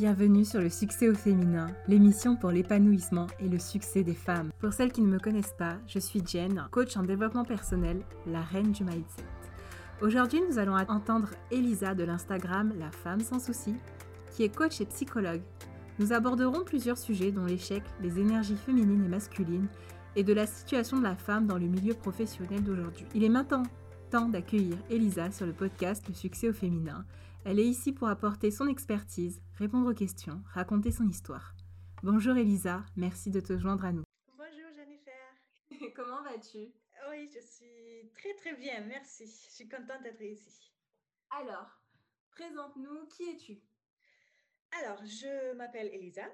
Bienvenue 0.00 0.46
sur 0.46 0.62
le 0.62 0.70
succès 0.70 1.10
au 1.10 1.14
féminin, 1.14 1.66
l'émission 1.86 2.34
pour 2.34 2.50
l'épanouissement 2.50 3.26
et 3.38 3.50
le 3.50 3.58
succès 3.58 4.02
des 4.02 4.14
femmes. 4.14 4.50
Pour 4.58 4.72
celles 4.72 4.92
qui 4.92 5.02
ne 5.02 5.12
me 5.12 5.18
connaissent 5.18 5.54
pas, 5.58 5.76
je 5.86 5.98
suis 5.98 6.22
Jen, 6.26 6.66
coach 6.70 6.96
en 6.96 7.02
développement 7.02 7.44
personnel, 7.44 8.00
la 8.26 8.40
reine 8.40 8.72
du 8.72 8.82
mindset. 8.82 9.26
Aujourd'hui, 10.00 10.40
nous 10.48 10.58
allons 10.58 10.74
entendre 10.74 11.28
Elisa 11.50 11.94
de 11.94 12.04
l'Instagram 12.04 12.72
La 12.78 12.90
Femme 12.90 13.20
sans 13.20 13.40
souci, 13.40 13.74
qui 14.30 14.42
est 14.42 14.56
coach 14.56 14.80
et 14.80 14.86
psychologue. 14.86 15.42
Nous 15.98 16.14
aborderons 16.14 16.64
plusieurs 16.64 16.96
sujets 16.96 17.30
dont 17.30 17.44
l'échec, 17.44 17.82
les 18.00 18.18
énergies 18.18 18.56
féminines 18.56 19.04
et 19.04 19.08
masculines 19.08 19.68
et 20.16 20.24
de 20.24 20.32
la 20.32 20.46
situation 20.46 20.96
de 20.96 21.02
la 21.02 21.14
femme 21.14 21.46
dans 21.46 21.58
le 21.58 21.66
milieu 21.66 21.92
professionnel 21.92 22.64
d'aujourd'hui. 22.64 23.04
Il 23.14 23.22
est 23.22 23.28
maintenant 23.28 23.64
temps 24.10 24.28
d'accueillir 24.28 24.76
Elisa 24.90 25.30
sur 25.30 25.46
le 25.46 25.52
podcast 25.52 26.08
Le 26.08 26.14
succès 26.14 26.48
au 26.48 26.52
féminin. 26.52 27.06
Elle 27.44 27.60
est 27.60 27.66
ici 27.66 27.92
pour 27.92 28.08
apporter 28.08 28.50
son 28.50 28.66
expertise, 28.66 29.40
répondre 29.54 29.88
aux 29.88 29.94
questions, 29.94 30.42
raconter 30.52 30.90
son 30.90 31.06
histoire. 31.06 31.54
Bonjour 32.02 32.36
Elisa, 32.36 32.84
merci 32.96 33.30
de 33.30 33.38
te 33.38 33.56
joindre 33.56 33.84
à 33.84 33.92
nous. 33.92 34.02
Bonjour 34.36 34.68
Jennifer. 34.74 35.14
Comment 35.94 36.24
vas-tu? 36.24 36.72
Oui, 37.08 37.30
je 37.32 37.38
suis 37.38 38.10
très 38.12 38.34
très 38.34 38.56
bien, 38.56 38.80
merci. 38.80 39.26
Je 39.26 39.54
suis 39.54 39.68
contente 39.68 40.02
d'être 40.02 40.22
ici. 40.22 40.72
Alors, 41.30 41.80
présente-nous, 42.32 43.06
qui 43.06 43.30
es-tu? 43.30 43.60
Alors, 44.82 45.04
je 45.04 45.54
m'appelle 45.54 45.88
Elisa. 45.94 46.24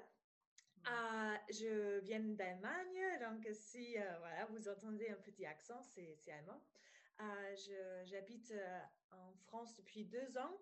Euh, 0.87 1.35
je 1.51 1.99
viens 1.99 2.21
d'Allemagne, 2.21 3.19
donc 3.21 3.47
si 3.53 3.99
euh, 3.99 4.17
voilà, 4.17 4.45
vous 4.47 4.67
entendez 4.67 5.09
un 5.09 5.21
petit 5.21 5.45
accent, 5.45 5.79
c'est 5.83 6.17
allemand. 6.31 6.59
Euh, 7.19 8.03
J'habite 8.05 8.51
euh, 8.51 8.79
en 9.11 9.33
France 9.47 9.75
depuis 9.75 10.05
deux 10.05 10.37
ans 10.37 10.61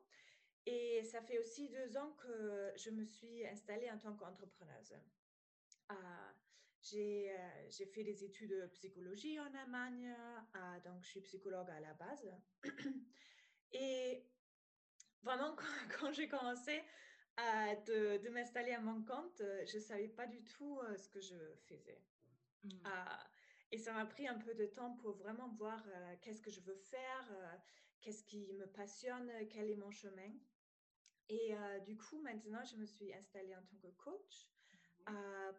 et 0.65 1.03
ça 1.03 1.21
fait 1.21 1.37
aussi 1.39 1.69
deux 1.69 1.97
ans 1.97 2.11
que 2.13 2.71
je 2.77 2.89
me 2.89 3.03
suis 3.03 3.45
installée 3.47 3.89
en 3.91 3.97
tant 3.97 4.15
qu'entrepreneuse. 4.15 4.95
J'ai 6.81 7.85
fait 7.93 8.03
des 8.03 8.23
études 8.23 8.51
de 8.51 8.67
psychologie 8.67 9.39
en 9.39 9.53
Allemagne, 9.53 10.15
donc 10.83 11.03
je 11.03 11.09
suis 11.09 11.21
psychologue 11.21 11.69
à 11.69 11.79
la 11.79 11.93
base. 11.93 12.31
Et 13.73 14.23
vraiment, 15.23 15.55
quand, 15.99 16.11
j'ai 16.13 16.27
commencé 16.27 16.81
à 17.37 17.75
de, 17.75 18.17
de 18.17 18.29
m'installer 18.29 18.71
à 18.71 18.79
mon 18.79 19.03
compte, 19.03 19.41
je 19.65 19.77
ne 19.77 19.81
savais 19.81 20.07
pas 20.07 20.25
du 20.25 20.43
tout 20.45 20.79
ce 20.97 21.09
que 21.09 21.19
je 21.19 21.35
faisais. 21.67 22.01
Mmh. 22.63 22.69
Et 23.71 23.77
ça 23.77 23.93
m'a 23.93 24.05
pris 24.05 24.27
un 24.27 24.37
peu 24.37 24.53
de 24.53 24.65
temps 24.65 24.95
pour 24.97 25.13
vraiment 25.13 25.49
voir 25.49 25.83
euh, 25.87 26.15
qu'est-ce 26.21 26.41
que 26.41 26.51
je 26.51 26.61
veux 26.61 26.75
faire, 26.75 27.27
euh, 27.31 27.55
qu'est-ce 28.01 28.23
qui 28.23 28.53
me 28.53 28.67
passionne, 28.67 29.31
quel 29.49 29.69
est 29.69 29.75
mon 29.75 29.91
chemin. 29.91 30.31
Et 31.29 31.55
euh, 31.55 31.79
du 31.79 31.97
coup, 31.97 32.19
maintenant, 32.21 32.63
je 32.63 32.75
me 32.75 32.85
suis 32.85 33.13
installée 33.13 33.55
en 33.55 33.63
tant 33.63 33.77
que 33.77 33.87
coach 33.97 34.51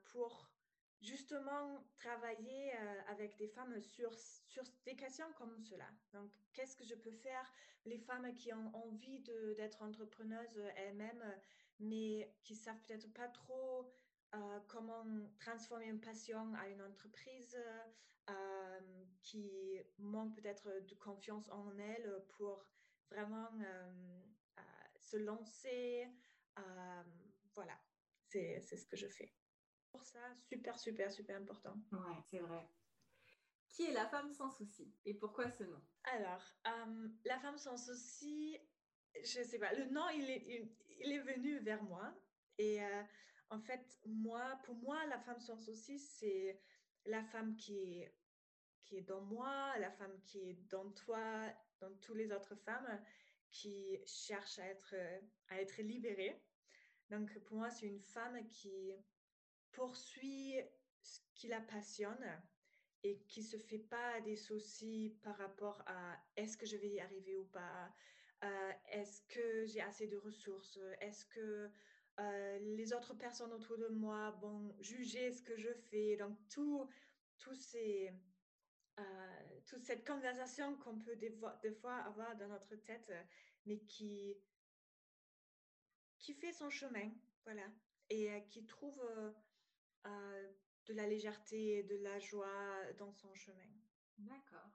pour 0.07 0.51
justement 1.01 1.85
travailler 1.99 2.73
avec 3.07 3.37
des 3.37 3.47
femmes 3.47 3.81
sur, 3.81 4.13
sur 4.15 4.65
des 4.85 4.97
questions 4.97 5.33
comme 5.35 5.57
cela. 5.61 5.89
Donc, 6.13 6.33
qu'est-ce 6.53 6.75
que 6.75 6.85
je 6.85 6.97
peux 6.97 7.13
faire? 7.13 7.53
Les 7.85 7.99
femmes 7.99 8.35
qui 8.35 8.53
ont 8.53 8.75
envie 8.75 9.21
d'être 9.57 9.83
entrepreneuses 9.83 10.59
elles-mêmes, 10.75 11.41
mais 11.79 12.35
qui 12.43 12.57
savent 12.57 12.81
peut-être 12.87 13.13
pas 13.13 13.29
trop 13.29 13.89
comment 14.69 15.05
transformer 15.41 15.87
une 15.87 16.01
passion 16.01 16.55
à 16.55 16.69
une 16.69 16.83
entreprise 16.83 17.57
euh, 18.29 18.81
qui 19.23 19.79
manque 19.99 20.35
peut-être 20.35 20.69
de 20.85 20.95
confiance 20.97 21.49
en 21.51 21.77
elle 21.79 22.25
pour 22.37 22.67
vraiment 23.09 23.49
euh, 23.61 24.21
euh, 24.59 24.63
se 25.01 25.17
lancer. 25.17 26.09
voilà, 27.55 27.79
c'est 28.29 28.61
ce 28.61 28.87
que 28.87 28.97
je 28.97 29.07
fais. 29.07 29.33
Pour 29.91 30.05
ça, 30.05 30.21
super, 30.49 30.79
super, 30.79 31.11
super 31.11 31.37
important. 31.37 31.75
Ouais, 31.93 32.21
c'est 32.25 32.41
vrai. 32.41 32.69
Qui 33.69 33.85
est 33.85 33.93
la 33.93 34.07
femme 34.07 34.33
sans 34.33 34.51
souci 34.51 34.93
et 35.05 35.15
pourquoi 35.15 35.51
ce 35.51 35.65
nom? 35.65 35.83
Alors, 36.05 36.43
la 37.25 37.39
femme 37.39 37.59
sans 37.59 37.77
souci, 37.77 38.59
je 39.15 39.43
sais 39.43 39.59
pas, 39.59 39.73
le 39.73 39.87
nom, 39.87 40.09
il 40.11 40.31
est, 40.31 40.71
il, 41.01 41.13
est 41.13 41.21
venu 41.21 41.59
vers 41.61 41.83
moi. 41.85 42.13
Et 42.59 42.81
en 43.51 43.61
fait, 43.61 43.99
moi, 44.05 44.59
pour 44.65 44.75
moi, 44.77 45.05
la 45.07 45.19
femme 45.21 45.41
sans 45.41 45.57
souci, 45.57 45.99
c'est 45.99 46.61
la 47.05 47.23
femme 47.23 47.57
qui 47.57 47.79
est, 47.79 48.15
qui 48.85 48.97
est 48.97 49.03
dans 49.03 49.21
moi, 49.23 49.79
la 49.79 49.91
femme 49.91 50.21
qui 50.25 50.51
est 50.51 50.59
dans 50.69 50.91
toi, 50.93 51.53
dans 51.81 51.95
toutes 51.99 52.17
les 52.17 52.33
autres 52.33 52.57
femmes 52.57 53.03
qui 53.51 53.99
cherchent 54.07 54.59
à 54.59 54.67
être, 54.67 54.95
à 55.49 55.61
être 55.61 55.81
libérée. 55.83 56.43
Donc, 57.11 57.39
pour 57.45 57.59
moi, 57.59 57.71
c'est 57.71 57.87
une 57.87 58.01
femme 58.01 58.49
qui 58.49 58.93
poursuit 59.73 60.57
ce 61.01 61.21
qui 61.35 61.49
la 61.49 61.61
passionne 61.61 62.43
et 63.05 63.21
qui 63.29 63.43
se 63.43 63.57
fait 63.57 63.79
pas 63.79 64.21
des 64.23 64.37
soucis 64.37 65.17
par 65.23 65.37
rapport 65.39 65.83
à 65.87 66.17
est-ce 66.37 66.57
que 66.57 66.67
je 66.67 66.77
vais 66.77 66.89
y 66.89 67.01
arriver 67.01 67.37
ou 67.37 67.45
pas, 67.45 67.95
euh, 68.43 68.73
est-ce 68.91 69.23
que 69.29 69.65
j'ai 69.67 69.81
assez 69.81 70.09
de 70.09 70.17
ressources, 70.17 70.79
est-ce 71.01 71.25
que 71.27 71.71
euh, 72.19 72.59
les 72.77 72.93
autres 72.93 73.15
personnes 73.15 73.53
autour 73.53 73.79
de 73.79 73.89
moi 73.89 74.31
vont 74.43 74.75
juger 74.81 75.33
ce 75.33 75.43
que 75.43 75.57
je 75.57 75.73
fais. 75.73 76.17
Donc, 76.17 76.37
tout, 76.49 76.89
tout 77.39 77.55
ces, 77.55 78.13
euh, 78.99 79.61
toute 79.67 79.85
cette 79.85 80.07
conversation 80.07 80.77
qu'on 80.77 80.99
peut 80.99 81.17
des 81.17 81.31
fois, 81.31 81.95
avoir 81.95 82.37
dans 82.37 82.49
notre 82.49 82.77
tête, 82.77 83.13
mais 83.67 83.79
qui, 83.81 84.37
qui 86.19 86.33
fait 86.35 86.53
son 86.53 86.71
chemin, 86.71 87.11
voilà, 87.45 87.67
et 88.09 88.31
euh, 88.31 88.41
qui 88.41 88.65
trouve 88.67 89.03
de 90.05 90.95
la 90.95 91.07
légèreté 91.09 91.79
et 91.79 91.83
de 91.83 91.97
la 91.97 92.21
joie 92.21 92.93
dans 92.99 93.13
son 93.13 93.35
chemin. 93.35 93.73
D'accord. 94.19 94.71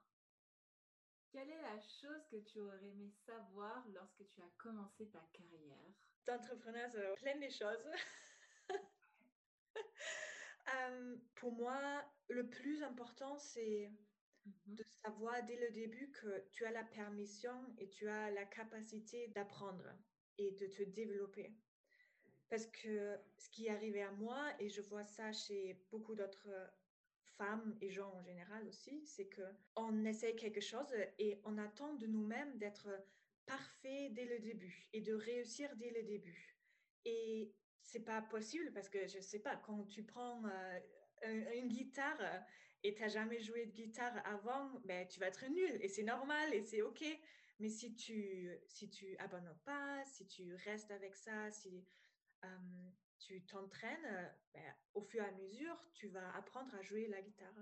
Quelle 1.30 1.48
est 1.48 1.62
la 1.62 1.80
chose 1.80 2.26
que 2.30 2.36
tu 2.36 2.60
aurais 2.60 2.84
aimé 2.84 3.08
savoir 3.08 3.88
lorsque 3.88 4.28
tu 4.28 4.42
as 4.42 4.50
commencé 4.58 5.08
ta 5.08 5.26
carrière? 5.32 5.94
D'entrepreneuse, 6.26 6.96
euh, 6.96 7.14
plein 7.16 7.38
de 7.38 7.48
choses. 7.48 7.88
Euh, 10.74 11.16
pour 11.34 11.52
moi, 11.52 12.04
le 12.28 12.48
plus 12.48 12.84
important, 12.84 13.36
c'est 13.36 13.90
mmh 14.46 14.52
de 14.66 14.84
savoir 15.04 15.44
dès 15.44 15.56
le 15.56 15.70
début 15.70 16.10
que 16.12 16.44
tu 16.50 16.64
as 16.64 16.70
la 16.70 16.84
permission 16.84 17.52
et 17.78 17.88
tu 17.88 18.08
as 18.08 18.30
la 18.30 18.44
capacité 18.44 19.28
d'apprendre 19.28 19.88
et 20.38 20.52
de 20.52 20.66
te 20.66 20.82
développer. 20.82 21.52
Parce 22.48 22.66
que 22.66 23.18
ce 23.38 23.50
qui 23.50 23.66
est 23.66 23.70
arrivé 23.70 24.02
à 24.02 24.12
moi, 24.12 24.52
et 24.58 24.68
je 24.68 24.80
vois 24.80 25.04
ça 25.04 25.32
chez 25.32 25.84
beaucoup 25.90 26.14
d'autres 26.14 26.48
femmes 27.36 27.76
et 27.80 27.90
gens 27.90 28.12
en 28.12 28.22
général 28.22 28.66
aussi, 28.68 29.04
c'est 29.06 29.26
que 29.26 29.42
on 29.76 30.04
essaie 30.04 30.34
quelque 30.34 30.60
chose 30.60 30.92
et 31.18 31.40
on 31.44 31.58
attend 31.58 31.94
de 31.94 32.06
nous-mêmes 32.06 32.58
d'être 32.58 32.88
parfait 33.46 34.10
dès 34.10 34.24
le 34.24 34.38
début 34.38 34.88
et 34.92 35.00
de 35.00 35.14
réussir 35.14 35.74
dès 35.76 35.90
le 35.90 36.02
début. 36.02 36.56
Et 37.04 37.54
c'est 37.82 38.04
pas 38.04 38.22
possible 38.22 38.72
parce 38.72 38.88
que 38.88 39.06
je 39.06 39.20
sais 39.20 39.40
pas 39.40 39.56
quand 39.56 39.84
tu 39.86 40.04
prends 40.04 40.42
euh, 40.46 41.52
une 41.54 41.68
guitare 41.68 42.20
et 42.82 42.94
tu 42.94 43.02
n'as 43.02 43.08
jamais 43.08 43.40
joué 43.40 43.66
de 43.66 43.72
guitare 43.72 44.20
avant, 44.26 44.80
ben 44.84 45.06
tu 45.06 45.20
vas 45.20 45.26
être 45.26 45.46
nul 45.46 45.78
et 45.80 45.88
c'est 45.88 46.02
normal 46.02 46.54
et 46.54 46.62
c'est 46.62 46.82
ok. 46.82 47.04
Mais 47.58 47.68
si 47.68 47.94
tu 47.94 48.50
si 48.66 48.90
tu 48.90 49.16
abandonnes 49.18 49.60
pas, 49.64 50.04
si 50.04 50.26
tu 50.26 50.54
restes 50.54 50.90
avec 50.90 51.14
ça, 51.14 51.50
si 51.50 51.84
tu 53.18 53.44
t'entraînes, 53.46 54.34
ben, 54.52 54.74
au 54.94 55.02
fur 55.02 55.22
et 55.22 55.26
à 55.26 55.32
mesure, 55.32 55.76
tu 55.94 56.08
vas 56.08 56.34
apprendre 56.34 56.74
à 56.74 56.82
jouer 56.82 57.06
la 57.06 57.22
guitare. 57.22 57.54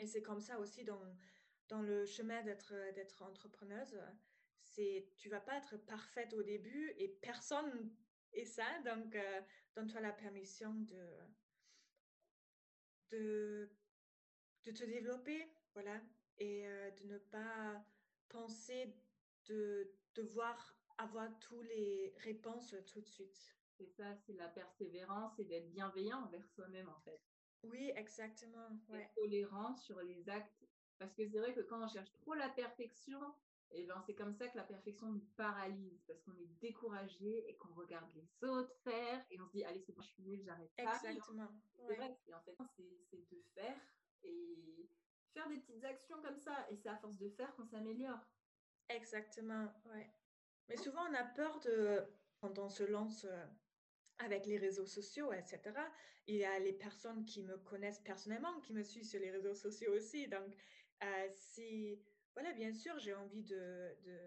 Et 0.00 0.06
c'est 0.06 0.22
comme 0.22 0.40
ça 0.40 0.58
aussi 0.58 0.84
dans, 0.84 1.00
dans 1.68 1.82
le 1.82 2.04
chemin 2.04 2.42
d'être 2.42 3.22
entrepreneuse. 3.22 3.96
C'est, 4.74 5.10
tu 5.18 5.28
vas 5.28 5.40
pas 5.40 5.58
être 5.58 5.76
parfaite 5.76 6.32
au 6.32 6.42
début 6.42 6.92
et 6.96 7.08
personne 7.08 7.94
est 8.32 8.44
ça. 8.44 8.66
Donc, 8.84 9.14
euh, 9.14 9.40
donne-toi 9.76 10.00
la 10.00 10.12
permission 10.12 10.72
de, 10.74 11.08
de, 13.10 13.68
de 14.64 14.70
te 14.72 14.84
développer, 14.84 15.46
voilà, 15.74 16.00
et 16.38 16.66
euh, 16.66 16.90
de 16.90 17.04
ne 17.04 17.18
pas 17.18 17.84
penser 18.28 18.94
de 19.46 19.92
devoir 20.14 20.74
avoir 20.98 21.28
toutes 21.40 21.66
les 21.66 22.14
réponses 22.18 22.74
tout 22.86 23.00
de 23.00 23.08
suite. 23.08 23.56
C'est 23.76 23.86
ça, 23.86 24.14
c'est 24.16 24.34
la 24.34 24.48
persévérance 24.48 25.38
et 25.38 25.44
d'être 25.44 25.70
bienveillant 25.70 26.24
envers 26.24 26.46
soi-même 26.48 26.88
en 26.88 27.00
fait. 27.00 27.20
Oui, 27.64 27.92
exactement. 27.94 28.68
Ouais. 28.88 29.10
tolérant 29.14 29.74
sur 29.74 30.00
les 30.00 30.28
actes. 30.28 30.64
Parce 30.98 31.14
que 31.14 31.26
c'est 31.26 31.38
vrai 31.38 31.54
que 31.54 31.60
quand 31.60 31.82
on 31.82 31.88
cherche 31.88 32.12
trop 32.12 32.34
la 32.34 32.48
perfection, 32.48 33.20
et 33.72 33.86
ben 33.86 34.00
c'est 34.06 34.14
comme 34.14 34.32
ça 34.32 34.48
que 34.48 34.56
la 34.56 34.64
perfection 34.64 35.10
nous 35.10 35.24
paralyse 35.36 36.02
parce 36.06 36.20
qu'on 36.22 36.36
est 36.36 36.50
découragé 36.60 37.48
et 37.48 37.56
qu'on 37.56 37.72
regarde 37.74 38.10
les 38.14 38.48
autres 38.48 38.74
faire 38.84 39.24
et 39.30 39.40
on 39.40 39.46
se 39.46 39.52
dit 39.52 39.64
allez 39.64 39.80
c'est 39.80 39.92
bon 39.92 40.02
je 40.02 40.08
suis 40.08 40.22
nulle 40.22 40.42
j'arrête 40.44 40.72
pas. 40.76 40.94
Exactement. 40.94 41.48
C'est 41.74 41.94
vrai. 41.96 42.18
Et 42.26 42.34
en 42.34 42.40
fait 42.42 42.56
c'est 43.10 43.30
de 43.30 43.42
faire 43.54 43.80
et 44.24 44.88
faire 45.32 45.48
des 45.48 45.58
petites 45.58 45.84
actions 45.84 46.20
comme 46.22 46.38
ça. 46.38 46.66
Et 46.70 46.76
c'est 46.76 46.88
à 46.88 46.96
force 46.98 47.16
de 47.18 47.28
faire 47.30 47.54
qu'on 47.54 47.66
s'améliore. 47.66 48.20
Exactement 48.88 49.72
ouais. 49.86 50.12
Mais 50.68 50.76
souvent 50.76 51.02
on 51.10 51.14
a 51.14 51.24
peur 51.24 51.60
de 51.60 52.04
quand 52.40 52.58
on 52.58 52.68
se 52.68 52.82
lance 52.82 53.24
euh, 53.24 53.46
avec 54.18 54.46
les 54.46 54.58
réseaux 54.58 54.86
sociaux, 54.86 55.32
etc. 55.32 55.60
Il 56.26 56.36
y 56.36 56.44
a 56.44 56.58
les 56.58 56.72
personnes 56.72 57.24
qui 57.24 57.42
me 57.42 57.56
connaissent 57.58 58.00
personnellement, 58.00 58.60
qui 58.60 58.72
me 58.72 58.82
suivent 58.82 59.04
sur 59.04 59.20
les 59.20 59.30
réseaux 59.30 59.54
sociaux 59.54 59.92
aussi. 59.94 60.28
Donc, 60.28 60.56
euh, 61.02 61.28
si, 61.34 62.00
voilà, 62.34 62.52
bien 62.52 62.72
sûr, 62.72 62.98
j'ai 62.98 63.14
envie 63.14 63.42
de, 63.42 63.96
de, 64.04 64.18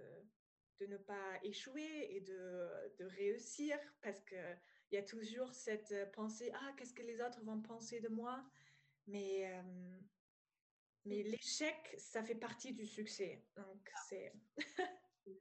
de, 0.79 0.85
ne 0.87 0.97
pas 0.97 1.39
échouer 1.43 2.15
et 2.15 2.21
de, 2.21 2.69
de 2.99 3.05
réussir 3.05 3.77
parce 4.01 4.21
qu'il 4.23 4.59
y 4.91 4.97
a 4.97 5.03
toujours 5.03 5.53
cette 5.53 5.93
pensée, 6.13 6.51
ah, 6.53 6.73
qu'est-ce 6.77 6.93
que 6.93 7.03
les 7.03 7.21
autres 7.21 7.43
vont 7.43 7.61
penser 7.61 7.99
de 7.99 8.09
moi? 8.09 8.43
Mais, 9.07 9.51
euh, 9.53 9.99
mais 11.05 11.23
l'échec, 11.23 11.95
ça 11.97 12.23
fait 12.23 12.35
partie 12.35 12.73
du 12.73 12.85
succès. 12.85 13.43
Donc, 13.55 13.91
ah. 13.93 13.99
c'est... 14.09 14.33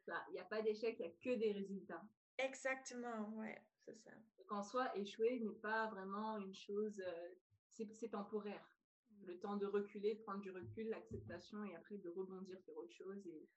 ça. 0.06 0.24
Il 0.28 0.34
n'y 0.34 0.40
a 0.40 0.44
pas 0.44 0.62
d'échec, 0.62 0.96
il 0.98 1.06
n'y 1.06 1.12
a 1.12 1.14
que 1.22 1.38
des 1.38 1.52
résultats. 1.52 2.02
Exactement, 2.38 3.28
ouais, 3.36 3.60
c'est 3.84 3.96
ça. 3.96 4.10
Qu'en 4.46 4.62
soi, 4.62 4.96
échouer 4.96 5.40
n'est 5.40 5.60
pas 5.60 5.88
vraiment 5.88 6.38
une 6.38 6.54
chose, 6.54 7.00
euh, 7.00 7.28
c'est 7.68 8.10
temporaire. 8.10 8.73
Le 9.26 9.38
temps 9.38 9.56
de 9.56 9.66
reculer, 9.66 10.14
de 10.14 10.20
prendre 10.20 10.40
du 10.40 10.50
recul, 10.50 10.88
l'acceptation 10.88 11.64
et 11.64 11.74
après 11.76 11.96
de 11.96 12.08
rebondir 12.10 12.60
sur 12.60 12.76
autre 12.76 12.92
chose. 12.92 13.26
Et... 13.26 13.48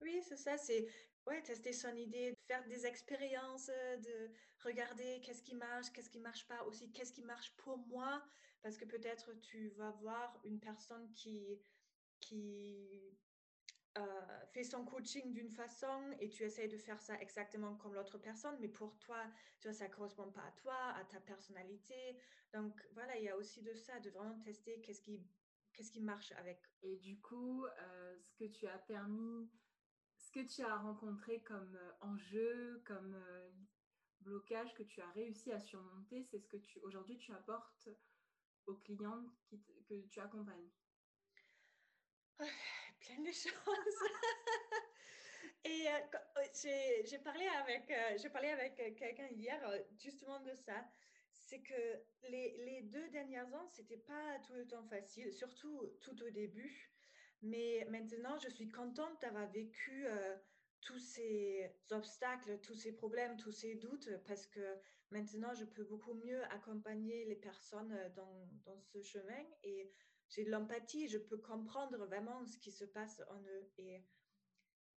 Oui, 0.00 0.20
c'est 0.22 0.36
ça, 0.36 0.56
c'est 0.56 0.86
ouais, 1.26 1.42
tester 1.42 1.72
son 1.72 1.94
idée, 1.96 2.34
faire 2.46 2.66
des 2.68 2.86
expériences, 2.86 3.70
euh, 3.70 3.96
de 3.96 4.30
regarder 4.64 5.20
qu'est-ce 5.22 5.42
qui 5.42 5.54
marche, 5.54 5.90
qu'est-ce 5.92 6.10
qui 6.10 6.20
marche 6.20 6.46
pas, 6.46 6.62
aussi 6.64 6.92
qu'est-ce 6.92 7.12
qui 7.12 7.22
marche 7.22 7.54
pour 7.56 7.78
moi, 7.86 8.22
parce 8.62 8.76
que 8.76 8.84
peut-être 8.84 9.32
tu 9.40 9.70
vas 9.70 9.90
voir 10.02 10.40
une 10.44 10.60
personne 10.60 11.10
qui, 11.12 11.60
qui 12.20 13.16
euh, 13.98 14.46
fait 14.52 14.64
son 14.64 14.84
coaching 14.86 15.34
d'une 15.34 15.50
façon 15.50 16.14
et 16.18 16.30
tu 16.30 16.44
essayes 16.44 16.68
de 16.68 16.78
faire 16.78 17.00
ça 17.00 17.20
exactement 17.20 17.74
comme 17.76 17.94
l'autre 17.94 18.16
personne, 18.16 18.56
mais 18.58 18.68
pour 18.68 18.98
toi, 18.98 19.22
tu 19.60 19.68
vois, 19.68 19.74
ça 19.74 19.86
ne 19.86 19.92
correspond 19.92 20.30
pas 20.30 20.44
à 20.44 20.50
toi, 20.52 20.76
à 20.94 21.04
ta 21.04 21.20
personnalité. 21.20 22.16
Donc 22.54 22.80
voilà, 22.94 23.18
il 23.18 23.24
y 23.24 23.28
a 23.28 23.36
aussi 23.36 23.62
de 23.62 23.74
ça, 23.74 24.00
de 24.00 24.08
vraiment 24.10 24.38
tester 24.40 24.80
qu'est-ce 24.80 25.02
qui, 25.02 25.22
qu'est-ce 25.74 25.90
qui 25.90 26.00
marche 26.00 26.32
avec. 26.32 26.62
Et 26.82 26.96
du 26.96 27.20
coup, 27.20 27.66
euh, 27.66 28.16
ce 28.18 28.34
que 28.34 28.44
tu 28.44 28.66
as 28.66 28.78
permis, 28.78 29.50
ce 30.16 30.30
que 30.30 30.40
tu 30.40 30.62
as 30.62 30.76
rencontré 30.78 31.42
comme 31.42 31.76
euh, 31.76 31.92
enjeu, 32.00 32.82
comme 32.86 33.14
blocage 34.20 34.72
que 34.74 34.84
tu 34.84 35.02
as 35.02 35.10
réussi 35.10 35.52
à 35.52 35.58
surmonter, 35.58 36.22
c'est 36.22 36.38
ce 36.38 36.48
que 36.48 36.56
tu 36.56 36.78
aujourd'hui 36.80 37.18
tu 37.18 37.32
apportes 37.32 37.88
aux 38.66 38.76
clients 38.76 39.26
que 39.50 40.06
tu 40.08 40.20
accompagnes 40.20 40.70
plein 43.06 43.22
de 43.22 43.32
choses. 43.32 44.02
Et 45.64 45.86
euh, 45.88 47.02
j'ai 47.04 47.18
parlé 47.18 47.46
avec, 47.46 47.90
euh, 47.90 48.52
avec 48.52 48.96
quelqu'un 48.96 49.28
hier 49.28 49.60
justement 49.98 50.40
de 50.40 50.54
ça. 50.54 50.84
C'est 51.30 51.60
que 51.60 52.28
les, 52.28 52.56
les, 52.64 52.82
deux 52.82 53.08
dernières 53.10 53.52
ans, 53.54 53.68
c'était 53.68 53.98
pas 53.98 54.38
tout 54.46 54.54
le 54.54 54.66
temps 54.66 54.84
facile, 54.84 55.32
surtout 55.32 55.82
tout 56.00 56.20
au 56.22 56.30
début. 56.30 56.90
Mais 57.42 57.86
maintenant, 57.90 58.38
je 58.38 58.48
suis 58.48 58.68
contente 58.68 59.20
d'avoir 59.20 59.50
vécu 59.50 60.06
tous 60.80 60.98
ces 60.98 61.70
obstacles, 61.90 62.60
tous 62.60 62.74
ces 62.74 62.92
problèmes, 62.92 63.36
tous 63.36 63.52
ces 63.52 63.74
doutes, 63.74 64.08
parce 64.26 64.46
que 64.46 64.76
maintenant, 65.10 65.52
je 65.54 65.64
peux 65.64 65.84
beaucoup 65.84 66.14
mieux 66.14 66.42
accompagner 66.44 67.24
les 67.24 67.36
personnes 67.36 67.96
dans, 68.14 68.48
dans 68.64 68.80
ce 68.80 69.02
chemin. 69.02 69.44
Et 69.64 69.90
j'ai 70.32 70.44
de 70.44 70.50
l'empathie, 70.50 71.08
je 71.08 71.18
peux 71.18 71.36
comprendre 71.36 71.98
vraiment 72.06 72.46
ce 72.46 72.56
qui 72.58 72.72
se 72.72 72.84
passe 72.84 73.22
en 73.28 73.40
eux. 73.42 73.70
Et 73.76 74.02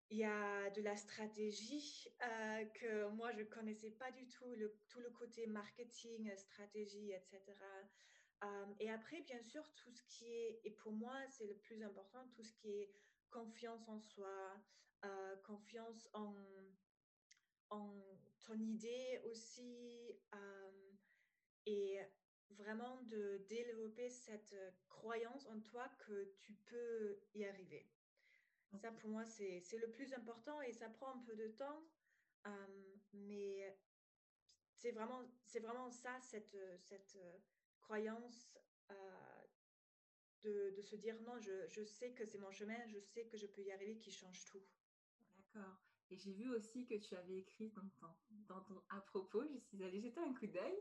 il 0.09 0.17
y 0.17 0.23
a 0.23 0.69
de 0.69 0.81
la 0.81 0.95
stratégie 0.95 2.07
euh, 2.23 2.65
que 2.65 3.09
moi, 3.09 3.33
je 3.33 3.39
ne 3.39 3.43
connaissais 3.45 3.91
pas 3.91 4.11
du 4.11 4.27
tout, 4.29 4.55
le, 4.55 4.79
tout 4.87 5.01
le 5.01 5.09
côté 5.09 5.45
marketing, 5.47 6.31
stratégie, 6.37 7.11
etc. 7.11 7.41
Euh, 8.43 8.65
et 8.79 8.89
après, 8.89 9.21
bien 9.23 9.41
sûr, 9.41 9.63
tout 9.75 9.91
ce 9.91 10.01
qui 10.07 10.25
est, 10.25 10.61
et 10.63 10.71
pour 10.71 10.93
moi, 10.93 11.15
c'est 11.29 11.47
le 11.47 11.57
plus 11.57 11.83
important, 11.83 12.25
tout 12.33 12.43
ce 12.43 12.53
qui 12.53 12.69
est 12.69 12.91
confiance 13.29 13.89
en 13.89 13.99
soi, 13.99 14.63
euh, 15.03 15.35
confiance 15.43 16.07
en, 16.13 16.33
en 17.71 17.91
ton 18.41 18.57
idée 18.57 19.21
aussi. 19.25 20.15
et 21.65 21.99
vraiment 22.51 23.01
de 23.03 23.37
développer 23.49 24.09
cette 24.09 24.53
euh, 24.53 24.71
croyance 24.89 25.47
en 25.47 25.59
toi 25.61 25.87
que 25.99 26.33
tu 26.39 26.53
peux 26.65 27.19
y 27.33 27.45
arriver. 27.45 27.85
Ça, 28.81 28.91
pour 28.91 29.09
moi, 29.09 29.23
c'est 29.23 29.63
le 29.77 29.89
plus 29.91 30.13
important 30.13 30.61
et 30.61 30.73
ça 30.73 30.89
prend 30.89 31.15
un 31.15 31.19
peu 31.19 31.35
de 31.35 31.47
temps, 31.47 31.81
mais 33.13 33.73
c'est 34.75 34.91
vraiment, 34.91 35.21
vraiment 35.61 35.89
ça, 35.89 36.19
cette, 36.19 36.57
cette 36.77 37.15
euh, 37.15 37.37
croyance 37.79 38.55
euh, 38.91 39.45
de, 40.43 40.73
de, 40.75 40.81
se 40.81 40.95
dire 40.95 41.19
non, 41.21 41.39
je, 41.39 41.67
je 41.69 41.83
sais 41.83 42.11
que 42.11 42.25
c'est 42.25 42.37
mon 42.37 42.51
chemin, 42.51 42.77
je 42.87 42.99
sais 42.99 43.25
que 43.25 43.37
je 43.37 43.47
peux 43.47 43.61
y 43.61 43.71
arriver, 43.71 43.97
qui 43.97 44.11
change 44.11 44.43
tout. 44.45 44.61
D'accord. 45.37 45.79
Et 46.09 46.17
j'ai 46.17 46.33
vu 46.33 46.53
aussi 46.53 46.85
que 46.85 46.95
tu 46.95 47.15
avais 47.15 47.37
écrit 47.37 47.69
dans 47.69 47.89
ton, 47.99 48.13
dans 48.47 48.61
ton 48.61 48.83
à 48.89 49.01
propos, 49.01 49.43
je 49.47 49.57
suis 49.57 49.83
allée 49.83 50.01
jeter 50.01 50.19
un 50.19 50.33
coup 50.33 50.47
d'œil. 50.47 50.79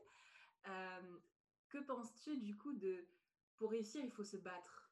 Que 1.68 1.78
penses-tu 1.78 2.38
du 2.38 2.56
coup 2.56 2.72
de 2.72 3.06
pour 3.56 3.70
réussir, 3.70 4.02
il 4.02 4.10
faut 4.10 4.24
se 4.24 4.38
battre? 4.38 4.90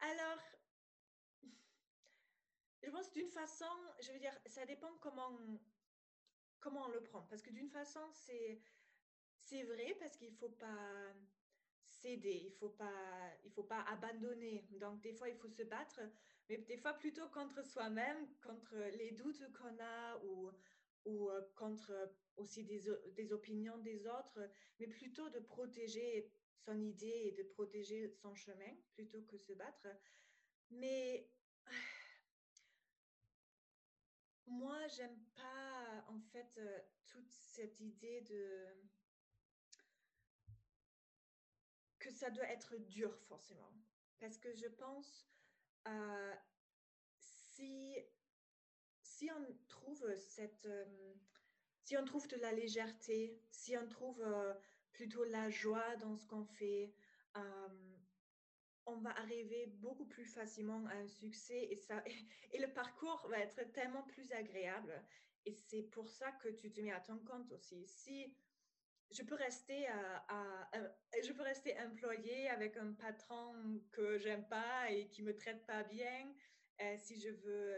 Alors, 0.00 0.38
je 2.82 2.90
pense 2.90 3.12
d'une 3.12 3.30
façon, 3.30 3.66
je 4.00 4.12
veux 4.12 4.18
dire, 4.18 4.36
ça 4.46 4.64
dépend 4.66 4.92
comment, 5.00 5.38
comment 6.60 6.86
on 6.86 6.88
le 6.88 7.02
prend. 7.02 7.22
Parce 7.22 7.42
que 7.42 7.50
d'une 7.50 7.70
façon, 7.70 8.00
c'est, 8.12 8.60
c'est 9.40 9.62
vrai 9.64 9.96
parce 10.00 10.16
qu'il 10.16 10.34
faut 10.34 10.50
pas 10.50 11.12
céder, 11.84 12.42
il 12.46 12.52
faut, 12.52 12.70
pas, 12.70 13.32
il 13.44 13.52
faut 13.52 13.64
pas 13.64 13.82
abandonner. 13.82 14.66
Donc, 14.70 15.00
des 15.00 15.12
fois, 15.12 15.28
il 15.28 15.36
faut 15.36 15.48
se 15.48 15.62
battre 15.62 16.00
mais 16.48 16.58
des 16.58 16.76
fois 16.76 16.94
plutôt 16.94 17.28
contre 17.28 17.64
soi-même, 17.64 18.28
contre 18.42 18.76
les 18.96 19.12
doutes 19.12 19.52
qu'on 19.52 19.78
a 19.80 20.18
ou, 20.24 20.50
euh, 21.06 21.40
contre 21.54 21.92
aussi 22.36 22.64
des, 22.64 22.82
des, 23.16 23.32
opinions 23.32 23.78
des 23.78 24.06
autres, 24.06 24.40
mais 24.78 24.86
plutôt 24.86 25.28
de 25.30 25.40
protéger 25.40 26.30
son 26.64 26.80
idée 26.80 27.22
et 27.26 27.32
de 27.32 27.42
protéger 27.42 28.08
son 28.08 28.34
chemin 28.34 28.76
plutôt 28.92 29.22
que 29.22 29.38
se 29.38 29.52
battre. 29.52 29.88
Mais 30.70 31.28
moi, 34.46 34.86
j'aime 34.88 35.18
pas 35.34 36.04
en 36.08 36.20
fait 36.20 36.58
euh, 36.58 36.80
toute 37.06 37.30
cette 37.30 37.80
idée 37.80 38.20
de 38.22 38.66
que 41.98 42.10
ça 42.10 42.30
doit 42.30 42.48
être 42.50 42.76
dur 42.76 43.16
forcément. 43.28 43.72
Parce 44.20 44.38
que 44.38 44.52
je 44.54 44.66
pense 44.66 45.28
euh, 45.88 46.34
si, 47.18 47.96
si 49.02 49.30
on 49.30 49.46
trouve 49.68 50.04
cette, 50.16 50.66
euh, 50.66 51.14
si 51.82 51.96
on 51.96 52.04
trouve 52.04 52.26
de 52.28 52.36
la 52.36 52.52
légèreté, 52.52 53.40
si 53.50 53.76
on 53.76 53.88
trouve 53.88 54.20
euh, 54.22 54.54
plutôt 54.92 55.24
la 55.24 55.50
joie 55.50 55.96
dans 55.96 56.16
ce 56.16 56.26
qu'on 56.26 56.44
fait, 56.44 56.92
on 58.86 58.96
va 58.96 59.10
arriver 59.18 59.66
beaucoup 59.66 60.06
plus 60.06 60.24
facilement 60.24 60.84
à 60.86 60.94
un 60.94 61.06
succès 61.06 61.68
et, 61.70 61.76
ça, 61.76 62.02
et 62.52 62.58
le 62.58 62.72
parcours 62.72 63.26
va 63.28 63.38
être 63.38 63.70
tellement 63.72 64.02
plus 64.02 64.32
agréable. 64.32 65.04
Et 65.44 65.52
c'est 65.52 65.82
pour 65.82 66.08
ça 66.08 66.32
que 66.32 66.48
tu 66.48 66.72
te 66.72 66.80
mets 66.80 66.92
à 66.92 67.00
ton 67.00 67.18
compte 67.18 67.52
aussi. 67.52 67.86
Si 67.86 68.34
je 69.10 69.22
peux 69.22 69.34
rester 69.34 69.86
à, 69.88 70.70
je 71.22 71.32
peux 71.32 71.42
rester 71.42 71.78
employé 71.80 72.48
avec 72.50 72.76
un 72.76 72.92
patron 72.92 73.80
que 73.92 74.18
j'aime 74.18 74.46
pas 74.48 74.90
et 74.90 75.08
qui 75.08 75.22
me 75.22 75.34
traite 75.34 75.64
pas 75.66 75.82
bien. 75.84 76.34
Euh, 76.80 76.94
si 76.96 77.20
je 77.20 77.30
veux, 77.30 77.74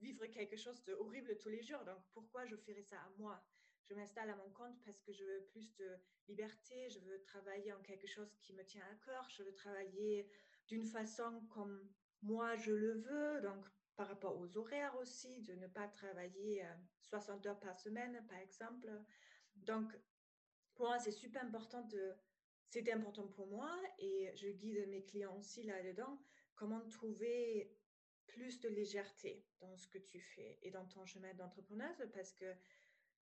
vivre 0.00 0.24
quelque 0.26 0.56
chose 0.56 0.82
de 0.84 0.94
horrible 0.94 1.36
tous 1.36 1.50
les 1.50 1.62
jours, 1.62 1.84
donc 1.84 1.98
pourquoi 2.14 2.46
je 2.46 2.56
ferais 2.56 2.82
ça 2.82 2.96
à 2.96 3.10
moi? 3.18 3.44
Je 3.84 3.94
m'installe 3.94 4.30
à 4.30 4.36
mon 4.36 4.48
compte 4.50 4.82
parce 4.82 4.98
que 5.00 5.12
je 5.12 5.22
veux 5.24 5.44
plus 5.52 5.74
de 5.74 5.98
liberté, 6.28 6.88
je 6.88 7.00
veux 7.00 7.22
travailler 7.24 7.72
en 7.74 7.82
quelque 7.82 8.06
chose 8.06 8.34
qui 8.40 8.54
me 8.54 8.64
tient 8.64 8.84
à 8.90 8.94
cœur, 9.04 9.28
je 9.28 9.42
veux 9.42 9.52
travailler 9.52 10.30
d'une 10.68 10.86
façon 10.86 11.42
comme 11.50 11.92
moi 12.22 12.56
je 12.56 12.72
le 12.72 12.94
veux, 12.94 13.42
donc 13.42 13.66
par 13.96 14.08
rapport 14.08 14.38
aux 14.38 14.56
horaires 14.56 14.96
aussi, 14.96 15.42
de 15.42 15.54
ne 15.54 15.66
pas 15.66 15.88
travailler 15.88 16.64
60 17.02 17.46
euh, 17.46 17.50
heures 17.50 17.60
par 17.60 17.78
semaine, 17.78 18.24
par 18.28 18.38
exemple. 18.38 18.90
Donc, 19.56 19.92
pour 20.74 20.86
moi, 20.86 20.98
c'est 20.98 21.12
super 21.12 21.44
important 21.44 21.82
de. 21.82 22.14
C'était 22.68 22.92
important 22.92 23.28
pour 23.28 23.46
moi 23.46 23.70
et 23.98 24.32
je 24.34 24.48
guide 24.48 24.88
mes 24.88 25.04
clients 25.04 25.36
aussi 25.38 25.62
là-dedans. 25.62 26.20
Comment 26.56 26.80
trouver 26.88 27.72
plus 28.26 28.60
de 28.60 28.68
légèreté 28.68 29.44
dans 29.60 29.76
ce 29.76 29.86
que 29.86 29.98
tu 29.98 30.18
fais 30.18 30.58
et 30.62 30.70
dans 30.70 30.84
ton 30.86 31.04
chemin 31.04 31.32
d'entrepreneuse 31.34 32.08
parce 32.12 32.32
que 32.32 32.46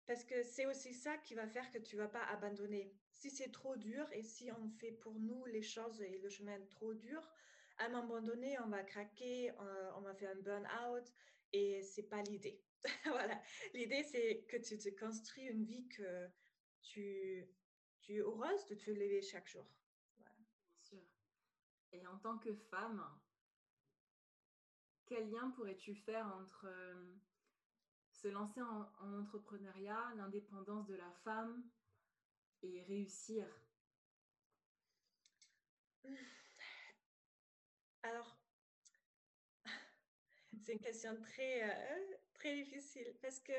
parce 0.05 0.23
que 0.23 0.43
c'est 0.43 0.65
aussi 0.65 0.93
ça 0.93 1.17
qui 1.17 1.35
va 1.35 1.47
faire 1.47 1.69
que 1.71 1.77
tu 1.77 1.95
vas 1.95 2.07
pas 2.07 2.23
abandonner. 2.25 2.93
Si 3.13 3.29
c'est 3.29 3.51
trop 3.51 3.75
dur 3.77 4.05
et 4.11 4.23
si 4.23 4.51
on 4.51 4.69
fait 4.69 4.91
pour 4.91 5.19
nous 5.19 5.45
les 5.45 5.61
choses 5.61 6.01
et 6.01 6.17
le 6.17 6.29
chemin 6.29 6.59
trop 6.69 6.93
dur, 6.93 7.21
à 7.77 7.85
un 7.85 7.89
moment 7.89 8.21
donné, 8.21 8.59
on 8.59 8.67
va 8.67 8.83
craquer, 8.83 9.51
on, 9.95 10.01
va 10.01 10.13
faire 10.15 10.31
un 10.31 10.41
burn-out 10.41 11.05
et 11.53 11.81
c'est 11.83 12.09
pas 12.09 12.21
l'idée. 12.23 12.61
voilà, 13.05 13.39
l'idée 13.73 14.03
c'est 14.03 14.43
que 14.49 14.57
tu 14.57 14.77
te 14.77 14.89
construis 14.99 15.45
une 15.45 15.63
vie 15.63 15.87
que 15.87 16.27
tu, 16.81 17.45
tu 17.99 18.13
es 18.15 18.19
heureuse 18.19 18.65
de 18.67 18.75
te 18.75 18.91
lever 18.91 19.21
chaque 19.21 19.47
jour? 19.47 19.65
Bien 20.19 20.31
sûr. 20.79 21.03
Et 21.91 22.07
en 22.07 22.17
tant 22.19 22.39
que 22.39 22.53
femme, 22.55 23.21
quel 25.05 25.29
lien 25.29 25.51
pourrais-tu 25.51 25.93
faire 25.93 26.25
entre 26.35 26.65
euh, 26.65 27.15
se 28.11 28.27
lancer 28.29 28.61
en, 28.61 28.91
en 29.01 29.13
entrepreneuriat, 29.19 30.13
l'indépendance 30.15 30.87
de 30.87 30.95
la 30.95 31.11
femme 31.11 31.69
et 32.61 32.83
réussir? 32.83 33.47
Alors, 38.03 38.37
c'est 40.61 40.73
une 40.73 40.79
question 40.79 41.15
très, 41.21 41.63
euh, 41.63 42.15
très 42.33 42.55
difficile 42.55 43.17
parce 43.21 43.39
que 43.39 43.53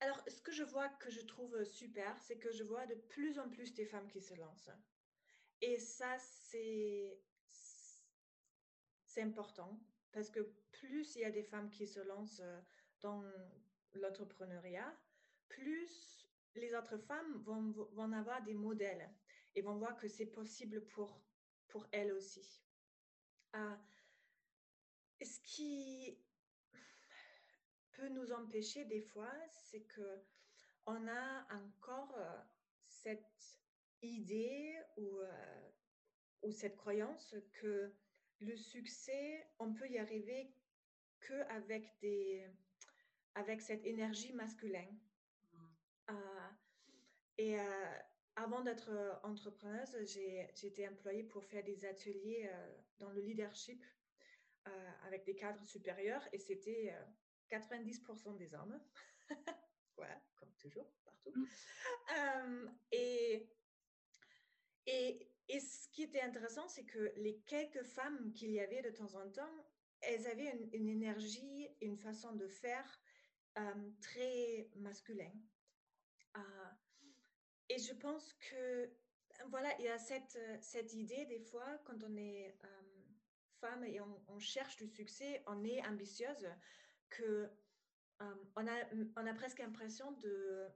Alors, 0.00 0.19
ce 0.30 0.40
que 0.40 0.52
je 0.52 0.62
vois 0.62 0.88
que 0.88 1.10
je 1.10 1.20
trouve 1.20 1.64
super, 1.64 2.18
c'est 2.22 2.38
que 2.38 2.52
je 2.52 2.62
vois 2.64 2.86
de 2.86 2.94
plus 2.94 3.38
en 3.38 3.48
plus 3.48 3.74
des 3.74 3.84
femmes 3.86 4.08
qui 4.08 4.20
se 4.20 4.34
lancent. 4.34 4.70
Et 5.60 5.78
ça, 5.78 6.16
c'est 6.18 7.20
important 9.18 9.78
parce 10.12 10.30
que 10.30 10.40
plus 10.72 11.16
il 11.16 11.22
y 11.22 11.24
a 11.24 11.30
des 11.30 11.42
femmes 11.42 11.70
qui 11.70 11.86
se 11.86 12.00
lancent 12.00 12.40
euh, 12.40 12.60
dans 13.00 13.22
l'entrepreneuriat, 13.92 14.96
plus 15.48 16.26
les 16.54 16.74
autres 16.74 16.96
femmes 16.98 17.42
vont, 17.42 17.70
vont 17.92 18.12
avoir 18.12 18.42
des 18.42 18.54
modèles 18.54 19.10
et 19.54 19.62
vont 19.62 19.76
voir 19.76 19.96
que 19.96 20.08
c'est 20.08 20.26
possible 20.26 20.86
pour, 20.86 21.22
pour 21.68 21.86
elles 21.92 22.12
aussi. 22.12 22.62
Euh, 23.56 23.76
ce 25.22 25.40
qui 25.40 26.18
peut 28.00 28.08
nous 28.08 28.32
empêcher 28.32 28.84
des 28.86 29.02
fois, 29.02 29.32
c'est 29.50 29.82
que 29.82 30.22
on 30.86 31.06
a 31.06 31.46
encore 31.54 32.14
euh, 32.16 32.38
cette 32.86 33.60
idée 34.02 34.74
ou, 34.96 35.20
euh, 35.20 35.70
ou 36.42 36.50
cette 36.50 36.76
croyance 36.76 37.36
que 37.52 37.92
le 38.40 38.56
succès, 38.56 39.46
on 39.58 39.74
peut 39.74 39.88
y 39.88 39.98
arriver 39.98 40.54
que 41.20 41.42
avec 41.50 41.98
des 42.00 42.48
avec 43.34 43.60
cette 43.60 43.84
énergie 43.84 44.32
masculine. 44.32 44.98
Mmh. 45.52 45.58
Euh, 46.10 46.48
et 47.38 47.56
avant 48.36 48.60
d'être 48.60 48.90
entrepreneuse, 49.22 49.96
j'ai 50.04 50.50
été 50.62 50.88
employée 50.88 51.22
pour 51.22 51.44
faire 51.44 51.64
des 51.64 51.84
ateliers 51.86 52.50
dans 52.98 53.08
le 53.10 53.20
leadership 53.22 53.82
avec 55.06 55.24
des 55.24 55.34
cadres 55.36 55.64
supérieurs 55.64 56.26
et 56.32 56.38
c'était 56.38 56.92
90% 57.50 58.36
des 58.36 58.54
hommes. 58.54 58.80
voilà, 59.96 60.20
comme 60.36 60.52
toujours, 60.58 60.90
partout. 61.04 61.32
Mmh. 61.34 62.68
et, 62.92 63.48
et, 64.86 65.30
et, 65.48 65.60
ce 65.60 65.88
qui 65.88 66.02
était 66.02 66.20
intéressant, 66.20 66.68
c'est 66.68 66.84
que 66.84 67.12
les 67.16 67.40
quelques 67.46 67.82
femmes 67.82 68.32
qu'il 68.32 68.50
y 68.50 68.60
avait 68.60 68.82
de 68.82 68.90
temps 68.90 69.14
en 69.14 69.28
temps, 69.30 69.66
elles 70.00 70.26
avaient 70.26 70.50
une, 70.72 70.88
énergie, 70.88 71.68
une 71.80 71.96
façon 71.96 72.32
de 72.32 72.48
faire 72.48 73.00
très 74.00 74.70
masculin. 74.76 75.32
et 77.68 77.78
je 77.78 77.92
pense 77.94 78.32
que, 78.34 78.90
voilà, 79.48 79.76
il 79.78 79.84
y 79.84 79.88
a 79.88 79.98
cette, 79.98 80.38
cette 80.60 80.94
idée 80.94 81.26
des 81.26 81.40
fois, 81.40 81.78
quand 81.84 82.02
on 82.04 82.16
est 82.16 82.56
femme 83.60 83.84
et 83.84 84.00
on, 84.00 84.24
on, 84.28 84.38
cherche 84.38 84.76
du 84.76 84.88
succès, 84.88 85.42
on 85.46 85.62
est 85.64 85.86
ambitieuse, 85.86 86.48
que 87.10 87.50
on, 88.56 88.66
a, 88.66 88.94
on 89.16 89.26
a 89.26 89.34
presque 89.34 89.60
l'impression 89.60 90.12
de, 90.12 90.66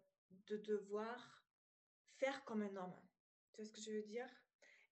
de 0.47 0.57
devoir 0.59 1.45
faire 2.19 2.45
comme 2.45 2.63
un 2.63 2.77
homme. 2.77 2.95
Tu 3.53 3.61
vois 3.61 3.65
ce 3.67 3.73
que 3.73 3.81
je 3.81 3.91
veux 3.91 4.03
dire? 4.03 4.29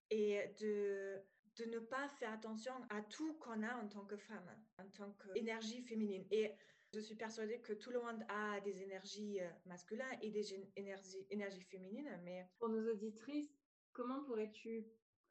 Et 0.09 0.47
de, 0.59 1.21
de 1.57 1.65
ne 1.65 1.79
pas 1.79 2.07
faire 2.09 2.31
attention 2.31 2.73
à 2.89 3.01
tout 3.01 3.33
qu'on 3.39 3.63
a 3.63 3.75
en 3.75 3.87
tant 3.87 4.05
que 4.05 4.17
femme, 4.17 4.49
en 4.77 4.87
tant 4.89 5.11
qu'énergie 5.13 5.81
féminine. 5.81 6.25
Et 6.31 6.53
je 6.93 6.99
suis 6.99 7.15
persuadée 7.15 7.59
que 7.61 7.73
tout 7.73 7.89
le 7.89 7.99
monde 7.99 8.23
a 8.29 8.59
des 8.61 8.83
énergies 8.83 9.39
masculines 9.65 10.05
et 10.21 10.29
des 10.29 10.53
énergies, 10.75 11.25
énergies 11.31 11.63
féminines, 11.63 12.19
mais... 12.23 12.47
Pour 12.59 12.69
nos 12.69 12.87
auditrices, 12.91 13.51
comment 13.93 14.23
pourrais-tu 14.25 14.85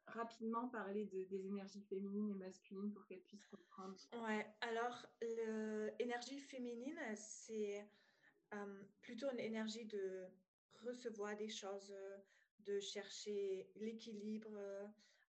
rapidement 0.07 0.67
parler 0.69 1.05
de, 1.05 1.23
des 1.23 1.47
énergies 1.47 1.81
féminines 1.81 2.29
et 2.29 2.35
masculines 2.35 2.91
pour 2.91 3.05
qu'elles 3.05 3.21
puissent 3.21 3.45
comprendre 3.45 3.97
Ouais, 4.25 4.45
alors 4.61 5.05
l'énergie 5.99 6.39
féminine, 6.39 6.99
c'est 7.15 7.87
euh, 8.53 8.83
plutôt 9.01 9.29
une 9.31 9.39
énergie 9.39 9.85
de 9.85 10.27
recevoir 10.81 11.35
des 11.37 11.49
choses, 11.49 11.93
de 12.59 12.79
chercher 12.79 13.69
l'équilibre, 13.75 14.51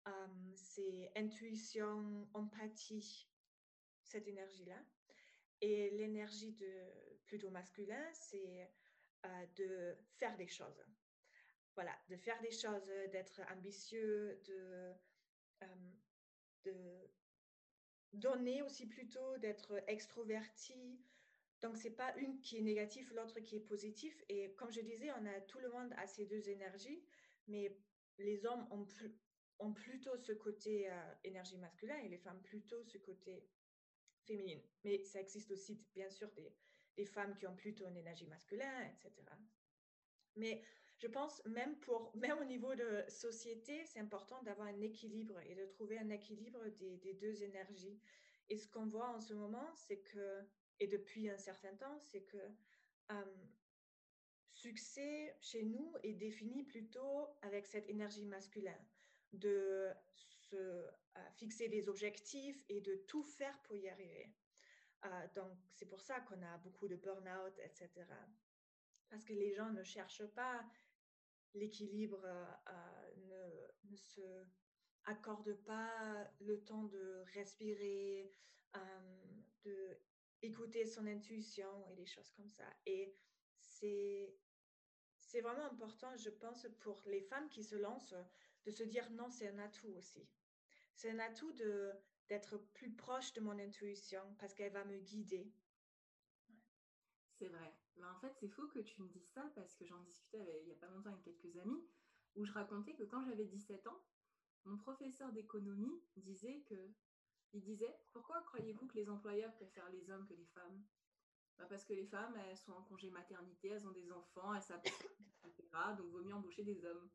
euh, 0.08 0.28
c'est 0.56 1.12
intuition, 1.16 2.28
empathie, 2.34 3.28
cette 4.04 4.28
énergie-là. 4.28 4.84
Et 5.62 5.92
l'énergie 5.92 6.58
plutôt 7.26 7.50
masculin, 7.50 8.04
c'est 8.12 8.70
euh, 9.26 9.46
de 9.56 9.96
faire 10.18 10.36
des 10.36 10.48
choses 10.48 10.84
voilà, 11.76 11.98
de 12.10 12.16
faire 12.16 12.40
des 12.42 12.52
choses, 12.52 12.88
d'être 13.12 13.42
ambitieux, 13.52 14.42
de, 14.46 14.94
de 16.66 17.12
donner 18.14 18.62
aussi 18.62 18.88
plutôt, 18.88 19.38
d'être 19.38 19.82
extroverti. 19.88 21.00
Donc, 21.62 21.78
c'est 21.78 21.96
pas 21.96 22.16
une 22.18 22.42
qui 22.42 22.58
est 22.58 22.62
négative, 22.62 23.14
l'autre 23.16 23.40
qui 23.40 23.56
est 23.56 23.66
positif. 23.66 24.24
Et 24.30 24.54
comme 24.56 24.72
je 24.72 24.82
disais, 24.82 25.12
on 25.12 25.26
a 25.26 25.42
tout 25.42 25.60
le 25.60 25.70
monde 25.70 25.94
a 25.98 26.06
ces 26.08 26.26
deux 26.26 26.50
énergies, 26.50 27.04
mais 27.48 27.78
les 28.18 28.46
hommes 28.46 28.68
ont, 28.72 28.86
ont 29.60 29.74
plutôt 29.74 30.16
ce 30.18 30.34
côté 30.34 30.90
énergie 31.24 31.58
masculin 31.58 31.98
et 31.98 32.10
les 32.10 32.18
femmes 32.18 32.42
plutôt 32.44 32.84
ce 32.84 32.98
côté 32.98 33.48
féminine. 34.26 34.62
Mais 34.84 35.04
ça 35.04 35.20
existe 35.22 35.52
aussi, 35.52 35.82
bien 35.94 36.10
sûr, 36.10 36.32
des, 36.34 36.54
des 36.98 37.06
femmes 37.06 37.36
qui 37.36 37.48
ont 37.48 37.56
plutôt 37.56 37.88
une 37.88 37.98
énergie 37.98 38.28
masculine, 38.28 38.92
etc. 38.92 39.24
Mais 40.36 40.64
je 41.04 41.08
pense 41.10 41.44
même 41.46 41.76
pour 41.80 42.16
même 42.16 42.40
au 42.40 42.46
niveau 42.46 42.74
de 42.76 43.04
société, 43.10 43.86
c'est 43.86 44.00
important 44.00 44.42
d'avoir 44.44 44.68
un 44.68 44.82
équilibre 44.82 45.38
et 45.50 45.56
de 45.56 45.66
trouver 45.66 46.00
un 46.00 46.10
équilibre 46.10 46.66
des, 46.80 47.14
deux 47.16 47.44
énergies. 47.44 48.00
Et 48.50 48.58
ce 48.58 48.68
qu'on 48.70 48.86
voit 48.86 49.10
en 49.10 49.20
ce 49.20 49.34
moment, 49.34 49.70
c'est 49.76 50.00
que 50.00 50.42
et 50.80 50.88
depuis 50.88 51.30
un 51.30 51.38
certain 51.38 51.76
temps, 51.76 52.00
c'est 52.00 52.24
que 52.24 52.38
euh, 53.12 53.36
succès 54.54 55.36
chez 55.42 55.64
nous 55.64 55.94
est 56.04 56.14
défini 56.14 56.64
plutôt 56.64 57.28
avec 57.42 57.68
cette 57.68 57.90
énergie 57.90 58.26
masculine 58.26 58.86
de 59.34 59.90
se 60.16 60.56
euh, 60.56 61.30
fixer 61.36 61.68
des 61.68 61.90
objectifs 61.90 62.64
et 62.70 62.80
de 62.82 62.96
tout 63.08 63.24
faire 63.24 63.58
pour 63.64 63.76
y 63.76 63.90
arriver. 63.90 64.34
Euh, 65.06 65.28
donc, 65.36 65.52
c'est 65.74 65.86
pour 65.86 66.02
ça 66.02 66.22
qu'on 66.22 66.42
a 66.42 66.58
beaucoup 66.60 66.88
de 66.88 66.96
burn-out, 66.96 67.60
etc. 67.60 67.90
Parce 69.10 69.26
que 69.26 69.34
les 69.34 69.54
gens 69.54 69.70
ne 69.70 69.84
cherchent 69.84 70.26
pas 70.28 70.66
l'équilibre 71.54 72.26
ne, 73.18 73.96
se 73.96 74.22
accorde 75.06 75.54
pas 75.66 76.32
le 76.40 76.64
temps 76.64 76.84
de 76.84 77.24
respirer, 77.34 78.32
euh, 78.76 78.80
de 79.64 79.98
écouter 80.42 80.86
son 80.86 81.06
intuition 81.08 81.86
et 81.90 81.96
des 81.96 82.06
choses 82.06 82.30
comme 82.32 82.50
ça. 82.50 82.66
Et 82.86 83.16
c'est 83.60 84.36
c'est 85.20 85.42
vraiment 85.42 85.66
important, 85.66 86.16
je 86.16 86.30
pense, 86.30 86.68
pour 86.80 87.02
les 87.08 87.22
femmes 87.22 87.50
qui 87.50 87.64
se 87.64 87.76
lancent, 87.76 88.14
de 88.66 88.72
se 88.72 88.84
dire 88.84 89.10
non, 89.12 89.30
c'est 89.32 89.48
un 89.48 89.58
atout 89.58 89.90
aussi. 89.98 90.30
C'est 90.96 91.10
un 91.10 91.20
atout 91.20 91.52
de 91.54 91.92
d'être 92.30 92.58
plus 92.74 92.94
proche 92.96 93.34
de 93.34 93.42
mon 93.42 93.60
intuition 93.60 94.22
parce 94.40 94.54
qu'elle 94.54 94.72
va 94.72 94.86
me 94.86 94.98
guider. 95.00 95.52
C'est 97.38 97.48
vrai. 97.48 97.74
Mais 97.98 98.06
en 98.06 98.16
fait, 98.20 98.34
c'est 98.40 98.50
faux 98.50 98.68
que 98.68 98.80
tu 98.80 99.02
me 99.02 99.08
dises 99.08 99.30
ça 99.34 99.52
parce 99.56 99.76
que 99.76 99.86
j'en 99.86 100.00
discutais 100.02 100.62
il 100.62 100.66
n'y 100.66 100.74
a 100.74 100.76
pas 100.76 100.88
longtemps 100.88 101.12
avec 101.12 101.24
quelques 101.24 101.58
amis 101.58 101.84
où 102.36 102.46
je 102.46 102.52
racontais 102.54 102.96
que 102.96 103.04
quand 103.04 103.24
j'avais 103.24 103.46
17 103.46 103.88
ans, 103.88 104.04
mon 104.66 104.78
professeur 104.78 105.32
d'économie 105.32 106.02
disait 106.16 106.62
que 106.70 106.90
il 107.54 107.62
disait 107.62 107.96
pourquoi 108.12 108.42
croyez-vous 108.42 108.88
que 108.88 108.96
les 108.96 109.10
employeurs 109.10 109.54
préfèrent 109.54 109.90
les 109.90 110.10
hommes 110.10 110.26
que 110.28 110.34
les 110.34 110.48
femmes? 110.48 110.84
Bah 111.58 111.66
Parce 111.70 111.86
que 111.86 111.94
les 111.94 112.08
femmes, 112.08 112.36
elles 112.50 112.58
sont 112.58 112.72
en 112.72 112.82
congé 112.84 113.12
maternité, 113.12 113.68
elles 113.68 113.88
ont 113.88 113.92
des 113.92 114.12
enfants, 114.12 114.56
elles 114.56 114.64
s'appellent, 114.64 114.92
etc. 115.46 115.70
Donc, 115.98 116.08
vaut 116.08 116.24
mieux 116.24 116.34
embaucher 116.34 116.64
des 116.64 116.84
hommes. 116.84 117.10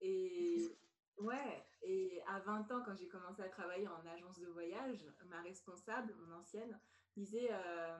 Et 0.00 0.76
ouais, 1.18 1.64
et 1.82 2.20
à 2.26 2.40
20 2.40 2.70
ans, 2.72 2.82
quand 2.84 2.96
j'ai 2.96 3.08
commencé 3.08 3.42
à 3.42 3.48
travailler 3.48 3.86
en 3.86 4.04
agence 4.06 4.38
de 4.40 4.48
voyage, 4.48 5.06
ma 5.26 5.42
responsable, 5.42 6.14
mon 6.16 6.34
ancienne, 6.34 6.80
disait 7.16 7.48
euh, 7.50 7.98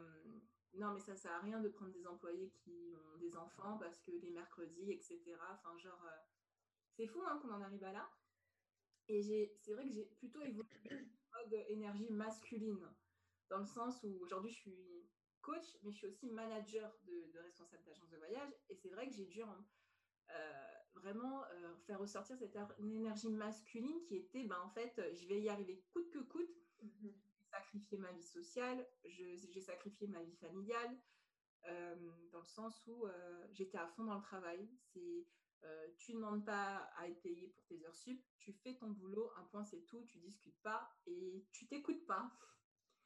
non, 0.75 0.93
mais 0.93 1.01
ça 1.01 1.17
sert 1.17 1.33
à 1.33 1.41
rien 1.41 1.61
de 1.61 1.69
prendre 1.69 1.93
des 1.93 2.07
employés 2.07 2.51
qui 2.51 2.95
ont 2.95 3.19
des 3.19 3.37
enfants 3.37 3.79
parce 3.79 3.99
que 4.01 4.11
les 4.11 4.31
mercredis, 4.31 4.93
etc. 4.93 5.21
Enfin, 5.53 5.77
genre, 5.79 6.05
euh, 6.05 6.19
c'est 6.97 7.07
fou 7.07 7.23
hein, 7.27 7.39
qu'on 7.41 7.51
en 7.51 7.61
arrive 7.63 7.85
à 7.85 7.93
là. 7.93 8.11
Et 9.09 9.23
c'est 9.61 9.73
vrai 9.73 9.87
que 9.87 9.93
j'ai 9.93 10.05
plutôt 10.05 10.43
évolué 10.43 10.69
en 10.93 11.43
mode 11.43 11.65
énergie 11.69 12.11
masculine, 12.11 12.87
dans 13.49 13.59
le 13.59 13.67
sens 13.67 14.03
où 14.03 14.19
aujourd'hui 14.21 14.51
je 14.51 14.59
suis 14.59 15.11
coach, 15.41 15.65
mais 15.83 15.91
je 15.91 15.97
suis 15.97 16.07
aussi 16.07 16.27
manager 16.27 16.95
de, 17.05 17.39
responsable 17.39 17.85
d'agence 17.85 18.11
de 18.11 18.19
voyage. 18.19 18.53
Et 18.69 18.75
c'est 18.75 18.91
vrai 18.91 19.09
que 19.09 19.15
j'ai 19.15 19.25
dû 19.25 19.43
euh, 19.43 20.65
vraiment 20.95 21.43
euh, 21.45 21.75
faire 21.87 21.99
ressortir 21.99 22.37
cette 22.37 22.59
énergie 22.79 23.31
masculine 23.31 24.03
qui 24.03 24.17
était, 24.17 24.45
ben, 24.45 24.61
en 24.63 24.69
fait, 24.69 25.01
je 25.15 25.27
vais 25.27 25.41
y 25.41 25.49
arriver 25.49 25.83
coûte 25.95 26.11
que 26.11 26.19
coûte. 26.19 26.55
Mhm. 26.83 26.91
J'ai 27.01 27.28
sacrifié 27.69 27.99
ma 27.99 28.11
vie 28.13 28.23
sociale, 28.23 28.87
j'ai 29.05 29.61
sacrifié 29.61 30.09
ma 30.09 30.23
vie 30.23 30.37
familiale, 30.37 30.99
euh, 31.67 32.11
dans 32.33 32.41
le 32.41 32.47
sens 32.47 32.87
où 32.87 33.07
j'étais 33.53 33.77
à 33.79 33.87
fond 33.89 34.05
dans 34.05 34.17
le 34.17 34.23
travail. 34.23 34.69
C'est 34.93 35.27
tu 35.99 36.13
ne 36.13 36.19
demandes 36.19 36.45
pas 36.45 36.89
à 36.97 37.09
être 37.09 37.21
payé 37.21 37.49
pour 37.49 37.65
tes 37.67 37.85
heures 37.85 37.97
sup, 37.97 38.23
tu 38.39 38.53
fais 38.53 38.77
ton 38.77 38.91
boulot, 38.91 39.31
un 39.37 39.43
point 39.45 39.65
c'est 39.65 39.85
tout, 39.85 40.05
tu 40.05 40.19
discutes 40.19 40.59
pas 40.63 40.89
et 41.07 41.45
tu 41.53 41.67
t'écoutes 41.67 42.07
pas. 42.07 42.31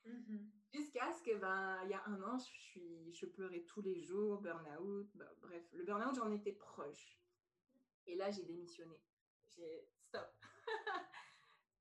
Mhm. 0.05 0.51
Jusqu'à 0.73 1.13
ce 1.13 1.23
que, 1.23 1.37
ben, 1.39 1.81
il 1.85 1.91
y 1.91 1.95
a 1.95 2.05
un 2.07 2.23
an, 2.23 2.39
je, 2.39 2.45
suis, 2.45 3.13
je 3.15 3.27
pleurais 3.27 3.63
tous 3.63 3.81
les 3.81 4.03
jours, 4.03 4.41
burn-out. 4.41 5.11
Ben, 5.15 5.29
bref, 5.41 5.65
le 5.73 5.85
burn-out, 5.85 6.15
j'en 6.15 6.31
étais 6.31 6.53
proche. 6.53 7.19
Et 8.07 8.17
là, 8.17 8.31
j'ai 8.31 8.43
démissionné. 8.43 9.01
J'ai 9.49 9.89
stop. 10.09 10.29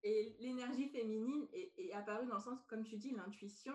et 0.03 0.35
l'énergie 0.39 0.89
féminine 0.89 1.47
est, 1.53 1.91
apparue 1.93 2.25
dans 2.25 2.35
le 2.35 2.41
sens, 2.41 2.63
comme 2.65 2.83
tu 2.83 2.97
dis, 2.97 3.11
l'intuition, 3.11 3.73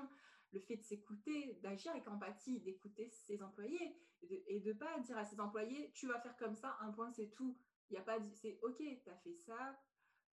le 0.52 0.60
fait 0.60 0.76
de 0.76 0.82
s'écouter, 0.82 1.58
d'agir 1.62 1.92
avec 1.92 2.08
empathie, 2.08 2.60
d'écouter 2.60 3.08
ses 3.08 3.42
employés 3.42 3.96
et 4.22 4.60
de 4.60 4.72
ne 4.72 4.78
pas 4.78 4.98
dire 5.00 5.18
à 5.18 5.24
ses 5.24 5.38
employés, 5.38 5.92
tu 5.92 6.06
vas 6.06 6.18
faire 6.20 6.36
comme 6.36 6.56
ça, 6.56 6.76
un 6.80 6.90
point, 6.90 7.12
c'est 7.12 7.30
tout. 7.30 7.56
Il 7.90 7.92
n'y 7.92 7.98
a 7.98 8.02
pas, 8.02 8.18
c'est 8.34 8.58
ok, 8.62 8.78
tu 8.78 9.10
as 9.10 9.16
fait 9.18 9.36
ça. 9.36 9.78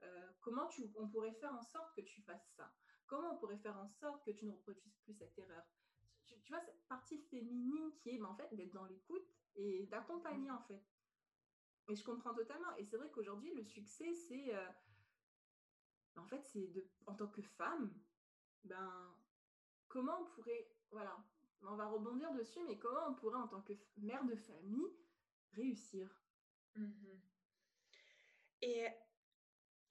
Euh, 0.01 0.27
comment 0.41 0.67
tu, 0.67 0.91
on 0.95 1.07
pourrait 1.07 1.33
faire 1.33 1.53
en 1.53 1.61
sorte 1.61 1.95
que 1.95 2.01
tu 2.01 2.21
fasses 2.21 2.51
ça? 2.57 2.73
Comment 3.05 3.35
on 3.35 3.37
pourrait 3.37 3.57
faire 3.57 3.77
en 3.77 3.87
sorte 3.87 4.25
que 4.25 4.31
tu 4.31 4.45
ne 4.45 4.51
reproduises 4.51 4.97
plus 5.03 5.13
cette 5.13 5.37
erreur 5.37 5.63
tu, 6.25 6.51
vois, 6.51 6.61
cette 6.61 6.81
partie 6.87 7.19
féminine 7.29 7.91
qui 7.97 8.09
est, 8.09 8.17
mais 8.17 8.27
en 8.27 8.35
fait, 8.35 8.53
d'être 8.55 8.73
dans 8.73 8.85
l'écoute 8.85 9.27
et 9.55 9.85
d'accompagner, 9.87 10.49
en 10.49 10.61
fait. 10.63 10.81
Et 11.89 11.95
je 11.95 12.03
comprends 12.03 12.33
totalement. 12.33 12.75
Et 12.77 12.85
c'est 12.85 12.97
vrai 12.97 13.09
qu'aujourd'hui, 13.11 13.53
le 13.53 13.63
succès, 13.63 14.13
c'est. 14.13 14.55
Euh, 14.55 14.67
en 16.15 16.25
fait, 16.25 16.43
c'est 16.45 16.67
de, 16.67 16.87
en 17.05 17.15
tant 17.15 17.27
que 17.27 17.41
femme, 17.41 17.93
ben, 18.63 19.15
comment 19.87 20.21
on 20.21 20.25
pourrait. 20.25 20.67
Voilà, 20.91 21.17
on 21.63 21.75
va 21.75 21.87
rebondir 21.87 22.31
dessus, 22.33 22.59
mais 22.67 22.77
comment 22.77 23.07
on 23.09 23.15
pourrait, 23.15 23.39
en 23.39 23.47
tant 23.47 23.61
que 23.61 23.73
mère 23.97 24.23
de 24.25 24.35
famille, 24.35 24.87
réussir? 25.53 26.09
Mmh 26.75 27.19
Et 28.61 28.87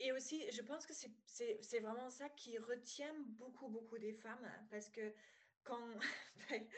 et 0.05 0.11
aussi, 0.11 0.51
je 0.51 0.63
pense 0.63 0.85
que 0.85 0.93
c'est 1.27 1.81
vraiment 1.81 2.11
ça 2.11 2.29
qui 2.31 2.59
retient 2.59 3.15
beaucoup, 3.39 3.69
beaucoup 3.69 3.99
des 3.99 4.13
femmes, 4.13 4.45
hein, 4.45 4.67
parce 4.69 4.89
que 4.89 5.15
quand 5.63 5.97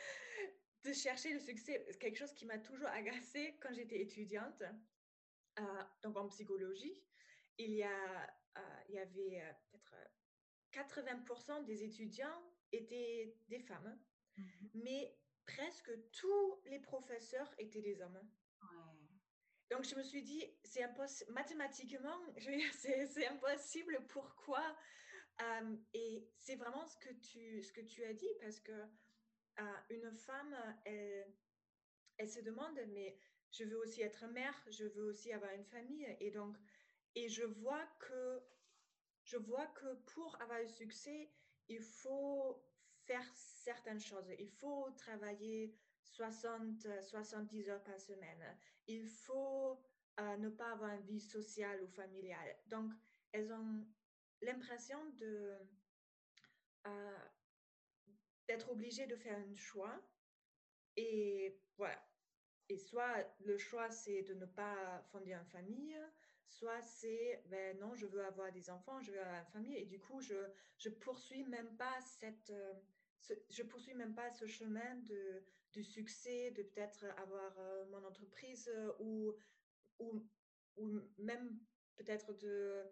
de 0.84 0.92
chercher 0.92 1.32
le 1.32 1.40
succès, 1.40 1.86
quelque 1.98 2.18
chose 2.18 2.34
qui 2.34 2.44
m'a 2.44 2.58
toujours 2.58 2.88
agacée 2.88 3.56
quand 3.62 3.72
j'étais 3.72 4.02
étudiante, 4.02 4.62
euh, 5.58 5.82
donc 6.02 6.18
en 6.18 6.28
psychologie, 6.28 7.02
il 7.56 7.72
y, 7.72 7.82
a, 7.82 8.33
il 8.88 8.94
y 8.94 8.98
avait 8.98 9.42
euh, 9.42 9.52
peut-être 9.70 9.94
80% 10.72 11.64
des 11.64 11.84
étudiants 11.84 12.42
étaient 12.72 13.36
des 13.48 13.60
femmes, 13.60 13.98
mmh 14.36 14.42
mais 14.74 15.16
presque 15.46 15.90
tous 16.10 16.60
les 16.64 16.80
professeurs 16.80 17.52
étaient 17.58 17.82
des 17.82 18.00
hommes. 18.00 18.20
Donc, 19.70 19.84
je 19.84 19.94
me 19.96 20.02
suis 20.02 20.22
dit, 20.22 20.44
c'est 20.62 20.82
impossible, 20.82 21.32
mathématiquement, 21.32 22.20
c'est 22.72 23.26
impossible, 23.26 24.06
pourquoi 24.08 24.76
euh, 25.42 25.76
Et 25.94 26.28
c'est 26.38 26.56
vraiment 26.56 26.86
ce 26.86 26.96
que, 26.98 27.12
tu, 27.14 27.62
ce 27.62 27.72
que 27.72 27.80
tu 27.80 28.04
as 28.04 28.12
dit, 28.12 28.28
parce 28.40 28.60
que 28.60 28.72
euh, 28.72 29.76
une 29.90 30.12
femme, 30.16 30.54
elle, 30.84 31.26
elle 32.18 32.28
se 32.28 32.40
demande, 32.40 32.78
mais 32.88 33.18
je 33.50 33.64
veux 33.64 33.78
aussi 33.78 34.02
être 34.02 34.26
mère, 34.28 34.54
je 34.70 34.84
veux 34.84 35.04
aussi 35.04 35.32
avoir 35.32 35.52
une 35.52 35.64
famille, 35.64 36.06
et 36.20 36.30
donc, 36.30 36.56
et 37.14 37.28
je 37.28 37.44
vois 37.44 37.86
que, 37.98 38.42
je 39.24 39.36
vois 39.36 39.66
que 39.68 39.94
pour 40.14 40.40
avoir 40.40 40.60
le 40.60 40.68
succès, 40.68 41.30
il 41.68 41.80
faut 41.80 42.62
faire 43.06 43.26
certaines 43.34 44.00
choses. 44.00 44.30
Il 44.38 44.50
faut 44.50 44.90
travailler 44.96 45.76
60, 46.02 46.86
70 47.02 47.68
heures 47.70 47.82
par 47.82 47.98
semaine. 47.98 48.58
Il 48.86 49.06
faut 49.06 49.80
euh, 50.20 50.36
ne 50.36 50.48
pas 50.48 50.72
avoir 50.72 50.92
une 50.94 51.06
vie 51.06 51.20
sociale 51.20 51.82
ou 51.82 51.88
familiale. 51.88 52.56
Donc, 52.66 52.92
elles 53.32 53.52
ont 53.52 53.86
l'impression 54.42 54.98
euh, 56.86 57.18
d'être 58.46 58.70
obligées 58.70 59.06
de 59.06 59.16
faire 59.16 59.38
un 59.38 59.54
choix. 59.54 60.00
Et 60.96 61.58
voilà. 61.76 62.00
Et 62.68 62.78
soit 62.78 63.26
le 63.40 63.58
choix, 63.58 63.90
c'est 63.90 64.22
de 64.22 64.34
ne 64.34 64.46
pas 64.46 65.02
fonder 65.10 65.34
une 65.34 65.44
famille, 65.46 65.98
soit 66.48 66.82
c'est, 66.82 67.42
ben 67.46 67.78
non, 67.78 67.94
je 67.94 68.06
veux 68.06 68.24
avoir 68.24 68.52
des 68.52 68.70
enfants, 68.70 69.00
je 69.00 69.12
veux 69.12 69.20
avoir 69.20 69.40
une 69.40 69.52
famille. 69.52 69.76
Et 69.76 69.86
du 69.86 69.98
coup, 69.98 70.20
je 70.20 70.34
ne 70.34 70.94
poursuis 70.94 71.44
même 71.44 71.76
pas 71.76 72.00
cette... 72.00 72.50
Euh, 72.50 72.74
je 73.48 73.62
poursuis 73.62 73.94
même 73.94 74.14
pas 74.14 74.30
ce 74.30 74.46
chemin 74.46 74.96
de, 74.96 75.42
du 75.72 75.82
succès, 75.82 76.50
de 76.50 76.62
peut-être 76.62 77.06
avoir 77.16 77.58
euh, 77.58 77.86
mon 77.86 78.04
entreprise 78.04 78.68
euh, 78.68 78.92
ou, 79.00 79.34
ou, 79.98 80.28
ou 80.76 81.00
même 81.16 81.58
peut-être 81.96 82.34
de, 82.34 82.84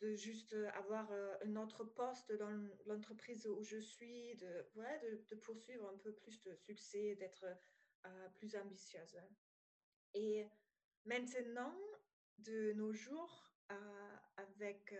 de 0.00 0.14
juste 0.14 0.54
avoir 0.74 1.10
un 1.42 1.56
autre 1.56 1.84
poste 1.84 2.32
dans 2.32 2.50
l'entreprise 2.86 3.46
où 3.46 3.62
je 3.62 3.78
suis, 3.78 4.36
de, 4.36 4.66
ouais, 4.74 4.98
de, 5.00 5.24
de, 5.30 5.36
poursuivre 5.36 5.88
un 5.88 5.96
peu 5.96 6.12
plus 6.12 6.42
de 6.42 6.54
succès, 6.54 7.14
d'être 7.14 7.46
plus 8.34 8.54
ambitieuse. 8.54 9.18
Et 10.14 10.46
maintenant, 11.04 11.74
de 12.38 12.72
nos 12.74 12.92
jours, 12.92 13.50
avec 14.36 14.94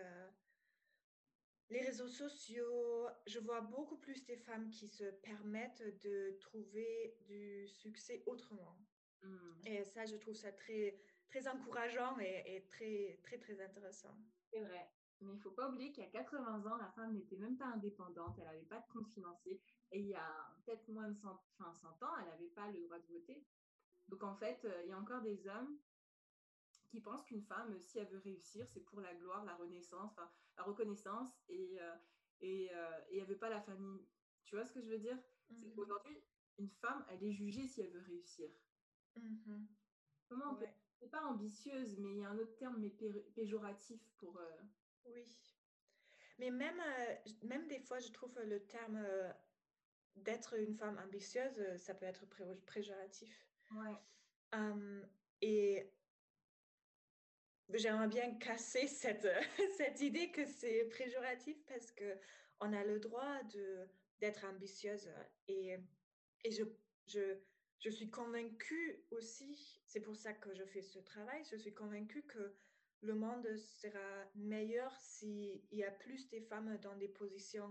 les 1.70 1.82
réseaux 1.82 2.08
sociaux, 2.08 3.08
je 3.26 3.38
vois 3.40 3.60
beaucoup 3.60 3.98
plus 3.98 4.24
des 4.24 4.36
femmes 4.36 4.70
qui 4.70 4.88
se 4.88 5.04
permettent 5.22 5.82
de 6.02 6.38
trouver 6.40 7.16
du 7.26 7.68
succès 7.68 8.22
autrement. 8.26 8.78
Mmh. 9.22 9.66
Et 9.66 9.84
ça, 9.84 10.06
je 10.06 10.16
trouve 10.16 10.34
ça 10.34 10.52
très, 10.52 10.98
très 11.28 11.46
encourageant 11.46 12.18
et, 12.20 12.64
très, 12.68 13.18
très, 13.22 13.38
très 13.38 13.60
intéressant. 13.60 14.16
C'est 14.50 14.60
vrai. 14.60 14.88
Mais 15.20 15.32
il 15.32 15.36
ne 15.36 15.42
faut 15.42 15.50
pas 15.50 15.68
oublier 15.68 15.92
qu'il 15.92 16.04
y 16.04 16.06
a 16.06 16.10
80 16.10 16.64
ans, 16.64 16.76
la 16.76 16.90
femme 16.92 17.12
n'était 17.12 17.36
même 17.36 17.58
pas 17.58 17.66
indépendante, 17.66 18.36
elle 18.38 18.44
n'avait 18.44 18.62
pas 18.62 18.78
de 18.78 18.92
compte 18.92 19.08
financier. 19.08 19.60
Et 19.90 20.00
il 20.00 20.06
y 20.06 20.14
a 20.14 20.56
peut-être 20.64 20.88
moins 20.88 21.08
de 21.08 21.14
100, 21.14 21.28
enfin 21.58 21.74
100 21.74 21.88
ans, 22.04 22.16
elle 22.20 22.28
n'avait 22.28 22.54
pas 22.54 22.68
le 22.70 22.80
droit 22.84 22.98
de 22.98 23.12
voter. 23.12 23.44
Donc 24.06 24.22
en 24.22 24.36
fait, 24.36 24.64
euh, 24.64 24.82
il 24.84 24.90
y 24.90 24.92
a 24.92 24.98
encore 24.98 25.20
des 25.22 25.46
hommes 25.48 25.76
qui 26.88 27.00
pensent 27.00 27.24
qu'une 27.24 27.42
femme, 27.42 27.78
si 27.80 27.98
elle 27.98 28.08
veut 28.08 28.18
réussir, 28.18 28.66
c'est 28.66 28.80
pour 28.80 29.00
la 29.00 29.14
gloire, 29.14 29.44
la 29.44 29.54
renaissance, 29.56 30.12
la 30.56 30.62
reconnaissance, 30.62 31.28
et, 31.48 31.78
euh, 31.80 31.94
et, 32.40 32.70
euh, 32.72 33.00
et, 33.10 33.18
elle 33.18 33.26
veut 33.26 33.38
pas 33.38 33.50
la 33.50 33.60
famille. 33.60 34.06
Tu 34.44 34.56
vois 34.56 34.64
ce 34.64 34.72
que 34.72 34.80
je 34.80 34.88
veux 34.88 34.98
dire? 34.98 35.18
Mmh 35.50 35.78
Aujourd'hui, 35.78 36.22
une 36.58 36.70
femme, 36.70 37.04
elle 37.10 37.22
est 37.22 37.32
jugée 37.32 37.66
si 37.66 37.82
elle 37.82 37.90
veut 37.90 38.04
réussir. 38.06 38.48
Mmh 39.16 39.66
Comment 40.28 40.52
on 40.52 40.56
peut... 40.56 40.66
C'est 40.98 41.10
pas 41.10 41.24
ambitieuse, 41.24 41.96
mais 41.98 42.10
il 42.10 42.18
y 42.18 42.24
a 42.24 42.30
un 42.30 42.38
autre 42.38 42.56
terme 42.56 42.76
mais 42.78 42.90
péjoratif 43.34 44.00
pour... 44.16 44.36
Euh, 44.38 44.62
oui. 45.06 45.24
Mais 46.38 46.50
même, 46.50 46.80
même 47.44 47.68
des 47.68 47.78
fois, 47.78 48.00
je 48.00 48.10
trouve 48.10 48.36
le 48.40 48.66
terme 48.66 49.00
d'être 50.16 50.54
une 50.58 50.74
femme 50.74 50.98
ambitieuse, 50.98 51.76
ça 51.76 51.94
peut 51.94 52.06
être 52.06 52.26
péjoratif. 52.66 53.46
Ouais. 53.70 53.96
et 55.40 55.92
j'aimerais 57.74 58.08
bien 58.08 58.34
casser 58.38 58.86
cette, 58.86 59.28
cette 59.76 60.00
idée 60.00 60.30
que 60.30 60.44
c'est 60.46 60.84
péjoratif 60.96 61.56
parce 61.66 61.90
que 61.92 62.18
on 62.60 62.72
a 62.72 62.84
le 62.84 62.98
droit 62.98 63.42
de 63.44 63.88
d'être 64.20 64.44
ambitieuse 64.44 65.08
et, 65.46 65.76
et 66.44 66.50
je, 66.50 66.64
je, 67.06 67.38
je 67.78 67.90
suis 67.90 68.10
convaincue 68.10 69.04
aussi, 69.12 69.80
c'est 69.86 70.00
pour 70.00 70.16
ça 70.16 70.32
que 70.32 70.52
je 70.54 70.64
fais 70.64 70.82
ce 70.82 70.98
travail, 70.98 71.44
je 71.48 71.56
suis 71.56 71.72
convaincue 71.72 72.24
que 72.24 72.56
le 73.02 73.14
monde 73.14 73.56
sera 73.56 74.24
meilleur 74.34 74.92
s'il 75.00 75.62
y 75.70 75.84
a 75.84 75.90
plus 75.92 76.28
de 76.30 76.40
femmes 76.40 76.76
dans 76.82 76.96
des 76.96 77.06
positions 77.06 77.70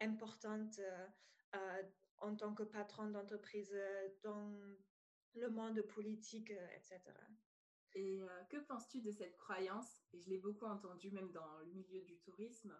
importantes 0.00 0.80
euh, 1.54 1.82
en 2.18 2.34
tant 2.36 2.54
que 2.54 2.62
patron 2.62 3.10
d'entreprise, 3.10 3.76
dans 4.22 4.56
le 5.34 5.50
monde 5.50 5.82
politique, 5.82 6.50
etc. 6.50 7.00
Et 7.94 8.22
euh, 8.22 8.44
que 8.48 8.58
penses-tu 8.58 9.00
de 9.00 9.10
cette 9.10 9.36
croyance? 9.36 9.98
Et 10.12 10.20
je 10.20 10.30
l'ai 10.30 10.38
beaucoup 10.38 10.64
entendu 10.64 11.10
même 11.10 11.30
dans 11.32 11.58
le 11.58 11.72
milieu 11.72 12.00
du 12.02 12.16
tourisme. 12.18 12.74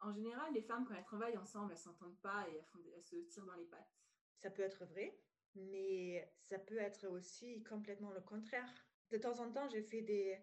En 0.00 0.12
général, 0.12 0.52
les 0.52 0.62
femmes, 0.62 0.84
quand 0.86 0.94
elles 0.94 1.04
travaillent 1.04 1.36
ensemble, 1.36 1.72
elles 1.72 1.78
s'entendent 1.78 2.20
pas 2.20 2.46
et 2.48 2.62
elles, 2.94 3.02
se 3.02 3.16
tirent 3.16 3.46
dans 3.46 3.54
les 3.54 3.64
pattes. 3.64 3.96
Ça 4.36 4.50
peut 4.50 4.62
être 4.62 4.84
vrai, 4.86 5.18
mais 5.54 6.32
ça 6.42 6.58
peut 6.58 6.78
être 6.78 7.06
aussi 7.08 7.62
complètement 7.64 8.12
le 8.12 8.20
contraire. 8.20 8.68
de 9.10 9.18
temps 9.18 9.40
en 9.40 9.50
temps, 9.50 9.68
j'ai 9.68 9.82
fait 9.82 10.02
des, 10.02 10.38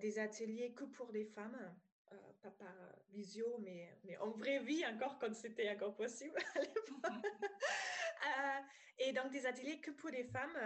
des 0.00 0.18
ateliers 0.18 0.72
que 0.74 0.84
pour 0.84 1.12
des 1.12 1.24
femmes, 1.24 1.58
pas 2.42 2.50
par 2.50 2.74
visio, 3.10 3.58
mais, 3.58 3.98
mais 4.04 4.16
en 4.18 4.30
vraie 4.30 4.62
vie 4.62 4.86
encore 4.86 5.18
quand 5.18 5.34
c'était 5.34 5.68
encore 5.70 5.96
possible 5.96 6.38
et 8.98 9.12
donc 9.12 9.30
des 9.30 9.46
ateliers 9.46 9.80
que 9.80 9.90
pour 9.90 10.10
des 10.10 10.24
femmes. 10.24 10.56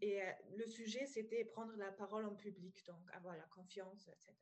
et 0.00 0.20
le 0.56 0.66
sujet, 0.66 1.06
c'était 1.06 1.44
prendre 1.44 1.74
la 1.76 1.90
parole 1.90 2.24
en 2.24 2.34
public, 2.34 2.84
donc 2.86 3.10
avoir 3.12 3.36
la 3.36 3.46
confiance, 3.46 4.08
etc. 4.08 4.34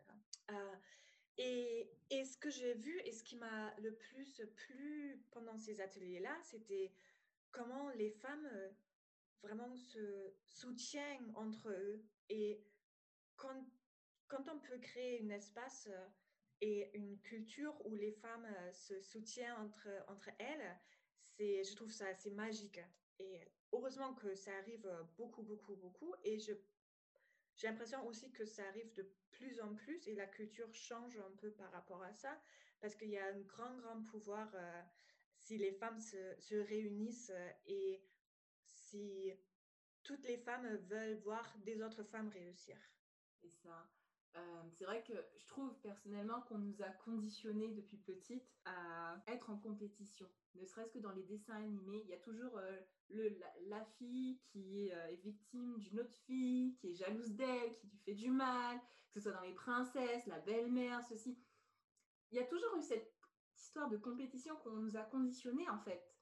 Et, 1.38 1.90
et, 2.09 2.24
ce 2.24 2.38
que 2.38 2.48
j'ai 2.48 2.72
vu 2.74 2.98
et 3.05 3.12
ce 3.12 3.22
qui 3.22 3.37
m'a 3.37 3.74
le 3.79 3.94
plus 3.94 4.40
plu 4.57 5.22
pendant 5.33 5.59
ces 5.59 5.83
ateliers-là, 5.83 6.35
c'était 6.42 6.94
comment 7.50 7.90
les 7.90 8.11
femmes 8.11 8.48
vraiment 9.42 9.74
se 9.74 10.35
soutiennent 10.44 11.31
entre 11.35 11.68
eux. 11.70 12.02
Et 12.29 12.64
quand, 13.37 13.66
quand 14.29 14.48
on 14.48 14.59
peut 14.59 14.79
créer 14.79 15.22
un 15.22 15.31
espace 15.31 15.88
et 16.61 16.90
une 16.96 17.18
culture 17.20 17.74
où 17.85 17.94
les 17.94 18.12
femmes 18.12 18.48
se 18.72 19.00
soutiennent 19.00 19.52
entre, 19.59 19.88
entre 20.09 20.31
elles, 20.38 20.79
je 21.38 21.74
trouve 21.74 21.90
ça 21.90 22.07
assez 22.07 22.31
magique. 22.31 22.81
Et 23.18 23.40
heureusement 23.72 24.14
que 24.14 24.35
ça 24.35 24.57
arrive 24.59 24.88
beaucoup, 25.16 25.42
beaucoup, 25.42 25.76
beaucoup. 25.76 26.14
Et 26.24 26.38
je, 26.38 26.52
j'ai 27.57 27.68
l'impression 27.68 28.07
aussi 28.07 28.31
que 28.33 28.44
ça 28.44 28.66
arrive 28.68 28.92
de 28.94 29.11
plus 29.31 29.61
en 29.61 29.74
plus 29.74 30.07
et 30.09 30.14
la 30.14 30.26
culture 30.26 30.72
change 30.74 31.16
un 31.18 31.37
peu 31.37 31.50
par 31.52 31.70
rapport 31.72 32.02
à 32.02 32.12
ça, 32.12 32.40
parce 32.81 32.94
qu'il 32.96 33.11
y 33.11 33.18
a 33.18 33.26
un 33.26 33.40
grand, 33.40 33.76
grand 33.76 34.02
pouvoir 34.05 34.55
si 35.38 35.59
les 35.59 35.72
femmes 35.72 36.00
se, 36.00 36.37
se 36.40 36.55
réunissent 36.55 37.33
et 37.66 38.02
si 38.72 39.33
toutes 40.02 40.24
les 40.24 40.38
femmes 40.38 40.76
veulent 40.88 41.18
voir 41.18 41.57
des 41.59 41.83
autres 41.83 42.05
femmes 42.05 42.29
réussir. 42.29 42.76
Et 43.42 43.50
ça, 43.50 43.90
euh, 44.37 44.62
c'est 44.72 44.85
vrai 44.85 45.03
que 45.03 45.14
je 45.37 45.46
trouve 45.46 45.75
personnellement 45.81 46.42
qu'on 46.42 46.59
nous 46.59 46.83
a 46.83 46.88
conditionnés 47.05 47.68
depuis 47.68 47.96
petite 47.96 48.44
à 48.64 49.16
être 49.29 49.51
en 49.51 49.57
compétition. 49.57 50.29
Ne 50.55 50.64
serait-ce 50.64 50.92
que 50.92 50.99
dans 50.99 51.12
les 51.12 51.22
dessins 51.22 51.57
animés, 51.57 52.03
il 52.05 52.11
y 52.11 52.14
a 52.14 52.18
toujours 52.18 52.59
euh, 52.59 53.31
la, 53.68 53.85
fille 53.99 54.38
qui 54.46 54.87
est, 54.87 54.94
euh, 54.94 55.16
victime 55.22 55.79
d'une 55.79 56.01
autre 56.01 56.16
fille, 56.27 56.75
qui 56.77 56.90
est 56.90 56.94
jalouse 56.94 57.33
d'elle, 57.33 57.75
qui 57.77 57.87
lui 57.88 57.99
fait 57.99 58.14
du 58.14 58.31
mal, 58.31 58.79
que 59.12 59.20
ce 59.20 59.20
soit 59.20 59.33
dans 59.33 59.46
les 59.46 59.55
princesses, 59.55 60.27
la 60.27 60.38
belle-mère, 60.40 61.03
ceci. 61.05 61.38
Il 62.31 62.37
y 62.37 62.40
a 62.40 62.44
toujours 62.44 62.77
eu 62.77 62.83
cette 62.83 63.14
histoire 63.57 63.88
de 63.88 63.96
compétition 63.96 64.57
qu'on 64.57 64.77
nous 64.77 64.96
a 64.96 65.03
conditionnés 65.03 65.68
en 65.70 65.79
fait. 65.79 66.15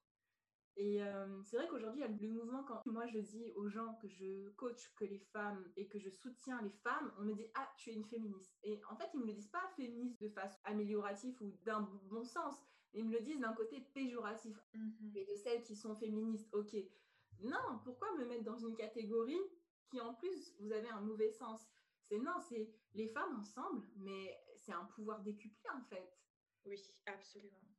Et 0.76 1.00
c'est 1.44 1.56
vrai 1.56 1.68
qu'aujourd'hui, 1.68 2.00
il 2.00 2.02
y 2.02 2.06
a 2.06 2.08
le 2.08 2.28
mouvement, 2.28 2.64
quand 2.64 2.84
moi 2.86 3.06
je 3.06 3.18
dis 3.18 3.52
aux 3.54 3.68
gens 3.68 3.94
que 4.02 4.08
je 4.08 4.48
coach 4.50 4.92
que 4.96 5.04
les 5.04 5.20
femmes 5.32 5.72
et 5.76 5.86
que 5.88 5.98
je 6.00 6.10
soutiens 6.10 6.60
les 6.62 6.72
femmes, 6.82 7.12
on 7.18 7.22
me 7.22 7.34
dit 7.34 7.46
Ah, 7.54 7.68
tu 7.76 7.90
es 7.90 7.94
une 7.94 8.04
féministe. 8.04 8.56
Et 8.64 8.80
en 8.90 8.96
fait, 8.96 9.08
ils 9.14 9.18
ne 9.20 9.22
me 9.22 9.28
le 9.28 9.34
disent 9.34 9.50
pas 9.50 9.66
féministe 9.76 10.20
de 10.20 10.28
façon 10.28 10.58
améliorative 10.64 11.36
ou 11.40 11.52
d'un 11.64 11.80
bon 12.10 12.24
sens, 12.24 12.56
ils 12.92 13.04
me 13.04 13.12
le 13.12 13.20
disent 13.20 13.40
d'un 13.40 13.52
côté 13.52 13.80
péjoratif. 13.94 14.56
Mmh 14.74 15.16
et 15.16 15.24
de 15.26 15.34
celles 15.34 15.62
qui 15.62 15.76
sont 15.76 15.94
féministes, 15.94 16.48
ok. 16.52 16.74
Non, 17.40 17.78
pourquoi 17.84 18.08
me 18.16 18.24
mettre 18.24 18.44
dans 18.44 18.58
une 18.58 18.74
catégorie 18.74 19.40
qui 19.90 20.00
en 20.00 20.14
plus, 20.14 20.54
vous 20.60 20.72
avez 20.72 20.88
un 20.88 21.00
mauvais 21.00 21.30
sens? 21.30 21.68
C'est 22.02 22.18
non, 22.18 22.38
c'est 22.40 22.74
les 22.94 23.08
femmes 23.08 23.38
ensemble, 23.38 23.86
mais 23.96 24.36
c'est 24.56 24.72
un 24.72 24.84
pouvoir 24.86 25.22
décuplé 25.22 25.70
en 25.70 25.82
fait. 25.82 26.18
Oui, 26.64 26.80
absolument. 27.06 27.73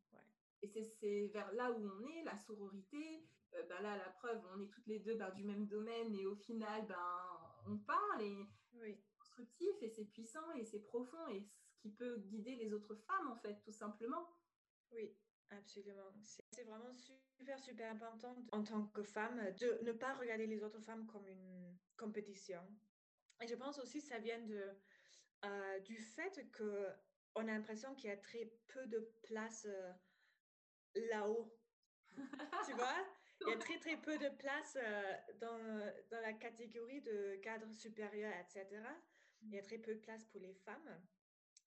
Et 0.76 0.84
c'est 0.84 1.28
vers 1.28 1.52
là 1.54 1.72
où 1.72 1.90
on 2.00 2.08
est, 2.08 2.24
la 2.24 2.38
sororité. 2.38 3.24
Euh, 3.54 3.64
ben 3.64 3.82
là, 3.82 3.98
la 3.98 4.10
preuve, 4.10 4.42
on 4.56 4.62
est 4.62 4.70
toutes 4.70 4.88
les 4.88 5.00
deux 5.00 5.16
ben, 5.16 5.32
du 5.32 5.44
même 5.44 5.66
domaine 5.68 6.14
et 6.16 6.26
au 6.26 6.36
final, 6.36 6.86
ben, 6.88 6.96
on 7.68 7.78
parle 7.78 8.22
et 8.22 8.46
c'est 8.72 9.00
constructif 9.18 9.82
et 9.82 9.90
c'est 9.90 10.06
puissant 10.06 10.52
et 10.54 10.66
c'est 10.66 10.80
profond 10.80 11.28
et 11.30 11.42
ce 11.42 11.82
qui 11.82 11.90
peut 11.90 12.18
guider 12.18 12.56
les 12.56 12.74
autres 12.74 12.96
femmes, 12.96 13.32
en 13.32 13.36
fait, 13.38 13.62
tout 13.64 13.72
simplement. 13.72 14.28
Oui, 14.92 15.16
absolument. 15.50 16.14
C'est 16.22 16.64
vraiment 16.64 16.94
super, 17.38 17.60
super 17.60 17.92
important 17.92 18.36
en 18.52 18.64
tant 18.64 18.88
que 18.88 19.04
femme 19.04 19.40
de 19.60 19.80
ne 19.84 19.92
pas 19.92 20.14
regarder 20.16 20.48
les 20.48 20.64
autres 20.64 20.82
femmes 20.82 21.06
comme 21.08 21.28
une 21.28 21.78
compétition. 21.98 22.62
Et 23.42 23.48
je 23.48 23.56
pense 23.56 23.80
aussi 23.80 24.00
que 24.00 24.08
ça 24.08 24.20
vient 24.20 24.40
de, 24.40 24.62
euh, 25.46 25.80
du 25.82 25.98
fait 25.98 26.50
qu'on 26.58 27.42
a 27.42 27.52
l'impression 27.52 27.94
qu'il 27.96 28.10
y 28.10 28.14
a 28.14 28.18
très 28.18 28.52
peu 28.68 28.88
de 28.88 29.12
place. 29.24 29.66
Euh, 29.70 29.94
là-haut. 31.10 31.52
tu 32.66 32.74
vois? 32.74 33.06
Il 33.42 33.50
y 33.50 33.54
a 33.54 33.58
très, 33.58 33.78
très 33.80 33.98
peu 33.98 34.18
de 34.18 34.30
place 34.30 34.78
euh, 34.82 35.14
dans, 35.42 35.58
dans, 36.10 36.22
la 36.22 36.34
catégorie 36.34 37.02
de 37.02 37.36
cadre 37.44 37.72
supérieur, 37.74 38.32
etc. 38.40 38.66
Il 39.42 39.54
y 39.54 39.60
a 39.60 39.62
très 39.62 39.78
peu 39.78 39.94
de 39.94 40.00
place 40.00 40.24
pour 40.26 40.40
les 40.40 40.54
femmes. 40.54 41.02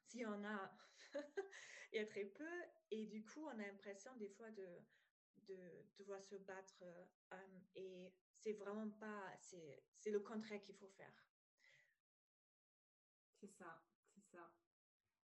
S'il 0.06 0.20
y 0.20 0.26
en 0.26 0.42
a, 0.44 0.72
il 1.92 1.98
y 2.00 2.02
a 2.02 2.06
très 2.06 2.24
peu. 2.24 2.62
Et 2.90 3.06
du 3.06 3.24
coup, 3.24 3.44
on 3.44 3.58
a 3.58 3.66
l'impression 3.66 4.14
des 4.16 4.30
fois 4.30 4.50
de, 4.50 4.66
de 5.46 5.58
devoir 5.98 6.22
se 6.22 6.36
battre. 6.36 6.82
Euh, 7.32 7.60
et 7.74 8.12
c'est 8.40 8.54
vraiment 8.54 8.88
pas, 8.90 9.36
c'est 9.40 10.10
le 10.10 10.20
contraire 10.20 10.62
qu'il 10.62 10.76
faut 10.76 10.88
faire. 10.88 11.28
C'est 13.40 13.50
ça, 13.50 13.82
c'est 14.14 14.24
ça. 14.36 14.50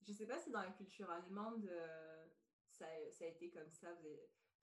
Je 0.07 0.13
sais 0.13 0.27
pas 0.27 0.39
si 0.39 0.51
dans 0.51 0.63
la 0.63 0.71
culture 0.73 1.11
allemande, 1.11 1.67
euh, 1.67 2.27
ça, 2.79 2.87
ça, 3.11 3.25
a 3.25 3.29
été 3.29 3.51
comme 3.51 3.71
ça 3.71 3.89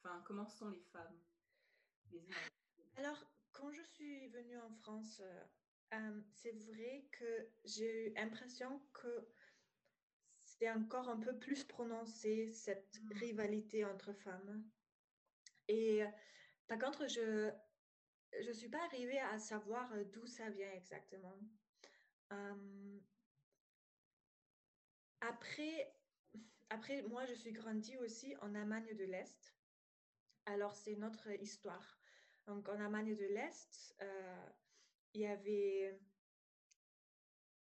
Enfin, 0.04 0.24
comment 0.26 0.48
sont 0.48 0.70
les 0.70 0.84
femmes? 0.92 1.20
Alors, 2.98 3.24
quand 3.52 3.72
je 3.72 3.82
suis 3.82 4.28
venue 4.30 4.58
en 4.58 4.72
France, 4.72 5.22
euh, 5.22 5.44
euh, 5.94 6.22
c'est 6.34 6.52
vrai 6.52 7.06
que 7.12 7.50
j'ai 7.64 8.08
eu 8.08 8.14
l'impression 8.14 8.82
que 8.94 9.28
c'est 10.44 10.70
encore 10.72 11.10
un 11.10 11.20
peu 11.20 11.38
plus 11.38 11.64
prononcé, 11.64 12.52
cette 12.52 13.00
mmh. 13.02 13.14
rivalité 13.14 13.86
entre 13.86 14.14
femmes. 14.14 14.64
Et 15.68 16.04
par 16.68 16.80
contre, 16.80 17.08
je 17.08 17.52
ne 18.48 18.54
suis 18.54 18.70
pas 18.70 18.84
arrivée 18.86 19.20
à 19.20 19.40
savoir 19.40 19.90
d'où 20.14 20.26
ça 20.26 20.50
vient 20.50 20.72
exactement. 20.72 21.40
Euh, 22.32 23.00
après, 25.22 25.94
après, 26.72 27.02
moi, 27.02 27.26
je 27.26 27.34
suis 27.34 27.52
grandie 27.52 27.98
aussi 27.98 28.34
en 28.38 28.56
Allemagne 28.56 28.96
de 28.96 29.04
l'Est. 29.04 29.54
Alors, 30.46 30.74
c'est 30.74 30.96
notre 30.96 31.30
histoire. 31.42 32.00
Donc, 32.48 32.70
en 32.70 32.80
Allemagne 32.80 33.14
de 33.14 33.26
l'Est, 33.26 33.94
euh, 34.02 34.46
il 35.14 35.22
y 35.22 35.28
avait... 35.28 36.00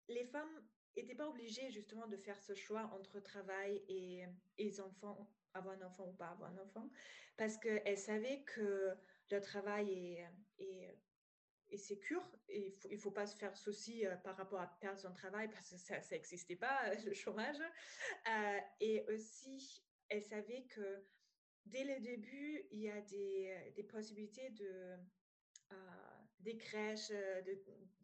Les 0.07 0.23
femmes 0.23 0.65
n'étaient 0.95 1.15
pas 1.15 1.27
obligées 1.27 1.69
justement 1.71 2.07
de 2.07 2.15
faire 2.15 2.39
ce 2.39 2.55
choix 2.55 2.89
entre 2.93 3.19
travail 3.19 3.83
et, 3.89 4.79
enfants, 4.79 5.29
avoir 5.53 5.75
un 5.75 5.85
enfant 5.85 6.07
ou 6.07 6.13
pas 6.13 6.29
avoir 6.29 6.49
un 6.49 6.57
enfant, 6.59 6.89
parce 7.35 7.57
qu'elles 7.57 7.97
savaient 7.97 8.43
que 8.43 8.93
le 9.29 9.41
travail 9.41 10.25
est 10.57 10.97
et 11.71 11.77
sécure. 11.77 12.23
Et 12.49 12.67
il 12.89 12.97
faut, 12.97 13.09
faut 13.09 13.11
pas 13.11 13.25
se 13.25 13.35
faire 13.35 13.55
souci 13.57 14.05
euh, 14.05 14.15
par 14.17 14.35
rapport 14.37 14.59
à 14.59 14.67
perdre 14.79 14.99
son 14.99 15.13
travail 15.13 15.49
parce 15.49 15.69
que 15.69 15.77
ça 15.77 15.99
n'existait 16.11 16.55
pas, 16.55 16.93
le 17.05 17.13
chômage. 17.13 17.57
Euh, 17.59 18.59
et 18.79 19.03
aussi, 19.13 19.83
elle 20.09 20.23
savait 20.23 20.63
que 20.63 21.03
dès 21.65 21.83
le 21.83 21.99
début, 21.99 22.63
il 22.71 22.81
y 22.81 22.89
a 22.89 23.01
des, 23.01 23.71
des 23.75 23.83
possibilités 23.83 24.49
de, 24.51 24.97
euh, 25.71 25.75
des 26.39 26.57
crèches 26.57 27.11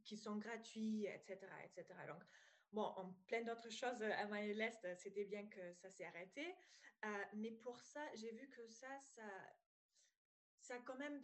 qui 0.04 0.18
sont 0.18 0.38
gratuites, 0.38 1.08
etc., 1.08 1.40
etc. 1.66 1.86
Donc, 2.08 2.24
bon, 2.72 2.84
en 2.84 3.14
plein 3.28 3.44
d'autres 3.44 3.70
choses 3.70 4.02
à 4.02 4.42
l'Est, 4.42 4.96
c'était 4.96 5.26
bien 5.26 5.48
que 5.48 5.74
ça 5.74 5.90
s'est 5.90 6.06
arrêté. 6.06 6.56
mais 7.34 7.52
pour 7.52 7.82
ça, 7.82 8.02
j'ai 8.16 8.32
vu 8.32 8.48
que 8.50 8.66
ça, 8.70 8.88
ça, 9.02 9.24
ça 10.68 10.76
a 10.76 10.80
quand 10.80 10.98
même 10.98 11.22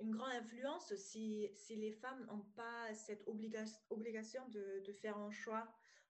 une 0.00 0.12
grande 0.12 0.32
influence 0.32 0.94
si, 0.94 1.50
les 1.70 1.90
femmes 1.90 2.24
n'ont 2.26 2.46
pas 2.54 2.94
cette 2.94 3.26
obligation 3.26 4.48
de, 4.50 4.92
faire 4.92 5.18
un 5.18 5.32
choix 5.32 5.66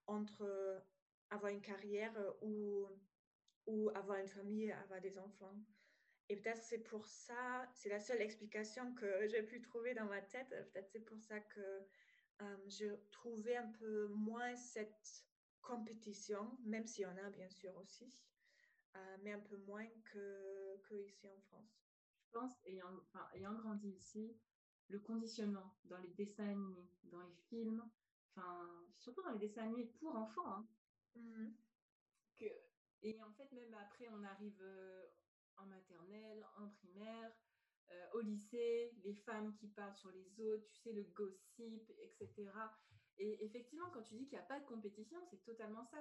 entre 0.06 0.42
euh, 0.42 0.78
avoir 1.30 1.50
une 1.50 1.62
carrière 1.62 2.12
ou, 2.42 2.86
ou 3.66 3.90
avoir 3.94 4.18
une 4.18 4.28
famille, 4.28 4.70
avoir 4.70 5.00
des 5.00 5.18
enfants. 5.18 5.56
Et 6.28 6.36
peut-être 6.36 6.62
c'est 6.62 6.78
pour 6.78 7.06
ça, 7.06 7.66
c'est 7.72 7.88
la 7.88 8.00
seule 8.00 8.20
explication 8.20 8.94
que 8.94 9.06
j'ai 9.28 9.42
pu 9.42 9.62
trouver 9.62 9.94
dans 9.94 10.06
ma 10.06 10.20
tête. 10.20 10.50
Peut-être 10.50 10.90
c'est 10.90 11.04
pour 11.06 11.20
ça 11.20 11.40
que 11.40 11.86
euh, 12.42 12.56
je 12.68 12.86
trouvais 13.10 13.56
un 13.56 13.70
peu 13.78 14.08
moins 14.08 14.54
cette 14.56 15.24
compétition, 15.62 16.58
même 16.66 16.86
s'il 16.86 17.04
y 17.04 17.06
en 17.06 17.16
a 17.16 17.30
bien 17.30 17.48
sûr 17.48 17.74
aussi, 17.78 18.12
euh, 18.96 19.16
mais 19.22 19.32
un 19.32 19.40
peu 19.40 19.56
moins 19.56 19.86
que, 20.12 20.76
que 20.82 20.94
ici 20.96 21.26
en 21.28 21.40
France 21.48 21.83
pense, 22.34 22.52
ayant, 22.66 22.90
ayant 23.34 23.54
grandi 23.54 23.88
ici, 23.90 24.36
le 24.88 24.98
conditionnement 24.98 25.76
dans 25.84 25.98
les 25.98 26.10
dessins 26.10 26.48
animés, 26.48 26.90
dans 27.04 27.22
les 27.22 27.36
films, 27.48 27.82
enfin, 28.30 28.68
surtout 28.98 29.22
dans 29.22 29.32
les 29.32 29.38
dessins 29.38 29.62
animés 29.62 29.86
pour 30.00 30.14
enfants. 30.16 30.46
Hein. 30.46 30.68
Mmh 31.16 31.46
que, 32.36 32.46
et 33.02 33.20
en 33.22 33.32
fait, 33.34 33.50
même 33.52 33.74
après, 33.74 34.08
on 34.10 34.24
arrive 34.24 34.60
euh, 34.60 35.06
en 35.56 35.66
maternelle, 35.66 36.44
en 36.58 36.68
primaire, 36.68 37.32
euh, 37.92 38.06
au 38.14 38.20
lycée, 38.20 38.92
les 39.04 39.14
femmes 39.14 39.54
qui 39.54 39.68
parlent 39.68 39.94
sur 39.94 40.10
les 40.10 40.40
autres, 40.40 40.66
tu 40.72 40.80
sais, 40.80 40.92
le 40.92 41.04
gossip, 41.14 41.92
etc. 42.00 42.50
Et 43.18 43.44
effectivement, 43.44 43.88
quand 43.92 44.02
tu 44.02 44.14
dis 44.14 44.26
qu'il 44.26 44.36
n'y 44.36 44.44
a 44.44 44.48
pas 44.48 44.58
de 44.58 44.66
compétition, 44.66 45.20
c'est 45.30 45.44
totalement 45.44 45.84
ça. 45.84 45.98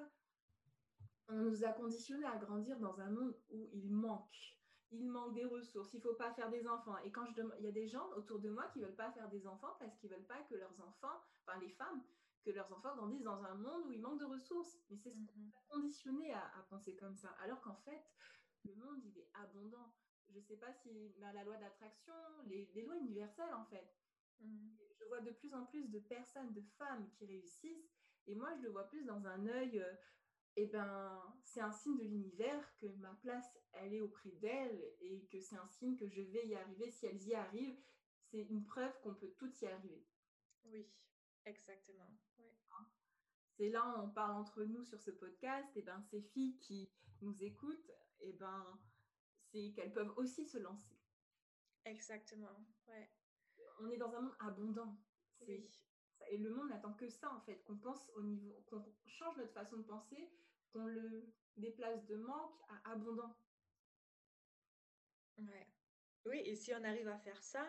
On 1.28 1.36
nous 1.36 1.64
a 1.64 1.70
conditionnés 1.70 2.26
à 2.26 2.38
grandir 2.38 2.80
dans 2.80 3.00
un 3.00 3.12
monde 3.12 3.38
où 3.52 3.70
il 3.74 3.92
manque. 3.92 4.58
Il 4.94 5.10
manque 5.10 5.34
des 5.34 5.46
ressources, 5.46 5.92
il 5.94 5.98
ne 5.98 6.04
faut 6.04 6.14
pas 6.14 6.32
faire 6.34 6.50
des 6.50 6.68
enfants. 6.68 6.98
Et 7.00 7.12
quand 7.12 7.26
je 7.26 7.42
il 7.60 7.66
y 7.66 7.68
a 7.68 7.72
des 7.72 7.88
gens 7.88 8.08
autour 8.16 8.40
de 8.40 8.50
moi 8.50 8.66
qui 8.72 8.80
ne 8.80 8.86
veulent 8.86 8.96
pas 8.96 9.12
faire 9.12 9.28
des 9.30 9.48
enfants 9.48 9.76
parce 9.80 9.98
qu'ils 9.98 10.10
ne 10.10 10.16
veulent 10.16 10.28
pas 10.28 10.42
que 10.44 10.56
leurs 10.56 10.80
enfants, 10.82 11.20
enfin 11.46 11.60
les 11.60 11.70
femmes, 11.70 12.04
que 12.44 12.52
leurs 12.52 12.72
enfants 12.72 12.96
grandissent 12.96 13.24
dans 13.24 13.44
un 13.44 13.56
monde 13.56 13.88
où 13.88 13.92
il 13.92 14.02
manque 14.02 14.20
de 14.20 14.26
ressources. 14.26 14.78
Mais 14.90 14.98
c'est 14.98 15.12
ce 15.12 15.16
qu'on 15.16 15.40
mhm. 15.40 15.52
a 15.56 15.74
conditionné 15.74 16.34
à, 16.34 16.66
penser 16.70 16.96
comme 16.96 17.16
ça. 17.16 17.30
Alors 17.42 17.62
qu'en 17.62 17.76
fait, 17.78 18.04
le 18.66 18.76
monde, 18.76 19.02
il 19.06 19.18
est 19.18 19.30
abondant. 19.34 19.94
Je 20.30 20.38
ne 20.38 20.44
sais 20.44 20.58
pas 20.58 20.74
si 20.74 21.14
la 21.20 21.44
loi 21.44 21.58
d'attraction, 21.58 22.14
les, 22.46 22.70
les, 22.74 22.84
lois 22.84 22.98
universelles, 22.98 23.54
en 23.54 23.66
fait. 23.66 23.96
Mhm. 24.40 24.78
Je 25.00 25.06
vois 25.06 25.22
de 25.22 25.32
plus 25.32 25.54
en 25.54 25.66
plus 25.66 25.90
de 25.90 26.00
personnes, 26.00 26.54
de 26.54 26.62
femmes 26.78 27.10
qui 27.12 27.26
réussissent. 27.26 27.92
Et 28.28 28.36
moi, 28.36 28.54
je 28.56 28.64
le 28.64 28.70
vois 28.70 28.88
plus 28.88 29.04
dans 29.04 29.26
un 29.26 29.48
œil, 29.48 29.80
euh, 29.80 29.94
eh 30.56 30.68
ben, 30.68 31.34
c'est 31.44 31.62
un 31.62 31.72
signe 31.72 31.98
de 31.98 32.04
l'univers 32.04 32.76
que 32.78 32.88
ma 32.98 33.14
place, 33.16 33.58
elle 33.74 33.94
est 33.94 34.02
auprès 34.02 34.32
d'elles 34.32 34.84
et 35.00 35.26
que 35.32 35.40
c'est 35.40 35.56
un 35.56 35.68
signe 35.68 35.98
que 35.98 36.08
je 36.08 36.22
vais 36.22 36.48
y 36.48 36.56
arriver. 36.56 36.92
Si 36.92 37.06
elles 37.06 37.24
y 37.24 37.34
arrivent, 37.34 37.82
c'est 38.30 38.44
une 38.44 38.64
preuve 38.64 39.00
qu'on 39.02 39.16
peut 39.16 39.34
toutes 39.38 39.60
y 39.62 39.68
arriver. 39.68 40.06
Oui, 40.66 40.88
exactement. 41.46 42.18
C'est 43.56 43.70
là, 43.70 44.02
on 44.04 44.10
parle 44.10 44.32
entre 44.32 44.64
nous 44.64 44.84
sur 44.84 45.00
ce 45.00 45.12
podcast, 45.12 45.70
et 45.78 45.84
ben 45.84 46.02
ces 46.02 46.22
filles 46.22 46.58
qui 46.58 46.92
nous 47.22 47.44
écoutent, 47.44 47.92
et 48.20 48.34
ben 48.34 48.80
c'est 49.52 49.72
qu'elles 49.76 49.94
peuvent 49.94 50.14
aussi 50.18 50.46
se 50.46 50.58
lancer. 50.58 51.00
Exactement, 51.86 52.66
ouais. 52.88 53.12
On 53.80 53.90
est 53.90 53.98
dans 53.98 54.14
un 54.16 54.22
monde 54.22 54.36
abondant. 54.40 54.98
Et 55.48 56.38
le 56.38 56.50
monde 56.50 56.70
n'attend 56.70 56.94
que 56.94 57.10
ça, 57.10 57.32
en 57.32 57.42
fait, 57.42 57.64
qu'on 57.64 57.78
pense 57.78 58.10
au 58.16 58.24
niveau, 58.24 58.64
qu'on 58.68 58.84
change 59.06 59.38
notre 59.38 59.54
façon 59.54 59.78
de 59.78 59.84
penser, 59.84 60.32
qu'on 60.74 60.86
le 60.86 61.34
déplace 61.58 62.06
de 62.06 62.16
manque 62.18 62.60
à 62.70 62.92
abondant. 62.92 63.36
Ouais. 65.38 65.68
Oui, 66.26 66.42
et 66.46 66.56
si 66.56 66.74
on 66.74 66.84
arrive 66.84 67.08
à 67.08 67.18
faire 67.20 67.42
ça, 67.42 67.66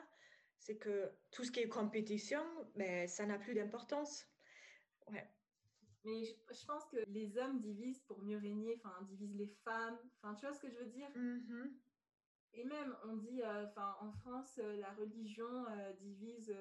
c'est 0.58 0.78
que 0.78 1.10
tout 1.30 1.44
ce 1.44 1.50
qui 1.50 1.60
est 1.60 1.68
compétition, 1.68 2.42
ben, 2.74 3.06
ça 3.08 3.26
n'a 3.26 3.38
plus 3.38 3.54
d'importance. 3.54 4.26
Ouais. 5.08 5.28
Mais 6.04 6.24
je, 6.24 6.66
pense 6.66 6.84
que 6.86 6.98
les 7.08 7.38
hommes 7.38 7.60
divisent 7.60 8.00
pour 8.00 8.22
mieux 8.22 8.38
régner, 8.38 8.80
enfin, 8.82 9.02
divisent 9.02 9.36
les 9.36 9.54
femmes. 9.64 9.98
Enfin, 10.22 10.34
tu 10.34 10.46
vois 10.46 10.54
ce 10.54 10.60
que 10.60 10.70
je 10.70 10.76
veux 10.76 10.86
dire? 10.86 11.10
Mm-hmm. 11.16 11.72
Et 12.56 12.64
même, 12.64 12.94
on 13.04 13.16
dit, 13.16 13.42
euh, 13.42 13.66
enfin, 13.66 13.96
en 14.00 14.12
France, 14.12 14.58
euh, 14.58 14.76
la 14.76 14.92
religion 14.94 15.66
euh, 15.66 15.92
divise 15.94 16.54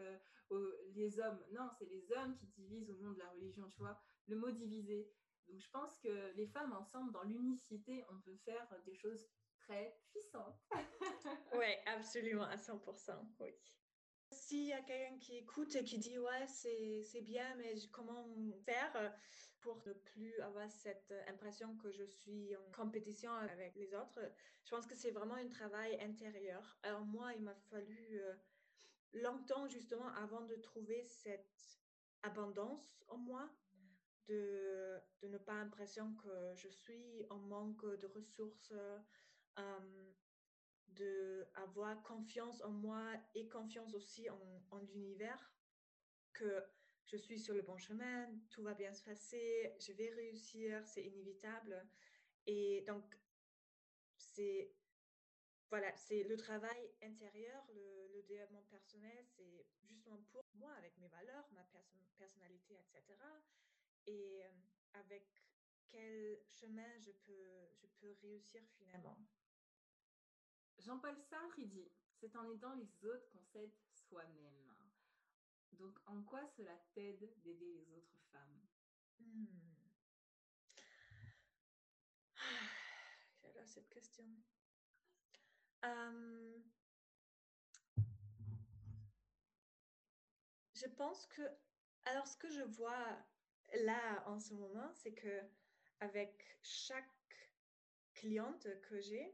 les 0.94 1.20
hommes. 1.20 1.40
Non, 1.52 1.68
c'est 1.78 1.86
les 1.86 2.12
hommes 2.12 2.38
qui 2.38 2.48
divisent 2.48 2.90
au 2.92 2.98
nom 2.98 3.12
de 3.12 3.20
la 3.20 3.30
religion, 3.30 3.68
tu 3.70 3.80
vois. 3.80 4.00
Le 4.28 4.36
mot 4.36 4.52
diviser. 4.52 5.12
Donc, 5.48 5.60
je 5.60 5.70
pense 5.70 5.98
que 6.00 6.34
les 6.36 6.48
femmes, 6.48 6.74
ensemble, 6.74 7.12
dans 7.12 7.24
l'unicité, 7.24 8.04
on 8.10 8.20
peut 8.22 8.38
faire 8.46 8.68
des 8.86 8.96
choses 8.96 9.28
très 9.58 9.98
puissantes. 10.10 10.60
oui, 11.56 11.68
absolument, 11.86 12.44
à 12.44 12.56
100%. 12.56 13.12
Oui. 13.40 13.50
S'il 14.32 14.66
y 14.66 14.74
a 14.74 14.82
quelqu'un 14.82 15.18
qui 15.20 15.38
écoute 15.38 15.76
et 15.76 15.84
qui 15.84 16.00
dit 16.00 16.18
ouais 16.18 16.48
c'est 16.48 17.22
bien 17.22 17.56
mais 17.56 17.76
comment 17.92 18.26
faire 18.66 19.16
pour 19.60 19.82
ne 19.86 19.94
plus 19.94 20.40
avoir 20.42 20.70
cette 20.72 21.14
impression 21.28 21.78
que 21.78 21.92
je 21.92 22.04
suis 22.04 22.56
en 22.56 22.72
compétition 22.72 23.32
avec 23.32 23.76
les 23.76 23.94
autres, 23.94 24.20
je 24.66 24.72
pense 24.72 24.88
que 24.88 24.96
c'est 24.96 25.12
vraiment 25.12 25.36
un 25.36 25.48
travail 25.48 26.00
intérieur. 26.02 26.78
Alors 26.82 27.06
moi 27.06 27.32
il 27.36 27.44
m'a 27.44 27.56
fallu 27.70 28.20
euh, 28.20 28.34
longtemps 29.14 29.68
justement 29.68 30.08
avant 30.16 30.42
de 30.42 30.56
trouver 30.56 31.04
cette 31.06 31.80
abondance 32.24 33.04
en 33.10 33.18
moi, 33.18 33.50
de, 34.28 35.02
ne 35.24 35.38
pas 35.38 35.54
l'impression 35.54 36.14
que 36.16 36.54
je 36.56 36.70
suis 36.70 37.26
en 37.30 37.38
manque 37.38 37.86
de 37.86 38.08
ressources, 38.08 38.74
euh, 39.58 40.04
de 40.88 41.48
confiance 42.04 42.62
en 42.64 42.72
moi 42.72 43.14
et 43.36 43.48
confiance 43.48 43.94
aussi 43.94 44.30
en, 44.30 44.78
l'univers, 44.80 45.54
que 46.34 46.64
je 47.06 47.18
suis 47.18 47.40
sur 47.40 47.54
le 47.54 47.62
bon 47.62 47.78
chemin, 47.78 48.28
tout 48.50 48.64
va 48.64 48.74
bien 48.74 48.94
se 48.94 49.04
passer, 49.04 49.76
je 49.80 49.92
vais 49.94 50.10
réussir, 50.10 50.86
c'est 50.88 51.04
inévitable. 51.04 51.88
Et 52.46 52.84
donc, 52.88 53.04
c'est 54.18 54.74
voilà, 55.70 55.92
le 56.10 56.36
travail 56.36 56.92
intérieur, 57.02 57.64
le 57.74 58.22
développement 58.28 58.64
personnel, 58.70 59.26
c'est 59.26 59.66
justement 59.82 60.22
pour 60.32 60.46
moi, 60.56 60.72
avec 60.74 60.96
mes 60.98 61.08
valeurs, 61.08 61.48
ma 61.52 61.66
personnalité, 62.18 62.76
etc. 62.76 63.18
Et 64.08 64.44
avec 64.94 65.26
quel 65.88 66.40
chemin 66.50 67.00
je 67.00 67.12
peux, 67.12 67.70
je 67.76 67.88
peux 68.00 68.14
réussir 68.22 68.62
finalement? 68.78 69.18
Jean-Paul 70.80 71.18
Sartre, 71.18 71.62
dit 71.62 71.92
C'est 72.20 72.36
en 72.36 72.50
aidant 72.50 72.74
les 72.74 73.06
autres 73.06 73.30
qu'on 73.30 73.44
s'aide 73.44 73.74
soi-même. 73.94 74.74
Donc, 75.74 75.98
en 76.06 76.22
quoi 76.24 76.46
cela 76.46 76.76
t'aide 76.94 77.32
d'aider 77.42 77.74
les 77.74 77.92
autres 77.94 78.18
femmes? 78.32 78.68
Hmm. 79.20 79.46
Cette 83.66 83.90
question? 83.90 84.26
Euh, 85.86 86.60
je 90.74 90.86
pense 90.86 91.26
que, 91.28 91.42
alors 92.06 92.28
ce 92.28 92.38
que 92.38 92.50
je 92.50 92.62
vois 92.62 93.18
là 93.82 94.24
en 94.28 94.40
ce 94.40 94.54
moment, 94.54 94.92
c'est 94.94 95.14
que 95.14 95.42
avec 96.00 96.58
chaque 96.62 97.06
cliente 98.14 98.68
que 98.84 99.00
j'ai, 99.00 99.34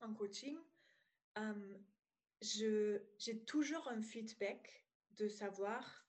en 0.00 0.12
coaching, 0.14 0.58
euh, 1.38 1.78
j'ai 2.40 3.44
toujours 3.46 3.88
un 3.88 4.02
feedback 4.02 4.86
de 5.12 5.28
savoir, 5.28 6.06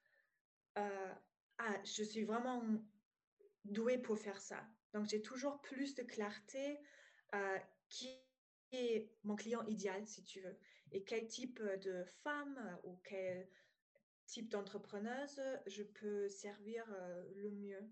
euh, 0.77 1.13
ah, 1.57 1.77
je 1.83 2.03
suis 2.03 2.23
vraiment 2.23 2.61
douée 3.65 3.97
pour 3.97 4.17
faire 4.19 4.39
ça. 4.41 4.63
Donc, 4.93 5.07
j'ai 5.07 5.21
toujours 5.21 5.61
plus 5.61 5.95
de 5.95 6.03
clarté 6.03 6.79
euh, 7.33 7.57
qui 7.89 8.09
est 8.71 9.09
mon 9.23 9.35
client 9.35 9.65
idéal, 9.65 10.05
si 10.05 10.23
tu 10.23 10.41
veux, 10.41 10.57
et 10.91 11.03
quel 11.03 11.27
type 11.27 11.61
de 11.61 12.03
femme 12.23 12.79
ou 12.83 12.99
quel 13.03 13.49
type 14.27 14.49
d'entrepreneuse 14.49 15.41
je 15.65 15.83
peux 15.83 16.29
servir 16.29 16.85
le 17.35 17.49
mieux. 17.49 17.89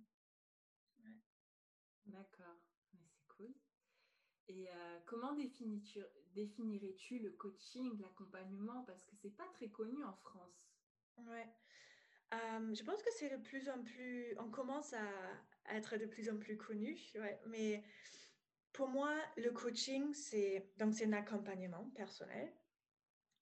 D'accord. 2.06 2.56
Et 4.48 4.70
euh, 4.70 5.00
comment 5.06 5.34
définirais-tu 6.34 7.20
le 7.20 7.32
coaching, 7.32 8.00
l'accompagnement? 8.00 8.84
Parce 8.84 9.04
que 9.04 9.16
c'est 9.16 9.36
pas 9.36 9.48
très 9.54 9.70
connu 9.70 10.04
en 10.04 10.14
France. 10.14 10.70
Ouais. 11.18 11.48
je 12.32 12.84
pense 12.84 13.02
que 13.02 13.12
c'est 13.12 13.30
de 13.30 13.42
plus 13.42 13.70
en 13.70 13.82
plus, 13.82 14.36
on 14.40 14.50
commence 14.50 14.94
à, 14.94 15.08
être 15.72 15.98
de 15.98 16.06
plus 16.06 16.30
en 16.30 16.38
plus 16.38 16.58
connu, 16.58 17.00
ouais. 17.16 17.40
mais 17.48 17.84
pour 18.74 18.90
moi, 18.90 19.18
le 19.38 19.50
coaching, 19.52 20.14
c'est 20.14 20.70
donc 20.78 20.94
c'est 20.94 21.06
un 21.06 21.14
accompagnement 21.14 21.90
personnel. 21.96 22.54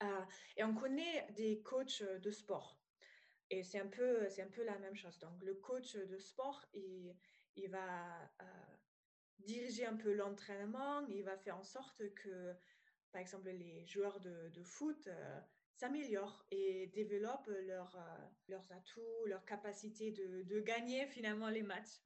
Euh, 0.03 0.21
et 0.57 0.63
on 0.63 0.73
connaît 0.73 1.27
des 1.31 1.61
coachs 1.61 2.03
de 2.03 2.31
sport. 2.31 2.79
Et 3.53 3.61
c'est 3.61 3.79
un 3.79 3.87
peu, 3.87 4.27
c'est 4.29 4.41
un 4.41 4.47
peu 4.49 4.63
la 4.63 4.79
même 4.79 4.95
chose. 4.95 5.19
Donc 5.19 5.39
le 5.43 5.53
coach 5.53 5.95
de 5.95 6.17
sport, 6.17 6.65
il, 6.73 7.15
va 7.69 8.19
euh, 8.41 8.45
diriger 9.37 9.85
un 9.85 9.95
peu 9.95 10.11
l'entraînement, 10.11 11.05
il 11.05 11.23
va 11.23 11.37
faire 11.37 11.59
en 11.59 11.63
sorte 11.63 12.01
que, 12.15 12.55
par 13.11 13.21
exemple, 13.21 13.51
les 13.51 13.85
joueurs 13.85 14.19
de, 14.21 14.63
foot 14.63 15.05
euh, 15.05 15.39
s'améliorent 15.75 16.43
et 16.49 16.87
développent 16.87 17.51
leur, 17.67 17.95
euh, 17.95 18.25
leurs 18.47 18.71
atouts, 18.71 19.25
leur 19.27 19.45
capacité 19.45 20.09
de, 20.09 20.59
gagner 20.61 21.05
finalement 21.05 21.49
les 21.49 21.61
matchs. 21.61 22.01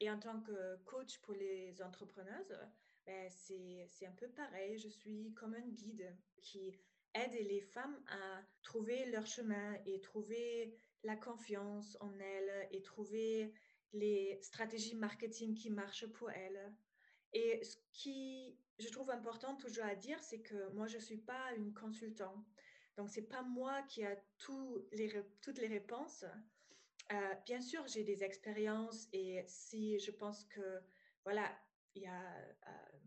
Et 0.00 0.10
en 0.10 0.18
tant 0.18 0.40
que 0.40 0.74
coach 0.86 1.18
pour 1.18 1.34
les 1.34 1.80
entrepreneuses, 1.82 2.58
ben, 3.06 3.30
c'est 3.30 4.06
un 4.06 4.16
peu 4.16 4.28
pareil. 4.30 4.76
Je 4.76 4.88
suis 4.88 5.32
comme 5.34 5.54
un 5.54 5.68
guide 5.68 6.16
qui 6.40 6.74
aide 7.14 7.32
les 7.32 7.60
femmes 7.60 8.02
à 8.08 8.42
trouver 8.62 9.06
leur 9.10 9.26
chemin 9.26 9.76
et 9.86 10.00
trouver 10.00 10.76
la 11.02 11.16
confiance 11.16 11.96
en 12.00 12.18
elles 12.18 12.68
et 12.72 12.82
trouver 12.82 13.52
les 13.92 14.38
stratégies 14.42 14.94
marketing 14.94 15.54
qui 15.54 15.70
marchent 15.70 16.06
pour 16.06 16.30
elles. 16.30 16.74
Et 17.32 17.62
ce 17.62 17.76
qui, 17.92 18.58
je 18.78 18.88
trouve 18.88 19.10
important 19.10 19.56
toujours 19.56 19.84
à 19.84 19.94
dire, 19.94 20.20
c'est 20.22 20.40
que 20.40 20.70
moi, 20.72 20.86
je 20.86 20.96
ne 20.96 21.02
suis 21.02 21.18
pas 21.18 21.52
une 21.56 21.72
consultante. 21.72 22.46
Donc, 22.96 23.10
ce 23.10 23.20
n'est 23.20 23.26
pas 23.26 23.42
moi 23.42 23.82
qui 23.82 24.04
a 24.04 24.16
les, 24.92 25.12
toutes 25.40 25.58
les 25.58 25.68
réponses. 25.68 26.24
Euh, 27.12 27.34
bien 27.46 27.60
sûr, 27.60 27.86
j'ai 27.86 28.04
des 28.04 28.22
expériences 28.22 29.08
et 29.12 29.42
si 29.46 29.98
je 29.98 30.10
pense 30.10 30.44
que, 30.44 30.80
voilà, 31.24 31.50
il 31.94 32.02
y 32.02 32.06
a 32.06 32.36
euh, 32.36 32.98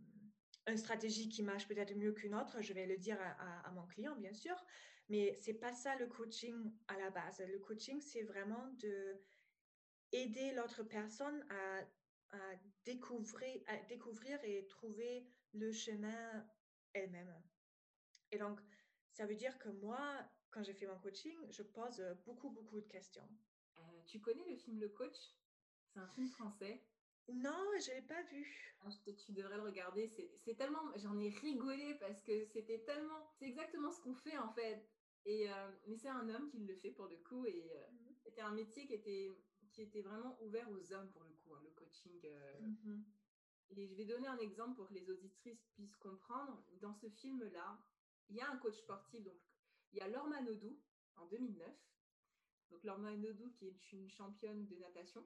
une 0.68 0.78
stratégie 0.78 1.30
qui 1.30 1.44
marche 1.44 1.68
peut-être 1.68 1.96
mieux 1.96 2.14
qu'une 2.14 2.36
autre, 2.36 2.62
je 2.62 2.74
vais 2.74 2.86
le 2.86 2.98
dire 2.98 3.20
à, 3.22 3.72
mon 3.72 3.86
client, 3.86 4.16
bien 4.16 4.34
sûr. 4.34 4.56
Mais 5.10 5.36
ce 5.36 5.52
n'est 5.52 5.58
pas 5.58 5.74
ça 5.74 5.96
le 5.98 6.08
coaching 6.08 6.74
à 6.88 6.98
la 6.98 7.10
base. 7.10 7.40
Le 7.40 7.60
coaching, 7.60 8.00
c'est 8.00 8.24
vraiment 8.24 8.68
de 8.80 9.22
aider 10.12 10.54
l'autre 10.54 10.84
personne 10.84 11.46
à, 11.50 11.82
découvrir, 12.86 13.62
à 13.68 13.78
découvrir 13.88 14.40
et 14.44 14.66
trouver 14.68 15.28
le 15.54 15.72
chemin 15.72 16.48
elle-même. 16.94 17.34
Et 18.32 18.38
donc, 18.38 18.60
ça 19.12 19.26
veut 19.26 19.36
dire 19.36 19.60
que 19.60 19.70
moi, 19.70 20.00
quand 20.50 20.64
j'ai 20.64 20.74
fait 20.74 20.88
mon 20.88 20.98
coaching, 20.98 21.38
je 21.50 21.62
pose 21.62 22.04
beaucoup, 22.26 22.50
beaucoup 22.50 22.80
de 22.80 22.88
questions. 22.88 23.28
Euh, 23.78 23.82
tu 24.06 24.20
connais 24.20 24.46
le 24.50 24.56
film 24.56 24.80
Le 24.80 24.90
Coach? 24.90 25.36
C'est 25.86 26.00
un 26.00 26.08
film 26.08 26.28
français. 26.28 26.84
Non, 27.30 27.66
je 27.80 27.92
l'ai 27.92 28.02
pas 28.02 28.22
vu. 28.24 28.76
Ah, 28.82 28.90
tu 29.26 29.32
devrais 29.32 29.58
le 29.58 29.64
regarder. 29.64 30.10
C'est 30.36 30.56
tellement, 30.56 30.92
j'en 30.98 31.18
ai 31.20 31.30
rigolé 31.30 31.96
parce 31.96 32.22
que 32.22 32.46
c'était 32.46 32.80
tellement, 32.80 33.26
c'est 33.40 33.46
exactement 33.46 33.92
ce 33.92 34.02
qu'on 34.02 34.16
fait 34.16 34.38
en 34.38 34.52
fait. 34.54 34.86
Et 35.26 35.50
euh, 35.50 35.72
mais 35.88 35.96
c'est 35.96 36.10
un 36.10 36.28
homme 36.30 36.50
qui 36.50 36.60
le 36.60 36.76
fait 36.76 36.92
pour 36.92 37.08
le 37.08 37.16
coup 37.18 37.46
et 37.46 37.72
euh, 37.72 37.92
mmh 37.92 38.00
c'était 38.24 38.42
un 38.42 38.52
métier 38.52 38.86
qui 38.86 38.94
était 38.94 39.30
qui 39.72 39.82
était 39.82 40.02
vraiment 40.02 40.38
ouvert 40.42 40.70
aux 40.72 40.94
hommes 40.94 41.10
pour 41.12 41.24
le 41.24 41.32
coup, 41.32 41.54
hein, 41.54 41.62
le 41.64 41.72
coaching. 41.72 42.22
Mmh 42.62 43.04
et 43.76 43.88
je 43.88 43.96
vais 43.96 44.06
donner 44.06 44.28
un 44.28 44.38
exemple 44.38 44.76
pour 44.76 44.88
que 44.88 44.94
les 44.94 45.10
auditrices 45.10 45.64
puissent 45.74 45.96
comprendre. 45.96 46.64
Dans 46.82 46.94
ce 46.94 47.10
film-là, 47.10 47.80
il 48.30 48.36
y 48.36 48.42
a 48.42 48.50
un 48.52 48.58
coach 48.58 48.76
sportif, 48.76 49.24
donc 49.24 49.40
il 49.92 50.00
y 50.00 50.02
a 50.02 50.08
Laure 50.08 50.28
Manodou 50.28 50.80
en 51.16 51.26
2009. 51.28 51.68
Donc 52.72 52.84
Laure 52.84 53.00
Manodou 53.00 53.50
qui 53.52 53.68
est 53.68 53.92
une 53.92 54.10
championne 54.10 54.66
de 54.68 54.76
natation, 54.76 55.26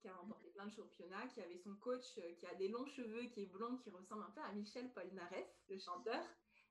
qui 0.00 0.08
a 0.08 0.14
remporté 0.14 0.48
plein 0.50 0.66
de 0.66 0.72
championnats, 0.72 1.26
qui 1.28 1.40
avait 1.40 1.58
son 1.58 1.74
coach 1.76 2.18
euh, 2.18 2.34
qui 2.34 2.46
a 2.46 2.54
des 2.54 2.68
longs 2.68 2.86
cheveux, 2.86 3.24
qui 3.24 3.42
est 3.42 3.46
blond, 3.46 3.76
qui 3.78 3.90
ressemble 3.90 4.24
un 4.24 4.30
peu 4.30 4.40
à 4.40 4.52
Michel 4.52 4.92
Polnareff, 4.92 5.48
le 5.68 5.78
chanteur. 5.78 6.22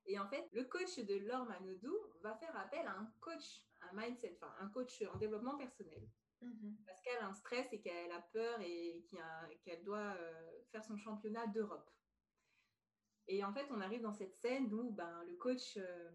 Et 0.06 0.18
en 0.18 0.28
fait, 0.28 0.48
le 0.54 0.64
coach 0.64 0.98
de 1.00 1.16
Laure 1.28 1.46
Manodou 1.46 1.96
va 2.22 2.36
faire 2.36 2.56
appel 2.58 2.86
à 2.88 2.98
un 2.98 3.14
coach, 3.22 3.64
un 3.82 3.96
mindset, 3.96 4.38
enfin 4.42 4.54
un 4.60 4.70
coach 4.70 5.04
en 5.14 5.18
développement 5.18 5.58
personnel. 5.58 6.08
Mhm. 6.42 6.78
Parce 6.86 7.02
qu'elle 7.02 7.18
a 7.18 7.28
un 7.28 7.34
stress 7.34 7.72
et 7.74 7.82
qu'elle 7.82 8.12
a 8.12 8.22
peur 8.34 8.60
et 8.62 9.06
qu'elle 9.64 9.84
doit 9.84 10.16
euh, 10.18 10.62
faire 10.72 10.84
son 10.84 10.98
championnat 10.98 11.48
d'Europe. 11.48 11.90
Et 13.28 13.44
en 13.44 13.54
fait, 13.54 13.68
on 13.70 13.82
arrive 13.82 14.02
dans 14.02 14.14
cette 14.14 14.36
scène 14.36 14.74
où 14.74 14.92
ben, 14.92 15.24
le 15.26 15.36
coach, 15.36 15.78
euh, 15.78 16.10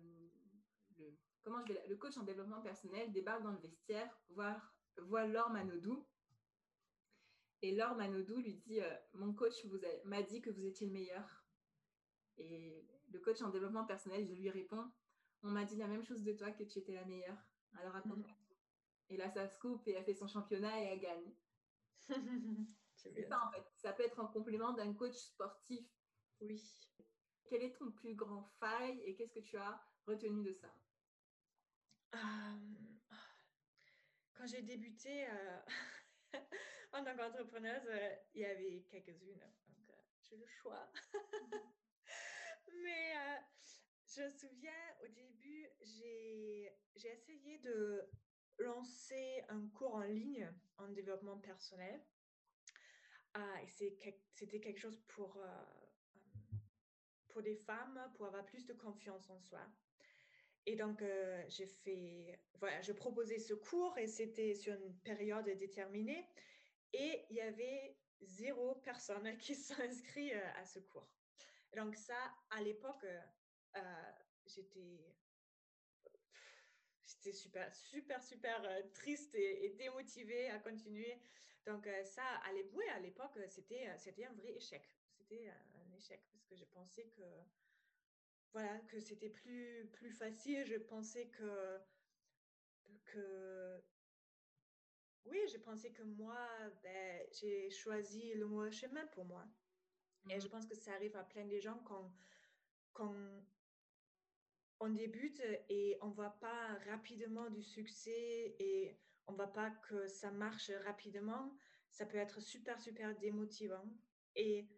le, 0.96 1.16
comment 1.42 1.64
je 1.64 1.72
vais, 1.72 1.86
le 1.86 1.96
coach 1.96 2.16
en 2.16 2.24
développement 2.24 2.60
personnel 2.62 3.12
débarque 3.12 3.42
dans 3.42 3.52
le 3.52 3.58
vestiaire, 3.58 4.10
voir, 4.30 4.74
voit 4.98 5.26
Laure 5.26 5.50
Manodou. 5.50 6.04
Et 7.64 7.70
Laure 7.74 7.94
Manodou 7.94 8.36
lui 8.36 8.56
dit 8.56 8.82
euh, 8.82 8.96
Mon 9.14 9.32
coach 9.32 9.54
m'a 10.04 10.22
dit 10.22 10.42
que 10.42 10.50
vous 10.50 10.66
étiez 10.66 10.86
le 10.86 10.92
meilleur. 10.92 11.42
Et 12.36 12.86
le 13.10 13.18
coach 13.20 13.40
en 13.40 13.48
développement 13.48 13.86
personnel, 13.86 14.26
je 14.26 14.34
lui 14.34 14.50
réponds 14.50 14.84
On 15.42 15.48
m'a 15.48 15.64
dit 15.64 15.76
la 15.76 15.86
même 15.86 16.04
chose 16.04 16.22
de 16.24 16.34
toi, 16.34 16.50
que 16.50 16.62
tu 16.64 16.80
étais 16.80 16.92
la 16.92 17.06
meilleure. 17.06 17.38
Alors 17.78 17.94
raconte-moi 17.94 18.28
et 19.08 19.16
là, 19.16 19.30
ça 19.30 19.48
se 19.48 19.58
coupe 19.58 19.86
et 19.88 19.92
elle 19.92 20.04
fait 20.04 20.14
son 20.14 20.28
championnat 20.28 20.78
et 20.82 20.84
elle 20.84 21.00
gagne. 21.00 21.32
c'est 22.96 23.22
ça 23.22 23.46
en 23.46 23.50
fait. 23.50 23.64
Ça 23.76 23.94
peut 23.94 24.02
être 24.02 24.20
en 24.20 24.26
complément 24.26 24.74
d'un 24.74 24.92
coach 24.92 25.14
sportif. 25.14 25.86
Oui. 26.42 26.62
Quel 27.46 27.62
est 27.62 27.76
ton 27.78 27.92
plus 27.92 28.14
grand 28.14 28.44
faille 28.60 29.00
et 29.04 29.14
qu'est-ce 29.14 29.32
que 29.32 29.40
tu 29.40 29.56
as 29.56 29.82
retenu 30.06 30.42
de 30.42 30.52
ça? 30.52 30.68
Quand 34.34 34.46
j'ai 34.46 34.62
débuté 34.62 35.26
euh, 35.28 35.60
en 36.92 37.04
tant 37.04 37.16
qu'entrepreneuse, 37.16 37.86
euh, 37.86 38.16
il 38.34 38.42
y 38.42 38.44
avait 38.44 38.84
quelques-unes. 38.90 39.38
Donc, 39.68 39.90
euh, 39.90 40.02
j'ai 40.22 40.36
le 40.36 40.46
choix. 40.46 40.90
Mais 42.82 43.14
je 44.06 44.22
me 44.22 44.30
souviens, 44.30 44.96
au 45.02 45.08
début, 45.08 45.66
j'ai 45.80 46.76
essayé 46.96 47.58
de 47.58 48.08
lancé 48.58 49.42
un 49.48 49.68
cours 49.68 49.94
en 49.94 50.02
ligne 50.02 50.48
en 50.78 50.88
développement 50.88 51.38
personnel. 51.38 52.00
Ah, 53.34 53.60
c'était 53.66 54.60
quelque 54.60 54.78
chose 54.78 55.00
pour, 55.08 55.36
euh, 55.38 55.64
pour 57.28 57.42
des 57.42 57.56
femmes, 57.56 58.12
pour 58.14 58.26
avoir 58.26 58.44
plus 58.46 58.64
de 58.64 58.72
confiance 58.74 59.28
en 59.28 59.40
soi. 59.40 59.66
Et 60.66 60.76
donc, 60.76 61.02
euh, 61.02 61.42
j'ai 61.48 61.66
fait, 61.66 62.38
voilà, 62.54 62.80
je 62.80 62.92
proposais 62.92 63.38
ce 63.38 63.54
cours 63.54 63.96
et 63.98 64.06
c'était 64.06 64.54
sur 64.54 64.74
une 64.74 64.94
période 65.00 65.46
déterminée. 65.58 66.26
Et 66.92 67.26
il 67.30 67.36
y 67.36 67.40
avait 67.40 67.96
zéro 68.22 68.76
personne 68.76 69.36
qui 69.38 69.54
s'inscrit 69.54 70.32
euh, 70.32 70.52
à 70.56 70.64
ce 70.64 70.78
cours. 70.78 71.08
donc, 71.76 71.96
ça, 71.96 72.16
à 72.50 72.62
l'époque, 72.62 73.06
j'étais 74.46 75.14
j'étais 77.06 77.32
super, 77.32 77.74
super, 77.74 78.22
super 78.22 78.64
euh, 78.64 78.82
triste 78.92 79.34
et, 79.34 79.70
démotivée 79.70 80.48
à 80.50 80.58
continuer. 80.58 81.20
Donc 81.66 81.86
euh, 81.86 82.04
ça, 82.04 82.22
à 82.44 82.52
l'époque, 83.00 83.38
c'était, 83.48 83.88
euh, 83.88 83.96
c'était 83.98 84.24
un 84.24 84.32
vrai 84.34 84.52
échec. 84.52 84.82
C'était 85.10 85.48
un 85.48 85.92
échec 85.96 86.22
parce 86.30 86.44
que 86.44 86.56
je 86.56 86.64
pensais 86.66 87.06
que, 87.16 87.22
voilà, 88.54 88.78
que 88.88 89.00
c'était 89.00 89.28
plus, 89.28 89.86
plus 89.92 90.10
facile. 90.10 90.64
Je 90.64 90.76
pensais 90.76 91.26
que, 91.26 91.78
que 93.04 93.82
oui, 95.26 95.38
je 95.52 95.58
pensais 95.58 95.90
que 95.90 96.02
moi, 96.02 96.48
ben, 96.82 97.26
j'ai 97.32 97.68
choisi 97.70 98.32
le 98.34 98.46
mauvais 98.46 98.70
chemin 98.70 99.04
pour 99.08 99.24
moi. 99.24 99.44
Et 100.30 100.40
je 100.40 100.46
mmh 100.46 100.50
pense 100.50 100.66
que 100.66 100.74
ça 100.74 100.94
arrive 100.94 101.16
à 101.16 101.24
plein 101.24 101.44
de 101.44 101.58
gens 101.58 101.78
quand, 101.84 102.14
quand 102.92 103.14
on 104.80 104.88
débute 104.88 105.42
et 105.68 105.98
on 106.00 106.08
voit 106.10 106.38
pas 106.40 106.78
rapidement 106.88 107.50
du 107.50 107.62
succès 107.62 108.54
et 108.58 108.96
on 109.26 109.32
voit 109.32 109.52
pas 109.52 109.70
que 109.70 110.06
ça 110.06 110.30
marche 110.30 110.70
rapidement, 110.84 111.52
ça 111.90 112.06
peut 112.06 112.18
être 112.18 112.40
super, 112.40 112.80
super 112.80 113.18
démotivant. 113.18 113.84
Et 114.36 114.68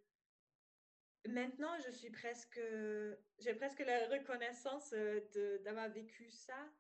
maintenant, 1.28 1.78
je 1.84 1.90
suis 1.90 2.10
presque, 2.10 2.60
j'ai 3.38 3.54
presque 3.54 3.80
la 3.80 4.08
reconnaissance 4.08 4.92
d'avoir 5.64 5.88
vécu 5.90 6.30
ça. 6.30 6.70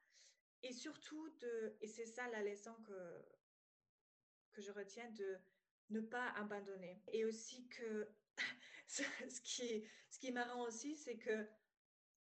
Et 0.62 0.72
surtout, 0.72 1.28
de, 1.38 1.76
et 1.80 1.86
c'est 1.86 2.06
ça 2.06 2.28
la 2.30 2.42
leçon 2.42 2.74
que, 2.86 3.24
que 4.52 4.62
je 4.62 4.72
retiens, 4.72 5.08
de 5.10 5.38
ne 5.90 6.00
pas 6.00 6.30
abandonner. 6.30 7.02
Et 7.12 7.24
aussi 7.24 7.68
que 7.68 8.08
ce 8.86 9.02
qui, 9.42 9.86
ce 10.10 10.18
qui 10.18 10.28
est 10.28 10.50
aussi, 10.58 10.96
c'est 10.96 11.18
que 11.18 11.46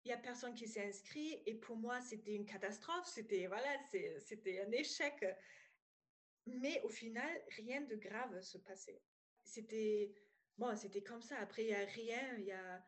il 0.04 0.12
n'y 0.12 0.14
a 0.14 0.18
personne 0.18 0.54
qui 0.54 0.68
s'est 0.68 0.88
inscrit. 0.88 1.42
Et 1.46 1.56
pour 1.56 1.76
moi, 1.76 2.00
c'était 2.00 2.36
une 2.36 2.46
catastrophe. 2.46 3.08
C'était 3.08 3.48
voilà, 3.48 3.78
c'était 4.20 4.62
un 4.62 4.72
échec. 4.72 5.26
Mais 6.46 6.82
au 6.84 6.90
final, 6.90 7.30
rien 7.58 7.82
de 7.82 7.96
grave 7.96 8.40
se 8.42 8.58
passait. 8.58 9.02
C'était 9.44 10.14
bon, 10.58 10.76
c'était 10.76 11.04
comme 11.04 11.22
ça. 11.22 11.38
Après, 11.40 11.64
il 11.64 11.68
n'y 11.68 11.74
a 11.74 11.86
rien, 11.86 12.38
il 12.38 12.46
y 12.46 12.52
a, 12.52 12.86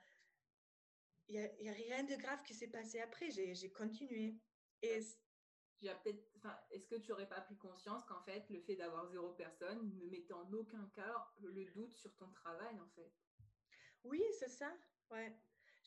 y, 1.27 1.39
a, 1.39 1.61
y 1.61 1.69
a 1.69 1.73
rien 1.73 2.03
de 2.03 2.15
grave 2.15 2.43
qui 2.43 2.53
s'est 2.53 2.69
passé 2.69 2.99
après. 2.99 3.29
J'ai 3.31 3.71
continué. 3.71 4.41
Et 4.81 4.87
est-ce 4.87 5.17
que 6.87 6.95
tu 6.95 7.09
n'aurais 7.09 7.29
pas 7.29 7.41
pris 7.41 7.57
conscience 7.57 8.05
qu'en 8.05 8.21
fait, 8.21 8.49
le 8.49 8.61
fait 8.61 8.75
d'avoir 8.75 9.07
zéro 9.07 9.33
personne 9.33 9.97
ne 9.97 10.05
mettait 10.07 10.33
en 10.33 10.51
aucun 10.53 10.89
cas 10.95 11.27
le 11.41 11.65
doute 11.73 11.95
sur 11.95 12.15
ton 12.15 12.31
travail, 12.31 12.79
en 12.79 12.89
fait? 12.89 13.11
Oui, 14.03 14.23
c'est 14.39 14.49
ça. 14.49 14.73
Ouais 15.09 15.35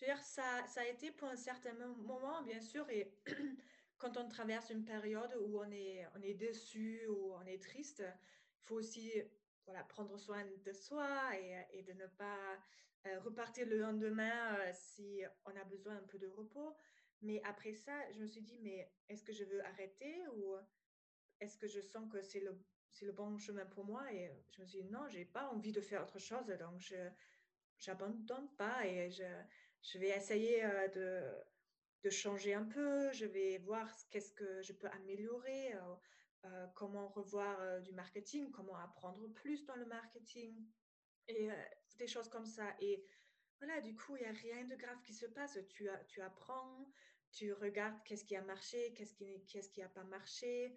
dire, 0.05 0.19
ça, 0.19 0.67
ça 0.67 0.83
a 0.83 0.87
été 0.87 1.13
pour 1.13 1.29
un 1.29 1.37
certain 1.37 1.75
moment, 1.75 2.43
bien 2.43 2.61
sûr, 2.61 2.89
et 2.91 3.21
quand 3.99 4.17
on 4.17 4.29
traverse 4.29 4.71
une 4.71 4.85
période 4.85 5.35
où 5.41 5.61
on 5.61 5.71
est, 5.71 6.07
on 6.17 6.23
est 6.23 6.35
déçu 6.35 7.07
ou 7.09 7.35
on 7.35 7.47
est 7.47 7.63
triste, 7.63 8.03
il 8.59 8.65
faut 8.65 8.77
aussi 8.77 9.13
voilà, 9.67 9.85
prendre 9.85 10.17
soin 10.19 10.45
de 10.45 10.73
soi 10.73 11.37
et, 11.39 11.79
et 11.79 11.83
de 11.83 11.93
ne 11.93 12.07
pas 12.07 12.59
euh, 13.07 13.19
repartir 13.21 13.67
le 13.67 13.79
lendemain 13.79 14.57
euh, 14.59 14.71
si 14.73 15.23
on 15.45 15.57
a 15.57 15.65
besoin 15.65 15.97
un 15.97 16.07
peu 16.07 16.19
de 16.19 16.29
repos. 16.29 16.77
Mais 17.21 17.41
après 17.45 17.73
ça, 17.75 17.93
je 18.13 18.21
me 18.21 18.27
suis 18.27 18.43
dit, 18.43 18.59
mais 18.61 18.91
est-ce 19.09 19.25
que 19.25 19.33
je 19.33 19.45
veux 19.45 19.65
arrêter 19.65 20.27
ou 20.35 20.57
est-ce 21.41 21.57
que 21.57 21.67
je 21.67 21.81
sens 21.81 22.11
que 22.13 22.23
c'est 22.23 22.41
le, 22.41 22.65
c'est 22.93 23.05
le 23.05 23.13
bon 23.13 23.39
chemin 23.39 23.67
pour 23.67 23.85
moi? 23.85 24.13
Et 24.13 24.31
je 24.51 24.61
me 24.61 24.67
suis 24.67 24.83
dit, 24.83 24.91
non, 24.91 25.09
j'ai 25.09 25.25
pas 25.25 25.49
envie 25.49 25.73
de 25.73 25.81
faire 25.81 26.03
autre 26.03 26.19
chose, 26.19 26.47
donc 26.47 26.81
je 26.81 26.97
n'abandonne 27.87 28.49
pas 28.57 28.87
et 28.87 29.11
je, 29.11 29.25
je 29.83 29.99
vais 29.99 30.11
essayer 30.11 30.65
euh, 30.65 30.89
de, 30.89 31.23
de, 32.05 32.11
changer 32.11 32.55
un 32.55 32.65
peu, 32.65 33.13
je 33.13 33.27
vais 33.27 33.59
voir 33.59 33.89
qu'est-ce 34.11 34.33
que 34.33 34.63
je 34.63 34.73
peux 34.73 34.89
améliorer, 34.89 35.75
euh, 36.45 36.49
euh, 36.49 36.67
comment 36.75 37.09
revoir 37.09 37.81
du 37.83 37.93
marketing, 37.93 38.51
comment 38.51 38.77
apprendre 38.77 39.27
plus 39.29 39.65
dans 39.65 39.77
le 39.77 39.87
marketing 39.87 40.67
et 41.29 41.49
des 41.99 42.07
choses 42.07 42.29
comme 42.29 42.47
ça. 42.47 42.75
Et 42.81 43.05
voilà, 43.59 43.81
du 43.81 43.95
coup, 43.95 44.17
il 44.17 44.23
n'y 44.23 44.29
a 44.29 44.33
rien 44.33 44.65
de 44.65 44.75
grave 44.75 45.01
qui 45.03 45.15
se 45.15 45.27
passe. 45.27 45.59
Tu, 45.69 45.89
tu 46.09 46.21
apprends, 46.21 46.91
tu 47.31 47.53
regardes 47.53 48.03
qu'est-ce 48.05 48.25
qui 48.25 48.37
a 48.37 48.43
marché, 48.43 48.93
qu'est-ce 48.95 49.71
qui 49.71 49.81
n'a 49.81 49.89
pas 49.89 50.05
marché. 50.05 50.77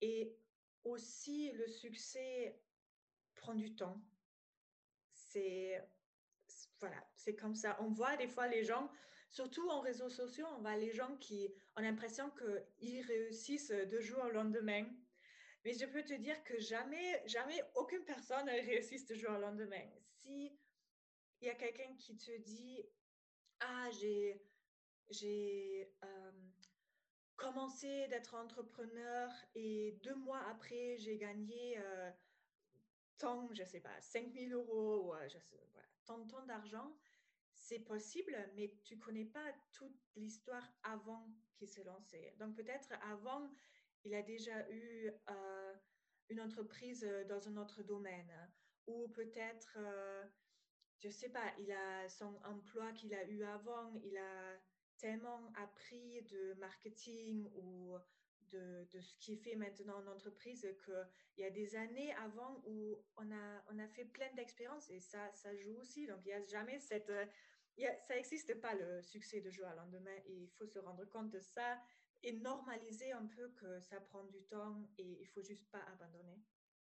Et 0.00 0.36
aussi, 0.82 1.52
le 1.52 1.68
succès 1.68 2.60
prend 3.34 3.54
du 3.54 3.74
temps. 3.74 4.02
C'est 5.12 5.80
voilà, 6.80 7.02
c'est 7.14 7.34
comme 7.34 7.54
ça. 7.54 7.76
On 7.80 7.88
voit 7.88 8.16
des 8.16 8.28
fois 8.28 8.46
les 8.46 8.64
gens, 8.64 8.90
surtout 9.30 9.68
en 9.70 9.80
réseaux 9.80 10.10
sociaux, 10.10 10.46
on 10.56 10.60
voit 10.60 10.76
les 10.76 10.92
gens 10.92 11.16
qui 11.16 11.52
ont 11.76 11.82
l'impression 11.82 12.30
qu'ils 12.30 13.00
réussissent 13.06 13.72
deux 13.90 14.00
jours 14.00 14.24
au 14.24 14.30
lendemain. 14.30 14.84
Mais 15.64 15.72
je 15.72 15.86
peux 15.86 16.02
te 16.02 16.14
dire 16.14 16.42
que 16.44 16.58
jamais, 16.58 17.22
jamais 17.26 17.62
aucune 17.74 18.04
personne 18.04 18.46
ne 18.46 18.52
réussit 18.52 18.98
ce 19.06 19.14
jour 19.14 19.30
au 19.30 19.38
lendemain. 19.38 19.88
Si 20.18 20.52
il 21.40 21.46
y 21.46 21.50
a 21.50 21.54
quelqu'un 21.54 21.94
qui 21.98 22.16
te 22.16 22.36
dit, 22.38 22.82
ah, 23.60 23.88
j'ai, 23.90 24.40
euh, 26.02 26.32
commencé 27.36 28.08
d'être 28.08 28.34
entrepreneur 28.34 29.30
et 29.54 29.98
deux 30.02 30.14
mois 30.14 30.42
après, 30.48 30.96
j'ai 30.98 31.16
gagné 31.16 31.78
euh, 31.78 32.10
tant, 33.18 33.52
je 33.52 33.64
sais 33.64 33.80
pas, 33.80 34.00
5000 34.00 34.52
euros, 34.52 35.12
ou, 35.12 35.14
je 35.28 35.38
sais, 35.38 35.60
tant, 36.04 36.26
tant 36.26 36.44
d'argent, 36.44 36.94
c'est 37.54 37.80
possible, 37.80 38.36
mais 38.54 38.74
tu 38.84 38.98
connais 38.98 39.24
pas 39.24 39.52
toute 39.72 39.98
l'histoire 40.16 40.66
avant 40.82 41.26
qu'il 41.54 41.68
s'est 41.68 41.84
lancé. 41.84 42.34
Donc 42.38 42.54
peut-être 42.54 42.92
avant, 43.10 43.50
il 44.04 44.14
a 44.14 44.22
déjà 44.22 44.68
eu 44.70 45.10
euh, 45.30 45.74
une 46.28 46.40
entreprise 46.40 47.04
euh, 47.04 47.24
dans 47.24 47.48
un 47.48 47.56
autre 47.56 47.82
domaine 47.82 48.32
ou 48.86 49.08
peut-être, 49.08 49.76
euh, 49.78 50.24
je 50.98 51.08
ne 51.08 51.12
sais 51.12 51.30
pas, 51.30 51.52
il 51.58 51.72
a 51.72 52.08
son 52.08 52.36
emploi 52.44 52.92
qu'il 52.92 53.14
a 53.14 53.24
eu 53.24 53.42
avant, 53.44 53.94
il 54.02 54.16
a 54.16 54.60
tellement 54.98 55.52
appris 55.56 56.22
de 56.22 56.54
marketing 56.54 57.50
ou 57.56 57.96
de, 58.50 58.86
ce 59.00 59.16
qui 59.16 59.36
fait 59.36 59.56
maintenant 59.56 59.96
en 59.96 60.06
entreprise 60.06 60.68
qu'il 60.84 61.44
y 61.44 61.44
a 61.44 61.50
des 61.50 61.74
années 61.74 62.14
avant 62.16 62.62
où 62.66 63.02
on 63.16 63.32
a, 63.32 63.64
on 63.70 63.78
a 63.78 63.88
fait 63.88 64.04
plein 64.04 64.32
d'expériences 64.34 64.88
et 64.90 65.00
ça, 65.00 65.32
ça 65.32 65.56
joue 65.56 65.76
aussi. 65.80 66.06
Donc, 66.06 66.18
il 66.24 66.28
n'y 66.28 66.34
a 66.34 66.42
jamais 66.42 66.78
cette... 66.78 67.10
ça 67.76 68.14
n'existe 68.14 68.54
pas 68.60 68.74
le 68.74 69.02
succès 69.02 69.40
de 69.40 69.50
jour 69.50 69.66
à 69.66 69.74
lendemain. 69.74 70.16
Et 70.26 70.34
il 70.34 70.50
faut 70.50 70.66
se 70.66 70.78
rendre 70.78 71.04
compte 71.06 71.30
de 71.30 71.40
ça 71.40 71.80
et 72.24 72.32
normaliser 72.32 73.12
un 73.12 73.26
peu 73.26 73.48
que 73.50 73.80
ça 73.80 74.00
prend 74.00 74.24
du 74.24 74.42
temps 74.44 74.88
et 74.98 75.20
il 75.20 75.26
faut 75.28 75.42
juste 75.42 75.70
pas 75.70 75.82
abandonner. 75.92 76.42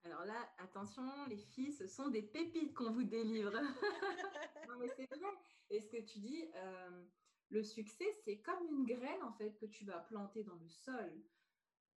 Alors 0.03 0.23
là, 0.25 0.49
attention, 0.59 1.03
les 1.27 1.37
filles, 1.37 1.73
ce 1.73 1.87
sont 1.87 2.09
des 2.09 2.21
pépites 2.21 2.75
qu'on 2.75 2.91
vous 2.91 3.03
délivre. 3.03 3.51
non, 4.69 4.77
mais 4.79 4.87
c'est 4.95 5.07
vrai. 5.07 5.29
Et 5.71 5.81
ce 5.81 5.89
que 5.89 6.01
tu 6.01 6.19
dis, 6.19 6.45
euh, 6.53 7.05
le 7.49 7.63
succès, 7.63 8.05
c'est 8.23 8.37
comme 8.37 8.67
une 8.67 8.85
graine 8.85 9.23
en 9.23 9.33
fait 9.33 9.57
que 9.57 9.65
tu 9.65 9.83
vas 9.83 9.99
planter 9.99 10.43
dans 10.43 10.55
le 10.55 10.69
sol. 10.69 11.11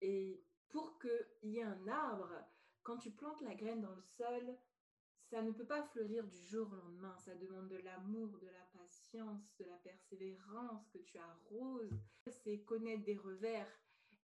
Et 0.00 0.44
pour 0.68 1.00
qu'il 1.00 1.50
y 1.50 1.58
ait 1.58 1.64
un 1.64 1.88
arbre, 1.88 2.30
quand 2.84 2.98
tu 2.98 3.10
plantes 3.10 3.40
la 3.40 3.54
graine 3.54 3.80
dans 3.80 3.94
le 3.94 4.02
sol, 4.02 4.56
ça 5.30 5.42
ne 5.42 5.50
peut 5.50 5.66
pas 5.66 5.82
fleurir 5.82 6.24
du 6.28 6.44
jour 6.44 6.70
au 6.70 6.76
lendemain. 6.76 7.16
Ça 7.18 7.34
demande 7.34 7.68
de 7.68 7.78
l'amour, 7.78 8.38
de 8.38 8.46
la 8.46 8.65
patience, 8.86 9.56
de 9.58 9.64
la 9.64 9.76
persévérance 9.76 10.88
que 10.88 10.98
tu 10.98 11.18
arroses. 11.18 11.90
C'est 12.28 12.60
connaître 12.60 13.04
des 13.04 13.16
revers 13.16 13.68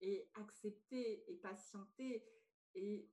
et 0.01 0.29
accepter 0.35 1.25
et 1.31 1.37
patienter 1.37 2.25
et, 2.75 3.09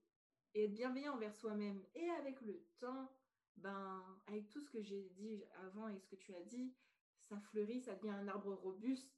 être 0.54 0.74
bienveillant 0.74 1.14
envers 1.14 1.34
soi-même. 1.34 1.84
Et 1.94 2.08
avec 2.10 2.40
le 2.40 2.64
temps, 2.80 3.12
ben, 3.58 4.02
avec 4.26 4.48
tout 4.50 4.60
ce 4.60 4.70
que 4.70 4.82
j'ai 4.82 5.08
dit 5.10 5.44
avant 5.66 5.88
et 5.88 5.98
ce 5.98 6.06
que 6.06 6.16
tu 6.16 6.34
as 6.34 6.42
dit, 6.42 6.74
ça 7.20 7.38
fleurit, 7.50 7.80
ça 7.80 7.94
devient 7.94 8.10
un 8.10 8.28
arbre 8.28 8.54
robuste. 8.54 9.12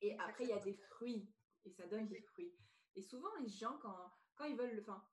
Et 0.00 0.16
après, 0.18 0.44
il 0.44 0.50
y 0.50 0.54
a 0.54 0.60
des 0.60 0.74
fruits 0.74 1.28
et 1.64 1.70
ça 1.70 1.86
donne 1.88 2.08
des 2.08 2.22
fruits. 2.22 2.54
Et 2.94 3.02
souvent, 3.02 3.34
les 3.40 3.48
gens, 3.48 3.76
quand, 3.82 4.12
quand 4.36 4.44
ils 4.44 4.56
veulent, 4.56 4.80
enfin, 4.80 5.04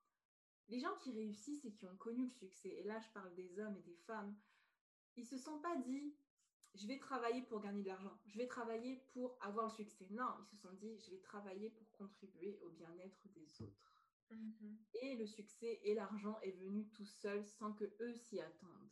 les 0.69 0.79
gens 0.79 0.95
qui 1.03 1.11
réussissent 1.11 1.65
et 1.65 1.73
qui 1.73 1.85
ont 1.85 1.97
connu 1.97 2.25
le 2.25 2.31
succès, 2.31 2.69
et 2.69 2.83
là 2.83 2.99
je 2.99 3.09
parle 3.11 3.33
des 3.35 3.59
hommes 3.59 3.75
et 3.75 3.81
des 3.81 3.97
femmes, 4.05 4.37
ils 5.17 5.25
se 5.25 5.37
sont 5.37 5.59
pas 5.59 5.75
dit 5.77 6.15
je 6.75 6.85
vais 6.85 6.99
travailler 6.99 7.41
pour 7.41 7.59
gagner 7.59 7.81
de 7.81 7.87
l'argent, 7.87 8.15
je 8.27 8.37
vais 8.37 8.45
travailler 8.45 9.03
pour 9.13 9.37
avoir 9.41 9.65
le 9.65 9.71
succès. 9.71 10.07
Non, 10.11 10.29
ils 10.39 10.45
se 10.45 10.57
sont 10.57 10.73
dit 10.73 10.97
je 10.99 11.11
vais 11.11 11.19
travailler 11.19 11.71
pour 11.71 11.89
contribuer 11.91 12.59
au 12.61 12.69
bien-être 12.69 13.27
des 13.29 13.61
autres. 13.61 14.03
Mm-hmm. 14.31 14.77
Et 15.01 15.15
le 15.15 15.25
succès 15.25 15.79
et 15.83 15.95
l'argent 15.95 16.37
est 16.41 16.51
venu 16.51 16.87
tout 16.89 17.05
seul 17.05 17.45
sans 17.45 17.73
que 17.73 17.85
eux 18.01 18.13
s'y 18.13 18.39
attendent. 18.39 18.91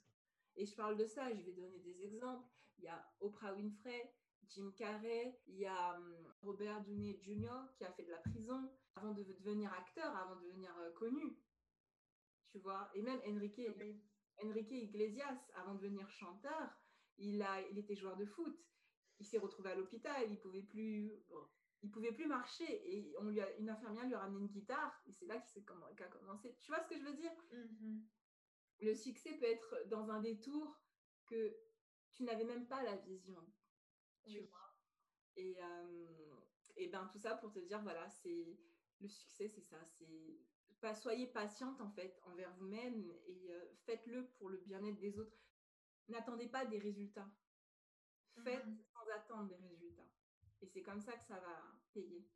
Et 0.55 0.65
je 0.65 0.75
parle 0.75 0.97
de 0.97 1.05
ça, 1.05 1.31
je 1.33 1.41
vais 1.41 1.51
donner 1.51 1.79
des 1.79 2.01
exemples. 2.03 2.47
Il 2.79 2.85
y 2.85 2.87
a 2.87 3.13
Oprah 3.19 3.53
Winfrey, 3.53 4.13
Jim 4.47 4.71
Carrey, 4.75 5.39
il 5.47 5.57
y 5.57 5.65
a 5.65 5.95
hum, 5.95 6.33
Robert 6.41 6.81
Downey 6.81 7.19
Jr. 7.21 7.67
qui 7.77 7.83
a 7.83 7.91
fait 7.91 8.05
de 8.05 8.11
la 8.11 8.19
prison 8.19 8.71
avant 8.95 9.13
de 9.13 9.23
devenir 9.23 9.71
acteur, 9.73 10.15
avant 10.15 10.37
de 10.37 10.47
devenir 10.47 10.75
euh, 10.79 10.91
connu 10.93 11.37
tu 12.55 12.61
vois? 12.61 12.89
Et 12.93 13.01
même 13.01 13.19
Enrique, 13.27 13.59
Enrique 14.43 14.71
Iglesias, 14.71 15.51
avant 15.55 15.75
de 15.75 15.81
devenir 15.81 16.09
chanteur, 16.09 16.69
il, 17.17 17.41
a, 17.41 17.61
il 17.69 17.77
était 17.77 17.95
joueur 17.95 18.17
de 18.17 18.25
foot. 18.25 18.57
Il 19.19 19.25
s'est 19.25 19.37
retrouvé 19.37 19.71
à 19.71 19.75
l'hôpital, 19.75 20.29
il 20.29 20.39
pouvait 20.39 20.63
plus, 20.63 21.13
il 21.81 21.89
pouvait 21.89 22.11
plus 22.11 22.27
marcher 22.27 22.65
et 22.65 23.15
on 23.19 23.29
lui 23.29 23.39
a, 23.39 23.57
une 23.57 23.69
infirmière 23.69 24.05
lui 24.05 24.13
a 24.13 24.19
ramené 24.19 24.39
une 24.41 24.51
guitare 24.51 25.01
et 25.05 25.13
c'est 25.13 25.25
là 25.25 25.37
qu'il 25.39 25.63
a 25.63 26.07
commencé. 26.07 26.57
Tu 26.59 26.69
vois 26.69 26.81
ce 26.81 26.87
que 26.89 26.97
je 26.97 27.03
veux 27.03 27.15
dire? 27.15 27.31
Mm-hmm. 27.53 28.01
Le 28.81 28.93
succès 28.93 29.37
peut 29.37 29.45
être 29.45 29.87
dans 29.87 30.09
un 30.09 30.19
détour 30.19 30.81
que 31.25 31.55
tu 32.11 32.23
n'avais 32.23 32.43
même 32.43 32.67
pas 32.67 32.83
la 32.83 32.97
vision. 32.97 33.41
Tu 34.25 34.41
vois? 34.41 34.75
Et, 35.37 35.55
euh, 35.61 36.35
et 36.77 36.87
ben 36.87 37.07
tout 37.11 37.19
ça 37.19 37.35
pour 37.35 37.51
te 37.51 37.59
dire 37.59 37.81
voilà 37.81 38.09
c'est 38.09 38.57
le 38.99 39.07
succès 39.07 39.49
c'est 39.49 39.61
ça 39.61 39.83
c'est 39.83 40.39
soyez 40.93 41.27
patiente 41.27 41.81
en 41.81 41.89
fait 41.89 42.19
envers 42.23 42.53
vous-même 42.55 43.11
et 43.27 43.51
euh, 43.51 43.65
faites-le 43.85 44.27
pour 44.37 44.49
le 44.49 44.57
bien-être 44.57 44.99
des 44.99 45.17
autres. 45.17 45.37
N'attendez 46.07 46.47
pas 46.47 46.65
des 46.65 46.77
résultats. 46.77 47.29
Faites 48.43 48.65
mmh 48.65 48.77
sans 48.93 49.11
attendre 49.15 49.55
des 49.57 49.67
résultats. 49.67 50.07
Et 50.61 50.67
c'est 50.67 50.81
comme 50.81 51.01
ça 51.01 51.13
que 51.13 51.23
ça 51.23 51.39
va 51.39 51.79
payer. 51.93 52.27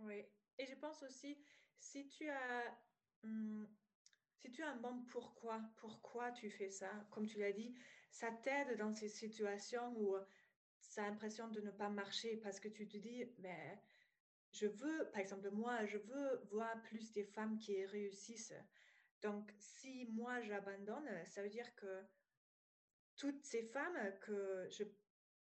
Oui. 0.00 0.24
Et 0.58 0.66
je 0.66 0.74
pense 0.76 1.02
aussi, 1.02 1.38
si 1.78 2.08
tu 2.08 2.28
as, 2.28 2.78
mmh, 3.22 3.64
si 4.36 4.50
tu 4.50 4.62
as 4.62 4.70
un 4.70 4.76
bon 4.76 5.04
pourquoi, 5.10 5.60
pourquoi 5.76 6.30
tu 6.32 6.50
fais 6.50 6.70
ça, 6.70 6.90
comme 7.10 7.26
tu 7.26 7.38
l'as 7.38 7.52
dit, 7.52 7.74
ça 8.10 8.30
t'aide 8.30 8.78
dans 8.78 8.94
ces 8.94 9.08
situations 9.08 9.92
où 9.96 10.16
tu 10.80 11.00
as 11.00 11.08
l'impression 11.08 11.48
de 11.48 11.60
ne 11.60 11.70
pas 11.70 11.88
marcher 11.88 12.36
parce 12.36 12.60
que 12.60 12.68
tu 12.68 12.86
te 12.88 12.96
dis, 12.96 13.24
mais 13.38 13.82
je 14.52 14.66
veux, 14.66 15.10
par 15.10 15.20
exemple, 15.20 15.50
moi, 15.50 15.84
je 15.86 15.98
veux 15.98 16.40
voir 16.50 16.80
plus 16.82 17.12
des 17.12 17.24
femmes 17.24 17.58
qui 17.58 17.84
réussissent. 17.86 18.54
Donc, 19.22 19.52
si 19.58 20.06
moi 20.12 20.40
j'abandonne, 20.42 21.08
ça 21.26 21.42
veut 21.42 21.48
dire 21.48 21.74
que 21.74 22.02
toutes 23.16 23.44
ces 23.44 23.62
femmes 23.62 24.18
que 24.20 24.68
je 24.70 24.84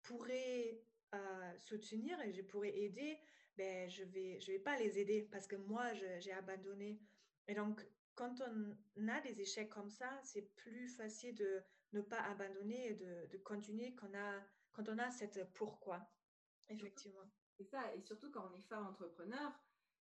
pourrais 0.02 0.80
euh, 1.14 1.56
soutenir 1.56 2.20
et 2.22 2.32
je 2.32 2.42
pourrais 2.42 2.76
aider, 2.76 3.18
ben, 3.56 3.88
je 3.88 4.02
ne 4.02 4.10
vais, 4.10 4.40
je 4.40 4.52
vais 4.52 4.58
pas 4.58 4.76
les 4.76 4.98
aider 4.98 5.28
parce 5.30 5.46
que 5.46 5.56
moi, 5.56 5.92
j'ai 5.94 6.32
abandonné. 6.32 7.00
Et 7.48 7.54
donc, 7.54 7.86
quand 8.14 8.40
on 8.40 9.08
a 9.08 9.20
des 9.20 9.40
échecs 9.40 9.70
comme 9.70 9.90
ça, 9.90 10.20
c'est 10.24 10.54
plus 10.56 10.88
facile 10.88 11.34
de 11.34 11.62
ne 11.92 12.00
pas 12.00 12.20
abandonner 12.22 12.88
et 12.88 12.94
de, 12.94 13.26
de 13.30 13.38
continuer 13.38 13.94
quand 13.94 14.08
on, 14.10 14.18
a, 14.18 14.40
quand 14.72 14.88
on 14.88 14.98
a 14.98 15.10
cette 15.10 15.52
pourquoi, 15.52 16.10
effectivement. 16.68 17.30
C'est 17.56 17.64
ça, 17.64 17.94
et 17.94 18.00
surtout 18.00 18.30
quand 18.30 18.48
on 18.50 18.54
est 18.54 18.60
femme 18.62 18.86
entrepreneur 18.86 19.52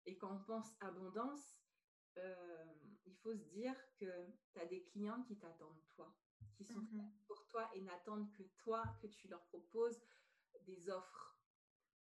et 0.06 0.18
quand 0.18 0.36
on 0.36 0.44
pense 0.44 0.76
abondance, 0.80 1.60
euh, 2.18 2.66
il 3.06 3.16
faut 3.16 3.34
se 3.36 3.44
dire 3.44 3.76
que 3.96 4.28
tu 4.52 4.60
as 4.60 4.66
des 4.66 4.84
clients 4.84 5.24
qui 5.24 5.38
t'attendent 5.38 5.86
toi, 5.88 6.20
qui 6.56 6.66
sont 6.66 6.82
mmh 6.82 7.12
pour 7.28 7.46
toi 7.48 7.70
et 7.76 7.82
n'attendent 7.82 8.32
que 8.34 8.44
toi, 8.44 8.84
que 9.02 9.08
tu 9.08 9.28
leur 9.28 9.46
proposes 9.46 10.04
des 10.62 10.90
offres. 10.90 11.40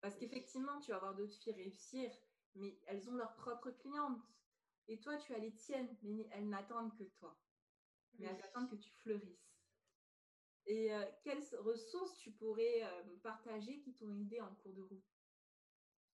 Parce 0.01 0.17
qu'effectivement, 0.17 0.81
tu 0.81 0.91
vas 0.91 0.97
avoir 0.99 1.15
d'autres 1.17 1.37
filles 1.37 1.55
réussir, 1.55 2.11
mais 2.55 2.81
elles 2.87 3.11
ont 3.11 3.15
leurs 3.15 3.35
propres 3.37 3.71
clientes. 3.73 4.25
Et 4.89 5.01
toi, 5.01 5.17
tu 5.19 5.35
as 5.35 5.39
les 5.39 5.55
tiennes, 5.55 5.99
mais 6.03 6.29
elles 6.33 6.49
n'attendent 6.49 6.97
que 6.97 7.05
toi. 7.05 7.45
Mais 8.19 8.27
elles 8.27 8.43
attendent 8.45 8.71
que 8.71 8.77
tu 8.77 8.93
fleurisses. 8.93 9.59
Et 10.67 10.93
euh, 10.93 11.05
quelles 11.23 11.45
ressources 11.61 12.17
tu 12.19 12.33
pourrais 12.33 12.83
euh, 12.83 13.17
partager 13.23 13.79
qui 13.79 13.95
t'ont 13.95 14.13
aidé 14.13 14.41
en 14.41 14.53
cours 14.57 14.75
de 14.75 14.83
route? 14.83 15.12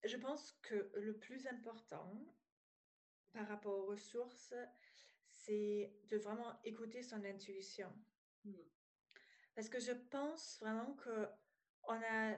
Je 0.08 0.16
pense 0.16 0.52
que 0.62 0.90
le 0.94 1.16
plus 1.16 1.46
important 1.46 2.12
par 3.32 3.46
rapport 3.46 3.78
aux 3.78 3.86
ressources, 3.86 4.54
c'est 5.28 5.92
de 6.08 6.16
vraiment 6.16 6.58
écouter 6.64 7.02
son 7.02 7.22
intuition. 7.24 7.92
Mmh. 8.44 8.52
Parce 9.54 9.68
que 9.68 9.80
je 9.80 9.92
pense 9.92 10.58
vraiment 10.60 10.96
qu'on 10.96 12.02
a 12.02 12.36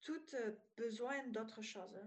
toutes 0.00 0.36
besoin 0.76 1.26
d'autre 1.28 1.62
chose. 1.62 1.98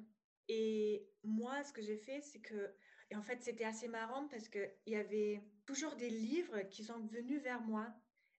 Et 0.47 1.09
moi, 1.23 1.63
ce 1.63 1.73
que 1.73 1.81
j'ai 1.81 1.97
fait, 1.97 2.21
c'est 2.21 2.39
que, 2.39 2.73
et 3.09 3.15
en 3.15 3.21
fait, 3.21 3.41
c'était 3.41 3.65
assez 3.65 3.87
marrant 3.87 4.27
parce 4.27 4.47
qu'il 4.47 4.71
y 4.85 4.95
avait 4.95 5.43
toujours 5.65 5.95
des 5.95 6.09
livres 6.09 6.61
qui 6.69 6.83
sont 6.83 6.99
venus 7.07 7.41
vers 7.41 7.61
moi 7.61 7.93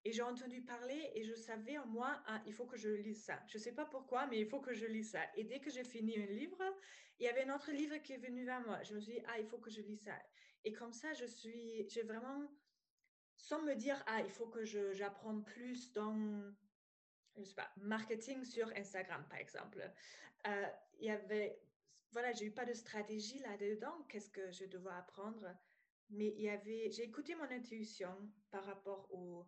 et 0.05 0.13
j'ai 0.13 0.23
entendu 0.23 0.63
parler 0.63 1.11
et 1.15 1.25
je 1.25 1.35
savais 1.35 1.79
en 1.79 1.87
moi, 1.87 2.23
ah, 2.27 2.43
il 2.47 2.53
faut 2.53 2.67
que 2.67 2.77
je 2.77 2.89
lise 2.89 3.25
ça. 3.25 3.43
Je 3.49 3.59
ne 3.59 3.63
sais 3.63 3.73
pas 3.73 3.85
pourquoi, 3.85 4.27
mais 4.27 4.39
il 4.39 4.47
faut 4.47 4.61
que 4.61 4.73
je 4.73 4.87
lise 4.87 5.11
ça. 5.11 5.21
Et 5.37 5.45
dès 5.45 5.61
que 5.61 5.71
j'ai 5.71 5.85
fini 5.85 6.19
un 6.19 6.27
livre, 6.27 6.63
il 7.19 7.27
y 7.27 7.29
avait 7.29 7.45
un 7.45 7.55
autre 7.55 7.73
livre 7.73 7.97
qui 7.99 8.13
est 8.13 8.19
venu 8.19 8.45
vers 8.45 8.61
moi. 8.61 8.83
Je 8.83 8.95
me 8.95 9.01
suis 9.01 9.13
dit, 9.13 9.21
ah, 9.29 9.39
il 9.39 9.47
faut 9.47 9.59
que 9.59 9.71
je 9.71 9.81
lise 9.81 10.03
ça. 10.03 10.17
Et 10.65 10.73
comme 10.73 10.93
ça, 10.93 11.13
je 11.15 11.27
suis, 11.27 11.89
j'ai 11.89 12.03
vraiment, 12.03 12.49
sans 13.37 13.63
me 13.63 13.75
dire, 13.75 14.03
ah, 14.07 14.21
il 14.21 14.31
faut 14.31 14.47
que 14.47 14.65
j'apprenne 14.65 15.45
plus 15.45 15.93
dans, 15.93 16.53
je 17.37 17.45
sais 17.45 17.55
pas, 17.55 17.71
marketing 17.77 18.45
sur 18.45 18.69
Instagram, 18.77 19.27
par 19.29 19.39
exemple. 19.39 19.83
Euh, 20.47 20.67
il 21.01 21.07
y 21.07 21.11
avait 21.11 21.61
voilà, 22.13 22.33
j'ai 22.33 22.47
eu 22.47 22.51
pas 22.51 22.65
de 22.65 22.73
stratégie 22.73 23.39
là-dedans. 23.41 24.07
Qu'est-ce 24.09 24.31
que 24.31 24.51
je 24.51 24.65
devais 24.65 24.91
apprendre? 24.91 25.47
Mais 26.11 26.29
il 26.29 26.43
y 26.43 26.49
avait, 26.49 26.91
j'ai 26.91 27.03
écouté 27.03 27.35
mon 27.35 27.51
intuition 27.51 28.11
par 28.51 28.65
rapport 28.65 29.07
aux 29.13 29.47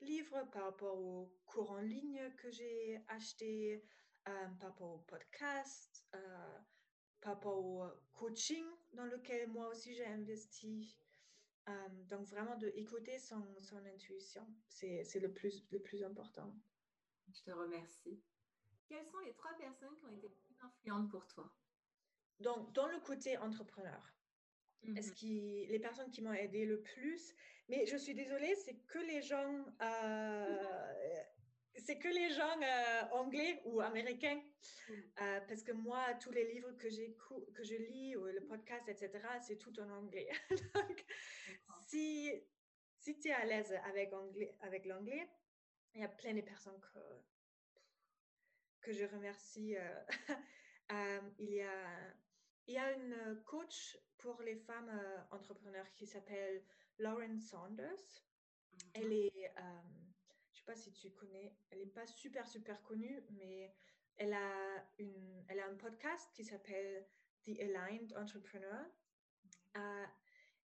livres, 0.00 0.48
par 0.52 0.64
rapport 0.64 0.98
aux 0.98 1.32
cours 1.46 1.70
en 1.70 1.80
ligne 1.80 2.32
que 2.36 2.50
j'ai 2.50 3.00
achetés, 3.08 3.84
euh, 4.28 4.48
par 4.58 4.70
rapport 4.70 4.92
au 4.92 4.98
podcast, 4.98 6.06
euh, 6.14 6.58
par 7.20 7.34
rapport 7.34 7.58
au 7.58 7.84
coaching 8.12 8.64
dans 8.92 9.04
lequel 9.06 9.48
moi 9.48 9.68
aussi 9.68 9.94
j'ai 9.94 10.06
investi. 10.06 10.96
Euh, 11.68 11.88
donc 12.08 12.26
vraiment 12.26 12.56
de 12.56 12.68
écouter 12.74 13.18
son, 13.18 13.44
son 13.60 13.84
intuition, 13.86 14.46
c'est 14.68 15.20
le 15.20 15.32
plus, 15.32 15.64
le 15.70 15.80
plus 15.80 16.02
important. 16.02 16.54
Je 17.32 17.42
te 17.42 17.50
remercie. 17.50 18.20
Quelles 18.88 19.06
sont 19.06 19.20
les 19.20 19.32
trois 19.34 19.52
personnes 19.56 19.94
qui 19.96 20.04
ont 20.04 20.10
été 20.10 20.28
les 20.28 20.34
plus 20.34 20.56
influentes 20.60 21.10
pour 21.10 21.26
toi? 21.28 21.52
Donc, 22.40 22.72
dans 22.72 22.88
le 22.88 22.98
côté 23.00 23.36
entrepreneur, 23.38 24.02
est-ce 24.96 25.10
mmh 25.10 25.14
que 25.14 25.70
les 25.70 25.78
personnes 25.78 26.10
qui 26.10 26.22
m'ont 26.22 26.32
aidé 26.32 26.64
le 26.64 26.80
plus, 26.80 27.34
mais 27.70 27.86
je 27.86 27.96
suis 27.96 28.14
désolée, 28.14 28.54
c'est 28.56 28.74
que 28.88 28.98
les 28.98 29.22
gens, 29.22 29.64
euh, 29.80 30.64
c'est 31.76 31.98
que 31.98 32.08
les 32.08 32.30
gens 32.30 32.60
euh, 32.60 33.02
anglais 33.12 33.62
ou 33.64 33.80
américains, 33.80 34.42
euh, 34.90 35.40
parce 35.48 35.62
que 35.62 35.70
moi, 35.70 36.14
tous 36.20 36.32
les 36.32 36.52
livres 36.52 36.72
que, 36.72 36.88
que 37.52 37.62
je 37.62 37.76
lis, 37.76 38.16
ou 38.16 38.24
le 38.24 38.44
podcast, 38.46 38.88
etc., 38.88 39.10
c'est 39.40 39.56
tout 39.56 39.78
en 39.80 39.88
anglais. 39.88 40.28
Donc, 40.74 41.04
si, 41.86 42.32
si 42.98 43.18
tu 43.20 43.28
es 43.28 43.32
à 43.32 43.44
l'aise 43.44 43.72
avec, 43.84 44.12
anglais, 44.12 44.56
avec 44.62 44.84
l'anglais, 44.84 45.30
il 45.94 46.00
y 46.00 46.04
a 46.04 46.08
plein 46.08 46.34
de 46.34 46.40
personnes 46.40 46.80
que, 46.80 46.98
que 48.80 48.92
je 48.92 49.04
remercie. 49.04 49.76
il 51.38 51.50
y 51.50 51.62
a 51.62 52.14
il 52.66 52.74
y 52.74 52.78
a 52.78 52.92
une 52.92 53.42
coach 53.46 53.98
pour 54.18 54.40
les 54.42 54.54
femmes 54.54 54.92
entrepreneurs 55.32 55.92
qui 55.96 56.06
s'appelle 56.06 56.62
Lauren 57.00 57.38
Saunders. 57.40 58.24
Elle 58.94 59.06
mhm. 59.06 59.12
est, 59.12 59.52
euh, 59.58 59.82
je 60.52 60.56
ne 60.56 60.56
sais 60.56 60.64
pas 60.64 60.76
si 60.76 60.92
tu 60.92 61.10
connais, 61.10 61.54
elle 61.70 61.80
n'est 61.80 61.86
pas 61.86 62.06
super, 62.06 62.46
super 62.46 62.80
connue, 62.82 63.22
mais 63.30 63.74
elle 64.16 64.32
a, 64.32 64.86
une, 64.98 65.44
elle 65.48 65.60
a 65.60 65.66
un 65.66 65.74
podcast 65.76 66.30
qui 66.34 66.44
s'appelle 66.44 67.06
The 67.44 67.58
Aligned 67.60 68.16
Entrepreneur. 68.16 68.86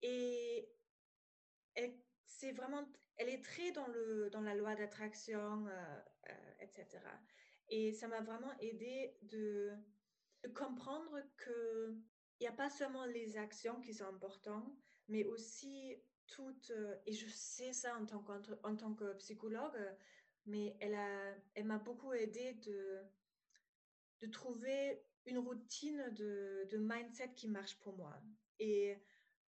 et 0.03 0.69
elle, 1.75 1.99
c'est 2.27 2.53
vraiment, 2.53 2.87
elle 3.17 3.29
est 3.29 3.45
très 3.45 3.71
dans, 3.73 3.87
le, 3.89 4.31
dans 4.31 4.41
la 4.41 4.55
loi 4.55 4.75
d'attraction, 4.75 5.67
etc. 6.61 6.87
Et 7.69 7.93
ça 7.93 8.09
m'a 8.09 8.21
vraiment 8.21 8.53
aidé 8.61 9.17
de 9.23 9.77
de 10.45 10.49
comprendre 10.51 11.21
qu'il 11.43 12.03
n'y 12.41 12.47
a 12.47 12.53
pas 12.53 12.71
seulement 12.71 13.07
les 13.07 13.37
actions 13.37 13.81
qui 13.81 13.95
sont 13.95 14.07
importantes, 14.07 14.77
mais 15.09 15.25
aussi 15.25 15.97
toutes, 16.27 16.71
euh, 16.71 16.97
et 17.07 17.13
je 17.13 17.29
sais 17.29 17.73
ça 17.73 17.97
en 17.97 18.07
tant, 18.07 18.25
en 18.63 18.77
tant 18.77 18.95
que 18.95 19.15
psychologue, 19.15 19.79
mais 20.47 20.77
elle, 20.81 20.95
a, 20.95 21.35
elle 21.55 21.65
m'a 21.65 21.79
beaucoup 21.79 22.13
aidé 22.13 22.55
de, 22.55 23.03
de 24.21 24.27
trouver 24.27 25.03
une 25.27 25.39
routine 25.39 26.11
de, 26.13 26.77
mindset 26.77 27.33
qui 27.35 27.49
marche 27.49 27.79
pour 27.81 27.97
moi 27.97 28.23
et 28.59 28.97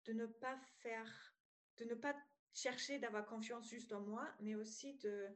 de 0.05 0.13
ne 0.13 0.27
pas 0.27 0.57
faire, 0.81 1.35
de 1.79 1.85
ne 1.85 1.95
pas 1.95 2.17
chercher 2.55 2.99
d'avoir 2.99 3.27
confiance 3.27 3.69
juste 3.69 3.93
en 3.93 4.01
moi, 4.01 4.29
mais 4.41 4.55
aussi 4.55 4.95
de, 4.99 5.29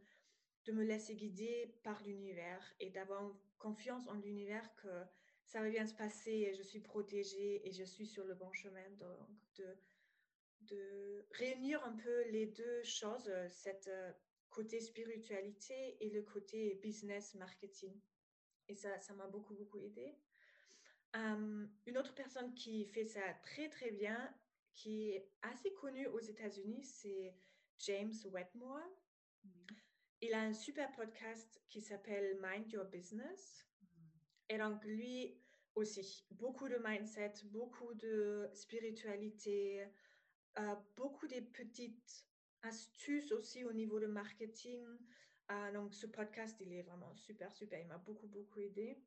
de 0.65 0.73
me 0.73 0.83
laisser 0.83 1.15
guider 1.15 1.75
par 1.85 2.03
l'univers 2.03 2.75
et 2.81 2.91
d'avoir 2.91 3.33
confiance 3.59 4.09
en 4.09 4.15
l'univers 4.15 4.75
que 4.77 5.05
ça 5.45 5.61
va 5.61 5.69
bien 5.69 5.87
se 5.87 5.95
passer, 5.95 6.53
je 6.57 6.63
suis 6.63 6.81
protégée 6.81 7.67
et 7.67 7.71
je 7.71 7.85
suis 7.85 8.07
sur 8.07 8.25
le 8.25 8.35
bon 8.35 8.53
chemin. 8.53 8.89
Donc, 8.99 9.29
de, 9.57 9.77
de 10.67 11.27
réunir 11.33 11.83
un 11.85 11.97
peu 11.97 12.29
les 12.31 12.47
deux 12.47 12.83
choses, 12.83 13.29
euh, 13.29 13.49
cette 13.51 13.89
euh, 13.89 14.13
côté 14.51 14.81
spiritualité 14.81 15.97
et 16.01 16.11
le 16.11 16.23
côté 16.23 16.79
business 16.83 17.35
marketing. 17.35 18.01
Et 18.69 18.75
ça, 18.75 18.99
ça 19.01 19.15
m'a 19.15 19.27
beaucoup, 19.27 19.55
beaucoup 19.55 19.79
aidé. 19.79 20.17
une 21.15 21.99
autre 21.99 22.15
personne 22.15 22.55
qui 22.55 22.87
fait 22.87 23.05
ça 23.05 23.21
très, 23.43 23.69
très 23.69 23.91
bien, 23.91 24.35
qui 24.75 25.11
est 25.11 25.29
assez 25.43 25.73
connue 25.75 26.07
aux 26.09 26.21
États-Unis, 26.21 26.83
c'est 26.85 27.35
James 27.81 28.15
Wetmore. 28.33 28.81
Il 30.21 30.33
a 30.33 30.41
un 30.41 30.53
super 30.53 30.91
podcast 30.93 31.61
qui 31.69 31.81
s'appelle 31.81 32.39
Mind 32.41 32.71
Your 32.73 32.87
Business. 32.87 33.67
Et 34.49 34.59
donc, 34.59 34.83
lui 34.85 35.39
aussi, 35.75 36.25
beaucoup 36.31 36.69
de 36.69 36.77
mindset, 36.77 37.35
beaucoup 37.47 37.95
de 37.95 38.49
spiritualité, 38.55 39.87
euh, 40.59 40.75
beaucoup 40.97 41.27
de 41.27 41.41
petites 41.41 42.27
astuces 42.63 43.33
aussi 43.33 43.65
au 43.65 43.73
niveau 43.73 44.01
de 44.01 44.07
marketing. 44.07 44.85
Euh, 45.51 45.73
donc, 45.73 45.95
ce 45.95 46.07
podcast, 46.07 46.57
il 46.61 46.73
est 46.73 46.83
vraiment 46.83 47.15
super, 47.15 47.53
super. 47.53 47.81
Il 47.81 47.87
m'a 47.87 47.99
beaucoup, 47.99 48.27
beaucoup 48.27 48.61
aidé. 48.61 48.99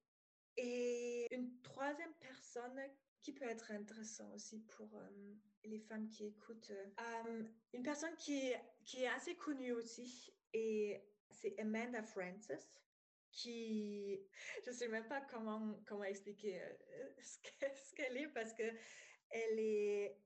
Et 0.58 1.28
une 1.32 1.62
troisième 1.62 2.14
personne 2.20 2.80
qui 3.22 3.32
peut 3.32 3.46
être 3.46 3.72
intéressant 3.72 4.32
aussi 4.34 4.60
pour 4.60 4.90
euh, 4.96 5.34
les 5.64 5.80
femmes 5.80 6.08
qui 6.08 6.26
écoutent, 6.26 6.72
une 7.74 7.84
personne 7.84 8.16
qui, 8.16 8.54
qui 8.86 9.04
est 9.04 9.08
assez 9.08 9.36
connue 9.36 9.74
aussi, 9.74 10.34
et 10.54 11.04
c'est 11.30 11.60
Amanda 11.60 12.02
Francis 12.04 12.82
qui, 13.32 14.20
je 14.66 14.72
ne 14.72 14.76
sais 14.76 14.88
même 14.88 15.08
pas 15.08 15.22
comment, 15.22 15.80
comment 15.86 16.04
expliquer 16.04 16.62
euh, 16.62 17.10
ce 17.22 17.96
qu'elle 17.96 18.18
est 18.18 18.28
parce 18.30 18.54
que 18.54 18.64
elle, 19.30 19.60
est, 19.60 20.18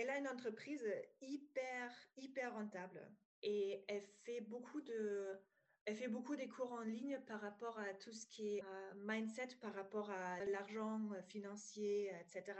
elle 0.00 0.10
a 0.10 0.18
une 0.18 0.28
entreprise 0.28 0.84
hyper, 1.20 1.92
hyper 2.16 2.54
rentable 2.54 3.06
et 3.42 3.84
elle 3.88 4.02
fait 4.24 4.40
beaucoup 4.40 4.80
de, 4.80 5.38
elle 5.84 5.96
fait 5.96 6.08
beaucoup 6.08 6.36
des 6.36 6.48
cours 6.48 6.72
en 6.72 6.82
ligne 6.82 7.20
par 7.26 7.40
rapport 7.40 7.78
à 7.78 7.92
tout 7.94 8.12
ce 8.12 8.26
qui 8.26 8.56
est 8.56 8.64
euh, 8.64 8.92
mindset, 8.96 9.48
par 9.60 9.74
rapport 9.74 10.10
à 10.10 10.44
l'argent 10.46 11.00
euh, 11.12 11.22
financier, 11.22 12.12
etc. 12.20 12.56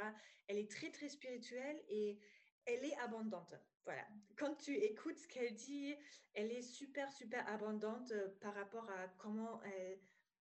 Elle 0.49 0.59
est 0.59 0.71
très, 0.71 0.91
très 0.91 1.09
spirituelle 1.09 1.83
et 1.89 2.19
elle 2.67 2.85
est 2.85 2.97
abondante. 2.99 3.55
Voilà. 3.85 4.07
Quand 4.37 4.55
tu 4.57 4.75
écoutes 4.77 5.19
ce 5.19 5.29
qu'elle 5.29 5.55
dit, 5.55 5.97
elle 6.35 6.53
est 6.53 6.63
super, 6.63 7.11
super 7.11 7.47
abondante 7.49 8.11
euh, 8.13 8.29
par 8.41 8.55
rapport 8.55 8.89
à 8.91 9.09
comment 9.19 9.63
elle, 9.63 9.99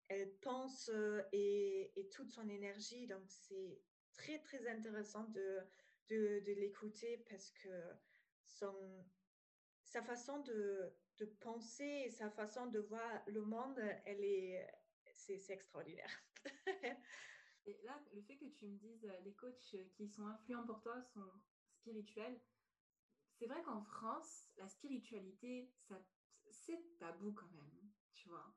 elle 0.08 0.32
pense 0.40 0.90
et, 1.32 1.92
et, 1.96 2.08
toute 2.08 2.30
son 2.30 2.48
énergie. 2.48 3.06
Donc, 3.06 3.22
c'est 3.26 3.82
très, 4.14 4.38
très 4.38 4.66
intéressant 4.68 5.24
de, 5.24 5.60
de, 6.08 6.40
de 6.40 6.52
l'écouter 6.52 7.24
parce 7.28 7.50
que 7.50 7.68
son, 8.46 9.04
sa 9.84 10.02
façon 10.02 10.40
de, 10.40 10.92
de 11.18 11.26
penser 11.40 12.04
et 12.06 12.10
sa 12.10 12.30
façon 12.30 12.66
de 12.66 12.80
voir 12.80 13.22
le 13.26 13.42
monde, 13.42 13.78
elle 14.04 14.22
est, 14.24 14.66
c'est, 15.12 15.50
extraordinaire. 15.50 16.10
et 17.66 17.80
là, 17.84 18.00
le 18.14 18.22
fait 18.22 18.36
que 18.36 18.46
tu 18.46 18.66
me 18.66 18.76
dises 18.76 19.04
euh, 19.04 19.20
les 19.24 19.34
coachs 19.34 19.76
qui 19.94 20.08
sont 20.08 20.26
influents 20.26 20.66
pour 20.66 20.80
toi 20.80 21.00
sont 21.02 21.30
spirituels, 21.70 22.38
c'est 23.38 23.46
vrai 23.46 23.62
qu'en 23.62 23.82
France, 23.82 24.48
la 24.56 24.68
spiritualité, 24.68 25.70
ça, 25.88 26.00
c'est 26.50 26.80
tabou 26.98 27.32
quand 27.32 27.50
même, 27.50 27.90
tu 28.12 28.28
vois. 28.28 28.54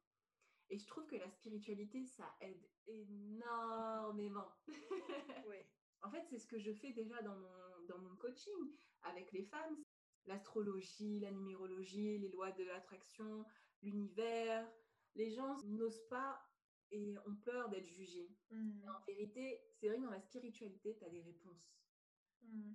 Et 0.70 0.78
je 0.78 0.86
trouve 0.86 1.08
que 1.08 1.16
la 1.16 1.30
spiritualité, 1.30 2.06
ça 2.06 2.36
aide 2.41 2.70
énormément. 2.88 4.52
oui. 5.47 5.58
En 6.02 6.12
fait, 6.12 6.24
c'est 6.30 6.38
ce 6.38 6.47
que 6.47 6.60
je 6.60 6.72
fais 6.72 6.91
déjà 6.93 7.22
dans 7.22 7.36
mon, 7.36 7.86
dans 7.88 8.00
mon 8.00 8.16
coaching 8.16 8.76
avec 9.04 9.32
les 9.32 9.43
femmes. 9.43 9.78
L'astrologie, 10.26 11.20
la 11.20 11.32
numérologie, 11.32 12.20
les 12.20 12.30
lois 12.30 12.52
de 12.52 12.64
l'attraction, 12.64 13.45
l'univers. 13.82 14.70
Les 15.16 15.32
gens 15.32 15.58
n'osent 15.66 16.08
pas 16.10 16.41
et 16.91 17.16
ont 17.26 17.36
peur 17.36 17.70
d'être 17.70 17.88
jugés. 17.88 18.32
Mmh. 18.52 18.89
En 18.89 19.06
vérité, 19.06 19.62
c'est 19.74 19.88
vrai 19.88 19.97
que 19.97 20.04
dans 20.04 20.12
la 20.12 20.22
spiritualité, 20.22 20.95
tu 20.95 21.06
as 21.06 21.10
des 21.10 21.22
réponses. 21.22 21.74
Mmh 22.41 22.74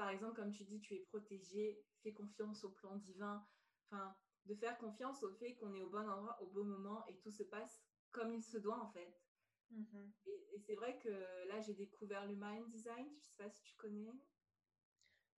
par 0.00 0.08
exemple, 0.08 0.36
comme 0.36 0.50
tu 0.50 0.64
dis, 0.64 0.80
tu 0.80 0.94
es 0.94 1.00
protégé, 1.00 1.78
fais 2.02 2.12
confiance 2.14 2.64
au 2.64 2.70
plan 2.70 2.96
divin. 2.96 3.46
Enfin, 3.90 4.16
de 4.46 4.54
faire 4.54 4.78
confiance 4.78 5.22
au 5.22 5.30
fait 5.34 5.54
qu'on 5.56 5.74
est 5.74 5.82
au 5.82 5.90
bon 5.90 6.08
endroit, 6.08 6.38
au 6.40 6.46
bon 6.46 6.64
moment 6.64 7.04
et 7.06 7.16
tout 7.18 7.30
se 7.30 7.42
passe 7.42 7.82
comme 8.10 8.32
il 8.32 8.42
se 8.42 8.56
doit 8.56 8.80
en 8.80 8.90
fait. 8.92 9.20
Mm-hmm. 9.72 10.10
Et, 10.26 10.58
c'est 10.58 10.74
vrai 10.74 10.98
que 10.98 11.08
là, 11.48 11.60
j'ai 11.60 11.74
découvert 11.74 12.26
le 12.26 12.34
Mind 12.34 12.68
Design. 12.70 13.06
Je 13.08 13.14
ne 13.14 13.20
sais 13.20 13.36
pas 13.42 13.50
si 13.50 13.62
tu 13.62 13.74
connais. 13.76 14.12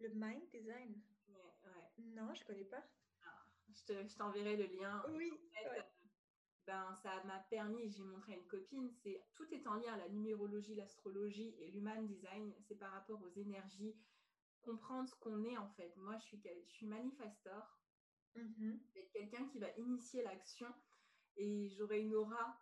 Le 0.00 0.08
Mind 0.10 0.48
Design? 0.50 1.00
Ouais, 1.28 1.90
Non, 1.98 2.34
je 2.34 2.40
ne 2.40 2.46
connais 2.46 2.64
pas. 2.64 2.84
Ah, 3.24 3.46
je 3.68 4.16
t'enverrai 4.16 4.56
le 4.56 4.66
lien. 4.66 5.02
Oui. 5.10 5.32
ben, 6.66 6.94
ça 7.02 7.22
m'a 7.24 7.38
permis, 7.50 7.90
j'ai 7.90 8.02
montré 8.02 8.32
à 8.32 8.36
une 8.36 8.46
copine, 8.46 8.90
c'est 9.02 9.20
tout 9.34 9.52
est 9.52 9.66
en 9.66 9.74
lien, 9.74 9.96
la 9.96 10.08
numérologie, 10.08 10.74
l'astrologie 10.74 11.54
et 11.58 11.70
l'human 11.70 12.06
design, 12.06 12.54
c'est 12.60 12.76
par 12.76 12.92
rapport 12.92 13.20
aux 13.22 13.30
énergies, 13.30 13.96
comprendre 14.62 15.08
ce 15.08 15.14
qu'on 15.16 15.44
est 15.44 15.56
en 15.56 15.68
fait. 15.70 15.92
Moi, 15.96 16.16
je 16.18 16.24
suis, 16.24 16.42
je 16.42 16.70
suis 16.70 16.86
manifesteur. 16.86 17.78
Mmh 18.34 18.78
quelqu'un 19.12 19.46
qui 19.48 19.58
va 19.58 19.68
initier 19.76 20.22
l'action 20.22 20.72
et 21.36 21.68
j'aurai 21.76 22.00
une 22.00 22.14
aura 22.14 22.58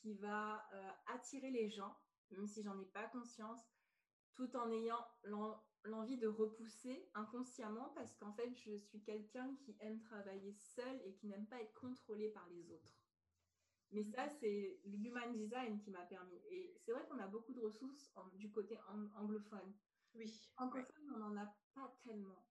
qui 0.00 0.14
va 0.14 0.66
euh, 0.72 0.90
attirer 1.14 1.50
les 1.50 1.68
gens 1.68 1.96
même 2.30 2.46
si 2.46 2.62
j'en 2.62 2.78
ai 2.78 2.86
pas 2.86 3.06
conscience, 3.08 3.60
tout 4.34 4.56
en 4.56 4.70
ayant 4.70 5.04
l'envie 5.84 6.18
de 6.18 6.28
repousser 6.28 7.08
inconsciemment 7.14 7.90
parce 7.94 8.14
qu'en 8.16 8.32
fait, 8.32 8.54
je 8.54 8.76
suis 8.76 9.02
quelqu'un 9.02 9.54
qui 9.56 9.76
aime 9.80 10.00
travailler 10.00 10.52
seul 10.52 11.00
et 11.04 11.14
qui 11.14 11.26
n'aime 11.26 11.46
pas 11.46 11.60
être 11.60 11.74
contrôlé 11.74 12.28
par 12.28 12.48
les 12.50 12.70
autres. 12.70 12.96
Mais 13.92 14.04
ça, 14.04 14.28
c'est 14.28 14.80
l'human 14.84 15.34
design 15.34 15.80
qui 15.80 15.90
m'a 15.90 16.02
permis. 16.02 16.40
Et 16.48 16.76
c'est 16.78 16.92
vrai 16.92 17.04
qu'on 17.08 17.18
a 17.18 17.26
beaucoup 17.26 17.52
de 17.52 17.60
ressources 17.60 18.12
du 18.34 18.50
côté 18.50 18.78
anglophone. 19.16 19.74
Oui. 20.14 20.48
Anglophone, 20.56 21.12
on 21.14 21.18
n'en 21.18 21.36
a 21.36 21.46
pas 21.74 21.92
tellement. 22.04 22.46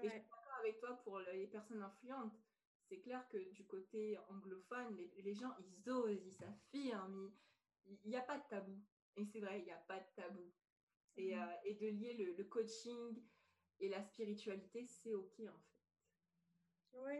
Et 0.00 0.08
je 0.08 0.12
suis 0.12 0.20
d'accord 0.20 0.54
avec 0.60 0.78
toi 0.78 1.00
pour 1.02 1.18
les 1.18 1.48
personnes 1.48 1.82
influentes. 1.82 2.38
C'est 2.92 2.98
clair 2.98 3.26
que 3.30 3.38
du 3.38 3.64
côté 3.64 4.18
anglophone, 4.28 4.94
les, 5.16 5.32
gens, 5.32 5.56
ils 5.60 5.88
osent, 5.88 6.22
ils 6.26 6.34
s'affirment, 6.34 7.32
il 7.86 8.10
n'y 8.10 8.16
a 8.16 8.20
pas 8.20 8.36
de 8.36 8.46
tabou. 8.50 8.78
Et 9.16 9.24
c'est 9.24 9.40
vrai, 9.40 9.60
il 9.60 9.64
n'y 9.64 9.72
a 9.72 9.82
pas 9.88 9.98
de 9.98 10.04
tabou. 10.14 10.52
Et, 11.16 11.30
mm-hmm. 11.30 11.70
euh, 11.70 11.74
de 11.80 11.86
lier 11.86 12.34
le, 12.36 12.44
coaching 12.44 13.24
et 13.80 13.88
la 13.88 14.02
spiritualité, 14.02 14.84
c'est 14.84 15.14
OK 15.14 15.40
en 15.40 15.58
fait. 15.58 16.98
Oui, 16.98 17.14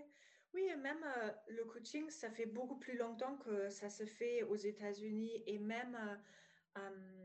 oui, 0.52 0.68
et 0.70 0.76
même 0.76 1.02
euh, 1.04 1.30
le 1.48 1.64
coaching, 1.64 2.10
ça 2.10 2.30
fait 2.30 2.44
beaucoup 2.44 2.78
plus 2.78 2.98
longtemps 2.98 3.38
que 3.38 3.70
ça 3.70 3.88
se 3.88 4.04
fait 4.04 4.42
aux 4.42 4.56
États-Unis 4.56 5.42
et 5.46 5.58
même, 5.58 6.20
euh, 6.76 7.20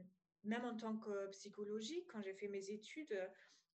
même 0.45 0.64
en 0.64 0.78
tant 0.78 0.98
que 0.98 1.28
psychologie, 1.32 2.06
quand 2.08 2.22
j'ai 2.22 2.34
fait 2.34 2.48
mes 2.48 2.70
études, 2.70 3.30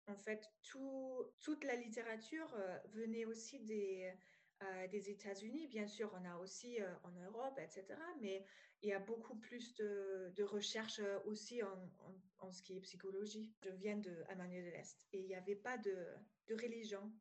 en 0.06 0.16
fait, 0.16 0.48
tout, 0.62 1.26
toute 1.40 1.64
la 1.64 1.76
littérature 1.76 2.56
venait 2.94 3.26
aussi 3.26 3.60
des, 3.62 4.12
des 4.92 5.10
États-Unis. 5.10 5.68
Bien 5.68 5.88
sûr, 5.88 6.12
on 6.20 6.26
a 6.26 6.38
aussi 6.38 6.78
en 7.04 7.12
Europe, 7.12 7.60
etc. 7.60 7.86
Mais 8.22 8.46
il 8.82 8.90
y 8.90 8.94
a 8.94 9.00
beaucoup 9.00 9.36
plus 9.36 9.76
de, 9.76 10.32
de 10.36 10.44
recherches 10.44 11.02
aussi 11.26 11.64
en, 11.64 11.90
en, 12.40 12.52
ce 12.52 12.62
qui 12.62 12.76
est 12.76 12.82
psychologie. 12.82 13.54
Je 13.64 13.70
viens 13.70 13.98
de 13.98 14.10
de 14.10 14.70
l'Est 14.72 15.08
et 15.14 15.20
il 15.20 15.28
n'y 15.28 15.36
avait 15.36 15.56
pas 15.56 15.78
de, 15.78 15.96
de 16.48 16.56
religion 16.56 17.12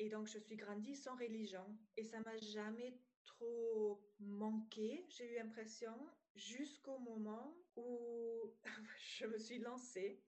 et 0.00 0.08
donc, 0.08 0.28
je 0.28 0.38
suis 0.38 0.56
grandie 0.56 0.96
sans 0.96 1.14
religion 1.14 1.78
et 1.98 2.04
ça 2.04 2.20
m'a 2.20 2.36
jamais 2.38 2.98
trop 3.22 4.02
manqué, 4.18 5.04
j'ai 5.10 5.30
eu 5.30 5.34
l'impression, 5.34 5.94
jusqu'au 6.34 6.98
moment 7.00 7.54
où 7.76 8.50
je 9.18 9.26
me 9.26 9.38
suis 9.38 9.58
lancée 9.58 10.22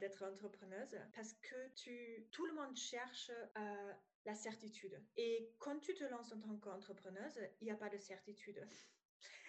d'être 0.00 0.24
entrepreneuse 0.24 0.98
parce 1.14 1.34
que 1.34 2.24
tout 2.32 2.46
le 2.46 2.54
monde 2.54 2.76
cherche 2.76 3.30
euh, 3.56 3.92
la 4.24 4.34
certitude. 4.34 4.98
Et 5.16 5.50
quand 5.58 5.78
tu 5.80 5.94
te 5.94 6.04
lances 6.04 6.32
en 6.32 6.40
tant 6.40 6.56
qu'entrepreneuse, 6.56 7.38
il 7.60 7.64
n'y 7.64 7.70
a 7.70 7.76
pas 7.76 7.90
de 7.90 7.98
certitude. 7.98 8.66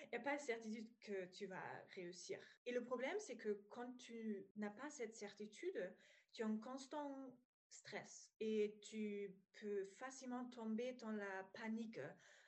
Il 0.01 0.09
n'y 0.09 0.17
a 0.17 0.19
pas 0.19 0.37
de 0.37 0.41
certitude 0.41 0.87
que 0.99 1.25
tu 1.33 1.45
vas 1.47 1.83
réussir. 1.95 2.39
Et 2.65 2.71
le 2.71 2.83
problème, 2.83 3.17
c'est 3.19 3.37
que 3.37 3.61
quand 3.69 3.95
tu 3.97 4.45
n'as 4.57 4.69
pas 4.69 4.89
cette 4.89 5.15
certitude, 5.15 5.93
tu 6.33 6.41
es 6.41 6.45
en 6.45 6.57
constant 6.57 7.33
stress 7.69 8.31
et 8.39 8.77
tu 8.81 9.35
peux 9.59 9.85
facilement 9.97 10.45
tomber 10.49 10.93
dans 10.93 11.11
la 11.11 11.43
panique. 11.53 11.99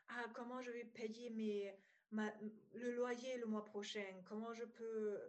Ah, 0.09 0.25
comment 0.33 0.61
je 0.61 0.71
vais 0.71 0.85
payer 0.85 1.29
mes, 1.31 1.73
le 2.73 2.91
loyer 2.91 3.37
le 3.37 3.45
mois 3.45 3.65
prochain? 3.65 4.21
Comment 4.25 4.53
je 4.53 4.63
peux, 4.63 5.19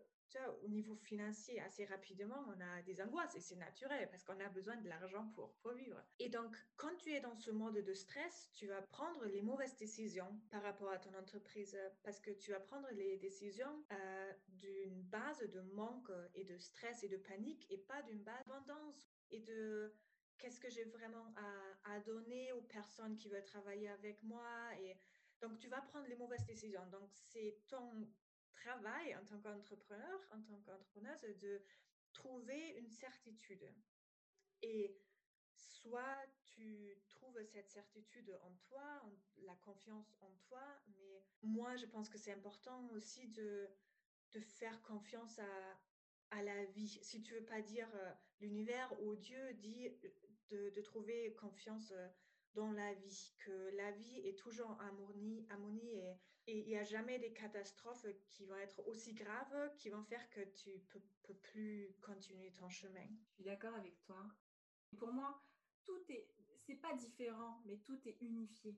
au 0.62 0.68
niveau 0.68 0.94
financier, 0.94 1.60
assez 1.60 1.84
rapidement, 1.84 2.44
on 2.48 2.60
a 2.60 2.82
des 2.82 3.00
angoisses 3.00 3.34
et 3.34 3.40
c'est 3.40 3.56
naturel 3.56 4.08
parce 4.10 4.24
qu'on 4.24 4.38
a 4.40 4.48
besoin 4.48 4.76
de 4.76 4.88
l'argent 4.88 5.26
pour, 5.34 5.54
pour 5.62 5.72
vivre. 5.72 6.02
Et 6.18 6.28
donc, 6.28 6.56
quand 6.76 6.94
tu 6.98 7.12
es 7.12 7.20
dans 7.20 7.34
ce 7.34 7.50
mode 7.50 7.76
de 7.76 7.94
stress, 7.94 8.50
tu 8.52 8.66
vas 8.66 8.82
prendre 8.82 9.24
les 9.26 9.42
mauvaises 9.42 9.76
décisions 9.76 10.40
par 10.50 10.62
rapport 10.62 10.90
à 10.90 10.98
ton 10.98 11.14
entreprise 11.14 11.76
parce 12.02 12.20
que 12.20 12.30
tu 12.30 12.50
vas 12.50 12.60
prendre 12.60 12.88
les 12.92 13.16
décisions 13.18 13.84
euh, 13.92 14.32
d'une 14.48 15.02
base 15.02 15.40
de 15.40 15.60
manque 15.60 16.10
et 16.34 16.44
de 16.44 16.58
stress 16.58 17.02
et 17.04 17.08
de 17.08 17.16
panique 17.16 17.66
et 17.70 17.78
pas 17.78 18.02
d'une 18.02 18.22
base 18.22 18.44
d'abondance 18.46 19.08
et 19.30 19.40
de 19.40 19.94
qu'est-ce 20.38 20.60
que 20.60 20.70
j'ai 20.70 20.84
vraiment 20.84 21.34
à, 21.36 21.94
à, 21.94 22.00
donner 22.00 22.52
aux 22.52 22.62
personnes 22.62 23.16
qui 23.16 23.28
veulent 23.28 23.44
travailler 23.44 23.88
avec 23.88 24.22
moi. 24.22 24.46
Et 24.80 24.96
donc, 25.40 25.58
tu 25.58 25.68
vas 25.68 25.80
prendre 25.80 26.06
les 26.08 26.16
mauvaises 26.16 26.44
décisions. 26.44 26.86
Donc, 26.86 27.08
c'est 27.12 27.58
ton 27.68 28.08
travail 28.62 29.16
en 29.16 29.24
tant 29.24 29.40
qu'entrepreneur, 29.40 30.20
en 30.30 30.40
tant 30.42 30.60
qu'entrepreneuse, 30.64 31.38
de 31.38 31.62
trouver 32.12 32.76
une 32.78 32.90
certitude. 32.90 33.72
Et 34.62 34.98
soit 35.54 36.26
tu 36.44 36.96
trouves 37.08 37.42
cette 37.44 37.70
certitude 37.70 38.36
en 38.42 38.54
toi, 38.68 39.02
la 39.38 39.54
confiance 39.56 40.16
en 40.20 40.32
toi, 40.48 40.64
mais 40.88 41.22
moi, 41.42 41.76
je 41.76 41.86
pense 41.86 42.08
que 42.08 42.18
c'est 42.18 42.32
important 42.32 42.88
aussi 42.90 43.28
de, 43.28 43.68
de 44.32 44.40
faire 44.40 44.82
confiance 44.82 45.38
à, 45.38 45.80
à 46.30 46.42
la 46.42 46.64
vie. 46.66 46.98
Si 47.02 47.22
tu 47.22 47.34
veux 47.34 47.44
pas 47.44 47.62
dire 47.62 47.88
euh, 47.94 48.12
l'univers 48.40 48.92
ou 49.02 49.14
Dieu, 49.16 49.54
dit 49.54 49.90
de, 50.50 50.70
de, 50.70 50.80
trouver 50.82 51.34
confiance 51.34 51.92
euh, 51.92 52.08
dans 52.54 52.72
la 52.72 52.94
vie, 52.94 53.32
que 53.38 53.70
la 53.76 53.92
vie 53.92 54.20
est 54.26 54.38
toujours 54.38 54.70
en 54.70 54.78
harmonie 54.80 55.46
et 55.98 56.14
il 56.48 56.66
n'y 56.66 56.76
a 56.76 56.84
jamais 56.84 57.18
des 57.18 57.32
catastrophes 57.32 58.06
qui 58.30 58.46
vont 58.46 58.56
être 58.56 58.86
aussi 58.86 59.12
graves, 59.12 59.76
qui 59.76 59.90
vont 59.90 60.02
faire 60.04 60.28
que 60.30 60.40
tu 60.40 60.70
peux, 60.88 61.02
peux 61.22 61.34
plus 61.34 61.94
continuer 62.00 62.52
ton 62.52 62.68
chemin. 62.68 63.06
Je 63.28 63.34
suis 63.34 63.44
d'accord 63.44 63.74
avec 63.74 64.00
toi. 64.00 64.16
Pour 64.96 65.12
moi, 65.12 65.42
tout 65.84 66.00
est, 66.08 66.28
c'est 66.56 66.76
pas 66.76 66.94
différent, 66.94 67.62
mais 67.66 67.76
tout 67.78 67.98
est 68.08 68.20
unifié. 68.20 68.76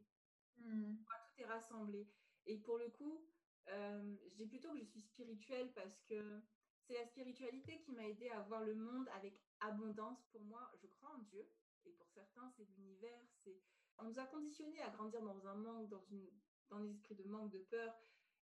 Hmm. 0.59 0.97
Tout 0.97 1.43
est 1.43 1.47
rassemblé. 1.47 2.09
Et 2.47 2.59
pour 2.59 2.79
le 2.79 2.89
coup, 2.91 3.25
euh, 3.69 4.17
je 4.27 4.35
dis 4.35 4.47
plutôt 4.47 4.73
que 4.73 4.79
je 4.79 4.85
suis 4.85 5.03
spirituelle 5.03 5.73
parce 5.73 6.01
que 6.03 6.43
c'est 6.87 6.95
la 6.95 7.07
spiritualité 7.07 7.79
qui 7.81 7.93
m'a 7.93 8.07
aidé 8.09 8.31
à 8.31 8.41
voir 8.43 8.63
le 8.63 8.75
monde 8.75 9.09
avec 9.15 9.41
abondance. 9.61 10.25
Pour 10.33 10.43
moi, 10.43 10.71
je 10.83 10.89
crois 10.89 11.11
en 11.15 11.19
Dieu, 11.19 11.49
et 11.85 11.93
pour 11.93 12.09
certains, 12.09 12.51
c'est 12.57 12.67
l'univers. 12.77 13.23
C'est 13.45 13.61
on 13.99 14.05
nous 14.05 14.19
a 14.19 14.25
conditionnés 14.25 14.81
à 14.83 14.91
grandir 14.91 15.23
dans 15.23 15.47
un 15.47 15.55
manque, 15.55 15.89
dans 15.89 16.03
une 16.11 16.27
dans 16.71 16.81
des 16.81 16.91
esprits 16.91 17.15
de 17.15 17.25
manque, 17.25 17.51
de 17.51 17.59
peur 17.59 17.95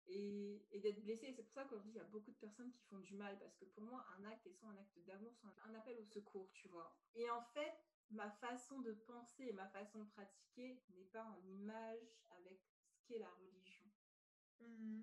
et, 0.08 0.62
d'être 0.82 1.02
blessé. 1.02 1.32
C'est 1.32 1.42
pour 1.42 1.52
ça 1.52 1.64
qu'aujourd'hui, 1.64 1.92
il 1.92 1.96
y 1.96 2.00
a 2.00 2.04
beaucoup 2.04 2.30
de 2.30 2.36
personnes 2.36 2.70
qui 2.70 2.82
font 2.84 2.98
du 2.98 3.14
mal 3.14 3.38
parce 3.38 3.56
que 3.56 3.64
pour 3.64 3.82
moi, 3.84 4.04
un 4.18 4.24
acte 4.24 4.46
est 4.46 4.52
soit 4.52 4.68
un 4.68 4.76
acte 4.76 4.98
d'amour, 5.06 5.34
soit 5.36 5.54
un 5.68 5.74
appel 5.74 5.98
au 5.98 6.04
secours, 6.04 6.50
tu 6.52 6.68
vois. 6.68 6.96
Et 7.14 7.28
en 7.30 7.42
fait, 7.42 7.72
ma 8.10 8.30
façon 8.30 8.80
de 8.80 8.92
penser 8.92 9.46
et 9.46 9.52
ma 9.52 9.68
façon 9.68 10.00
de 10.00 10.08
pratiquer 10.10 10.80
n'est 10.94 11.06
pas 11.06 11.24
en 11.24 11.40
image 11.48 12.20
avec 12.30 12.60
ce 12.62 13.06
qu'est 13.06 13.18
la 13.18 13.30
religion. 13.30 13.84
Mmh 14.60 15.02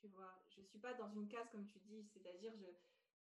tu 0.00 0.08
vois. 0.08 0.34
Je 0.48 0.62
suis 0.62 0.78
pas 0.78 0.94
dans 0.94 1.10
une 1.10 1.28
case 1.28 1.48
comme 1.50 1.66
tu 1.66 1.78
dis, 1.80 2.02
c'est-à-dire 2.04 2.52
je, 2.56 2.66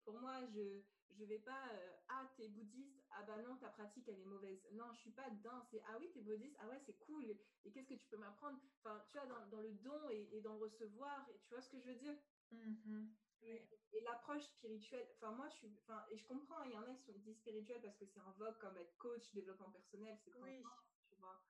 pour 0.07 0.20
moi, 0.20 0.40
je 0.54 0.80
je 1.18 1.24
vais 1.24 1.38
pas 1.38 1.68
euh, 1.72 1.96
ah 2.09 2.30
t'es 2.36 2.48
bouddhiste, 2.48 3.02
ah 3.11 3.22
bah 3.22 3.40
non 3.42 3.57
ta 3.57 3.68
pratique 3.68 4.09
elle 4.09 4.20
est 4.20 4.24
mauvaise. 4.24 4.61
Non, 4.72 4.92
je 4.92 4.98
suis 5.00 5.11
pas 5.11 5.28
dedans. 5.30 5.61
C'est 5.70 5.82
ah 5.88 5.96
oui 5.98 6.11
t'es 6.12 6.20
bouddhiste, 6.20 6.57
ah 6.61 6.68
ouais 6.68 6.80
c'est 6.86 6.98
cool. 6.98 7.36
Et 7.64 7.70
qu'est-ce 7.72 7.88
que 7.88 7.94
tu 7.94 8.07
peux 8.09 8.16
m'apprendre? 8.18 8.59
Enfin 8.78 9.02
tu 9.09 9.18
vois 9.18 9.26
dans, 9.26 9.46
dans 9.48 9.61
le 9.61 9.72
don 9.72 10.11
et, 10.11 10.28
et, 10.32 10.40
dans 10.40 10.54
le 10.54 10.61
recevoir. 10.61 11.26
Et 11.30 11.38
tu 11.40 11.54
vois 11.54 11.62
ce 11.62 11.70
que 11.70 11.80
je 11.80 11.86
veux 11.86 11.96
dire? 11.96 12.16
Mmh 12.50 13.09
Et, 13.42 13.68
l'approche 14.02 14.44
spirituelle. 14.44 15.09
Enfin 15.16 15.32
moi 15.32 15.48
je 15.48 15.54
suis, 15.57 15.74
enfin 15.82 16.04
et 16.11 16.16
je 16.16 16.26
comprends. 16.26 16.62
Il 16.64 16.72
y 16.72 16.76
en 16.76 16.82
a 16.82 16.94
qui 16.94 17.02
sont 17.02 17.18
dit 17.18 17.34
spirituels 17.34 17.80
parce 17.82 17.96
que 17.96 18.07
c'est 18.07 18.20
en 18.20 18.32
vogue 18.32 18.59
comme 18.59 18.76
être 18.76 18.96
coach, 18.98 19.32
développement 19.32 19.70
personnel, 19.70 20.16
c'est 20.24 20.32
oui. 20.34 20.62
tu 21.09 21.16
vois. 21.16 21.42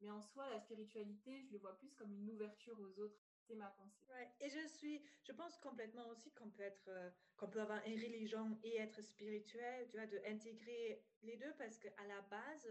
Mais 0.00 0.10
en 0.10 0.20
soi 0.20 0.50
la 0.50 0.60
spiritualité, 0.60 1.42
je 1.44 1.52
le 1.52 1.58
vois 1.58 1.78
plus 1.78 1.94
comme 1.94 2.12
une 2.12 2.30
ouverture 2.30 2.78
aux 2.80 2.98
autres 3.00 3.25
c'est 3.46 3.54
ma 3.54 3.70
pensée. 3.70 4.06
Et 4.40 4.48
je 4.48 4.66
suis, 4.66 5.02
je 5.22 5.32
pense 5.32 5.56
complètement 5.58 6.08
aussi 6.08 6.32
qu'on 6.32 6.50
peut 6.50 6.62
être, 6.62 6.88
euh, 6.88 7.10
qu'on 7.36 7.48
peut 7.48 7.60
avoir 7.60 7.84
une 7.86 7.94
religion 7.94 8.58
et 8.62 8.76
être 8.78 9.02
spirituel, 9.02 9.86
tu 9.88 9.96
vois, 9.96 10.06
de 10.06 10.20
intégrer 10.26 11.04
les 11.22 11.36
deux 11.36 11.52
parce 11.58 11.78
qu'à 11.78 12.06
la 12.06 12.20
base, 12.22 12.68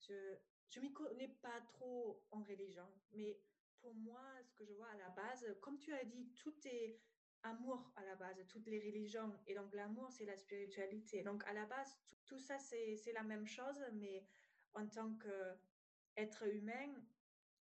je, 0.00 0.36
je 0.70 0.80
m'y 0.80 0.92
connais 0.92 1.28
pas 1.42 1.60
trop 1.72 2.22
en 2.30 2.42
religion, 2.42 2.88
mais 3.12 3.40
pour 3.80 3.94
moi, 3.94 4.22
ce 4.42 4.54
que 4.54 4.64
je 4.64 4.72
vois 4.72 4.88
à 4.88 4.96
la 4.96 5.10
base, 5.10 5.46
comme 5.60 5.78
tu 5.78 5.92
as 5.92 6.04
dit, 6.04 6.32
tout 6.34 6.56
est 6.66 6.98
amour 7.42 7.92
à 7.96 8.04
la 8.04 8.16
base, 8.16 8.44
toutes 8.48 8.66
les 8.66 8.80
religions. 8.80 9.32
Et 9.46 9.54
donc 9.54 9.72
l'amour, 9.74 10.10
c'est 10.10 10.24
la 10.24 10.36
spiritualité. 10.36 11.22
Donc 11.22 11.44
à 11.46 11.52
la 11.52 11.66
base, 11.66 11.96
tout, 12.00 12.16
tout 12.24 12.38
ça, 12.40 12.58
c'est 12.58 13.12
la 13.14 13.22
même 13.22 13.46
chose, 13.46 13.80
mais 13.92 14.26
en 14.74 14.86
tant 14.88 15.16
qu'être 15.18 16.46
humain, 16.48 16.94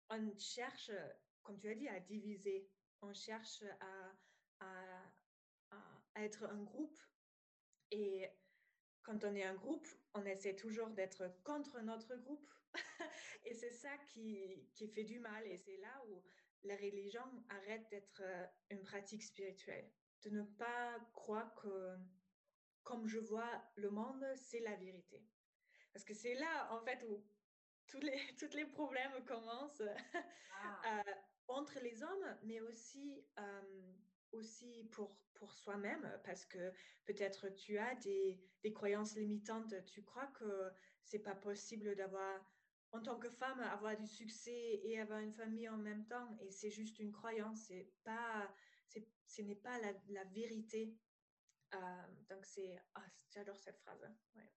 on 0.10 0.38
cherche 0.38 0.92
comme 1.46 1.60
tu 1.60 1.70
as 1.70 1.76
dit, 1.76 1.88
à 1.88 2.00
diviser. 2.00 2.68
On 3.02 3.14
cherche 3.14 3.64
à, 3.80 4.66
à, 4.66 5.78
à, 6.16 6.24
être 6.24 6.44
un 6.44 6.64
groupe. 6.64 6.98
Et 7.92 8.28
quand 9.04 9.24
on 9.24 9.36
est 9.36 9.44
un 9.44 9.54
groupe, 9.54 9.88
on 10.14 10.26
essaie 10.26 10.56
toujours 10.56 10.90
d'être 10.90 11.24
contre 11.44 11.80
notre 11.82 12.16
groupe. 12.16 12.50
et 13.46 13.54
c'est 13.54 13.72
ça 13.72 13.96
qui, 14.10 14.68
qui, 14.74 14.88
fait 14.88 15.04
du 15.04 15.20
mal. 15.20 15.46
Et 15.48 15.58
c'est 15.58 15.78
là 15.78 16.04
où 16.10 16.24
la 16.64 16.76
religion 16.76 17.24
arrête 17.50 17.88
d'être 17.90 18.22
euh, 18.22 18.46
une 18.72 18.82
pratique 18.82 19.24
spirituelle. 19.24 19.90
De 20.24 20.32
ne 20.32 20.42
pas 20.42 21.00
croire 21.14 21.54
que, 21.56 21.96
comme 22.84 23.08
je 23.08 23.20
vois 23.20 23.64
le 23.76 23.92
monde, 23.92 24.26
c'est 24.36 24.62
la 24.62 24.76
vérité. 24.76 25.24
Parce 25.94 26.04
que 26.04 26.16
c'est 26.16 26.34
là, 26.36 26.74
en 26.74 26.84
fait, 26.84 27.04
où 27.08 27.24
tous 27.88 28.00
les, 28.00 28.18
tous 28.40 28.54
les 28.56 28.66
problèmes 28.66 29.24
commencent. 29.26 29.84
Ah. 30.52 31.04
entre 31.48 31.80
les 31.80 32.04
hommes, 32.04 32.38
mais 32.44 32.60
aussi 32.62 33.24
aussi 34.36 34.84
pour, 34.92 35.18
pour 35.34 35.52
soi-même, 35.52 36.08
parce 36.24 36.46
que 36.46 36.72
peut-être 37.06 37.50
tu 37.50 37.78
as 37.78 37.96
des, 37.96 38.40
des, 38.64 38.74
croyances 38.74 39.16
limitantes. 39.16 39.74
Tu 39.86 40.04
crois 40.04 40.28
que 40.28 40.72
c'est 41.04 41.20
pas 41.20 41.36
possible 41.36 41.96
d'avoir, 41.96 42.40
en 42.92 43.02
tant 43.02 43.18
que 43.18 43.30
femme, 43.30 43.60
avoir 43.62 43.96
du 43.96 44.08
succès 44.08 44.82
et 44.84 45.00
avoir 45.00 45.20
une 45.20 45.34
famille 45.34 45.70
en 45.70 45.78
même 45.78 46.06
temps. 46.06 46.38
Et 46.42 46.52
c'est 46.52 46.72
juste 46.72 47.00
une 47.00 47.12
croyance. 47.12 47.66
C'est 47.68 47.90
pas, 48.04 48.54
ce 49.26 49.42
n'est 49.42 49.56
pas 49.56 49.80
la, 49.80 50.24
vérité. 50.26 50.96
Donc, 52.30 52.46
c'est, 52.46 52.78
ah, 52.96 53.06
j'adore 53.34 53.58
cette 53.58 53.80
phrase. 53.80 54.02
Ouais. 54.36 54.52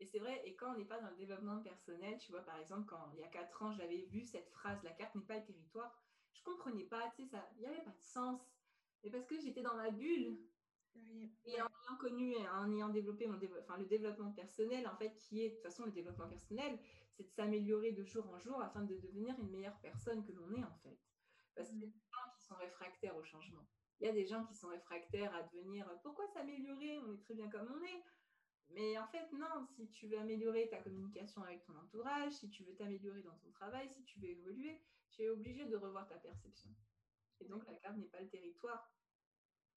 Et 0.00 0.06
c'est 0.06 0.18
vrai, 0.18 0.42
et 0.44 0.56
quand 0.56 0.72
on 0.72 0.78
n'est 0.78 0.84
pas 0.84 1.00
dans 1.00 1.10
le 1.10 1.16
développement 1.16 1.60
personnel, 1.60 2.18
tu 2.18 2.32
vois, 2.32 2.42
par 2.42 2.58
exemple, 2.58 2.86
quand 2.86 3.10
il 3.14 3.20
y 3.20 3.24
a 3.24 3.28
quatre 3.28 3.62
ans, 3.62 3.72
j'avais 3.72 4.02
vu 4.02 4.24
cette 4.24 4.48
phrase, 4.50 4.82
la 4.82 4.90
carte 4.90 5.14
n'est 5.14 5.22
pas 5.22 5.38
le 5.38 5.44
territoire, 5.44 5.96
je 6.32 6.42
comprenais 6.42 6.84
pas, 6.84 7.10
tu 7.10 7.22
sais, 7.22 7.28
ça, 7.28 7.48
il 7.54 7.60
n'y 7.60 7.66
avait 7.66 7.84
pas 7.84 7.92
de 7.92 8.02
sens. 8.02 8.40
Mais 9.02 9.10
parce 9.10 9.26
que 9.26 9.38
j'étais 9.38 9.62
dans 9.62 9.76
ma 9.76 9.90
bulle. 9.90 10.38
Et 11.44 11.60
en 11.60 11.66
ayant 11.66 11.96
connu, 11.98 12.36
en 12.36 12.72
ayant 12.72 12.88
développé 12.88 13.26
mon 13.26 13.38
enfin, 13.60 13.76
le 13.78 13.86
développement 13.86 14.32
personnel, 14.32 14.86
en 14.86 14.96
fait, 14.96 15.14
qui 15.16 15.42
est, 15.42 15.50
de 15.50 15.54
toute 15.54 15.62
façon, 15.62 15.84
le 15.84 15.92
développement 15.92 16.28
personnel, 16.28 16.78
c'est 17.12 17.24
de 17.24 17.30
s'améliorer 17.30 17.92
de 17.92 18.04
jour 18.04 18.28
en 18.28 18.38
jour 18.38 18.60
afin 18.62 18.82
de 18.82 18.96
devenir 18.96 19.38
une 19.40 19.50
meilleure 19.50 19.78
personne 19.80 20.24
que 20.24 20.32
l'on 20.32 20.52
est, 20.52 20.62
en 20.62 20.74
fait. 20.82 20.98
Parce 21.54 21.68
qu'il 21.68 21.80
y 21.80 21.84
a 21.84 21.88
des 21.88 21.92
gens 21.92 22.32
qui 22.36 22.44
sont 22.44 22.54
réfractaires 22.56 23.16
au 23.16 23.24
changement. 23.24 23.66
Il 24.00 24.06
y 24.06 24.10
a 24.10 24.12
des 24.12 24.24
gens 24.24 24.44
qui 24.44 24.54
sont 24.54 24.68
réfractaires 24.68 25.34
à 25.34 25.42
devenir, 25.42 25.88
pourquoi 26.02 26.26
s'améliorer? 26.28 26.98
On 26.98 27.12
est 27.12 27.20
très 27.20 27.34
bien 27.34 27.48
comme 27.48 27.68
on 27.72 27.82
est. 27.82 28.04
Mais 28.70 28.98
en 28.98 29.06
fait, 29.06 29.30
non, 29.32 29.66
si 29.66 29.88
tu 29.90 30.08
veux 30.08 30.18
améliorer 30.18 30.68
ta 30.68 30.78
communication 30.78 31.42
avec 31.42 31.64
ton 31.64 31.76
entourage, 31.76 32.32
si 32.32 32.50
tu 32.50 32.64
veux 32.64 32.74
t'améliorer 32.74 33.22
dans 33.22 33.36
ton 33.36 33.50
travail, 33.50 33.88
si 33.88 34.02
tu 34.04 34.18
veux 34.18 34.28
évoluer, 34.28 34.82
tu 35.10 35.22
es 35.22 35.28
obligé 35.28 35.66
de 35.66 35.76
revoir 35.76 36.08
ta 36.08 36.16
perception. 36.16 36.70
Et 37.40 37.46
donc, 37.46 37.66
la 37.66 37.74
carte 37.76 37.96
n'est 37.96 38.08
pas 38.08 38.20
le 38.20 38.28
territoire. 38.28 38.92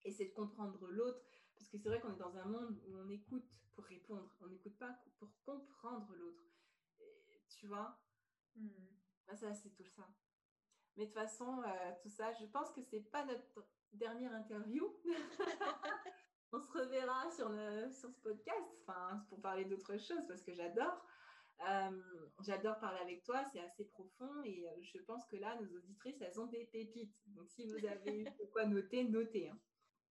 Et 0.04 0.10
c'est 0.10 0.26
de 0.26 0.32
comprendre 0.32 0.88
l'autre, 0.88 1.24
parce 1.54 1.68
que 1.68 1.78
c'est 1.78 1.88
vrai 1.88 2.00
qu'on 2.00 2.14
est 2.14 2.18
dans 2.18 2.36
un 2.36 2.44
monde 2.44 2.80
où 2.86 2.96
on 2.98 3.08
écoute 3.08 3.48
pour 3.74 3.84
répondre, 3.84 4.34
on 4.40 4.48
n'écoute 4.48 4.76
pas 4.78 4.98
pour 5.18 5.30
comprendre 5.44 6.14
l'autre. 6.16 6.42
Tu 7.48 7.66
vois? 7.66 8.00
Hmm. 8.56 8.68
Ça, 9.36 9.54
c'est 9.54 9.70
tout 9.70 9.84
ça. 9.84 10.08
Mais 10.96 11.04
de 11.04 11.10
toute 11.10 11.20
façon, 11.20 11.62
euh, 11.62 11.92
tout 12.02 12.08
ça, 12.08 12.32
je 12.32 12.46
pense 12.46 12.72
que 12.72 12.82
c'est 12.82 13.02
pas 13.02 13.24
notre 13.24 13.68
dernière 13.92 14.34
interview. 14.34 14.96
on 16.52 16.60
se 16.60 16.72
reverra 16.72 17.30
sur, 17.30 17.50
sur 17.92 18.10
ce 18.10 18.20
podcast, 18.22 18.66
enfin, 18.82 19.24
pour 19.28 19.40
parler 19.40 19.64
d'autres 19.64 19.98
choses, 19.98 20.26
parce 20.28 20.42
que 20.42 20.54
j'adore. 20.54 21.04
Euh, 21.66 22.00
j'adore 22.40 22.78
parler 22.78 23.00
avec 23.00 23.24
toi, 23.24 23.42
c'est 23.52 23.60
assez 23.60 23.84
profond 23.84 24.42
et 24.44 24.68
euh, 24.68 24.82
je 24.82 24.98
pense 25.00 25.26
que 25.26 25.36
là, 25.36 25.56
nos 25.60 25.76
auditrices, 25.76 26.20
elles 26.20 26.40
ont 26.40 26.46
des 26.46 26.66
pépites. 26.66 27.14
Donc, 27.26 27.48
si 27.50 27.66
vous 27.66 27.84
avez 27.84 28.20
eu 28.20 28.24
de 28.24 28.44
quoi 28.52 28.64
noter, 28.66 29.04
notez. 29.04 29.48
Hein. 29.48 29.58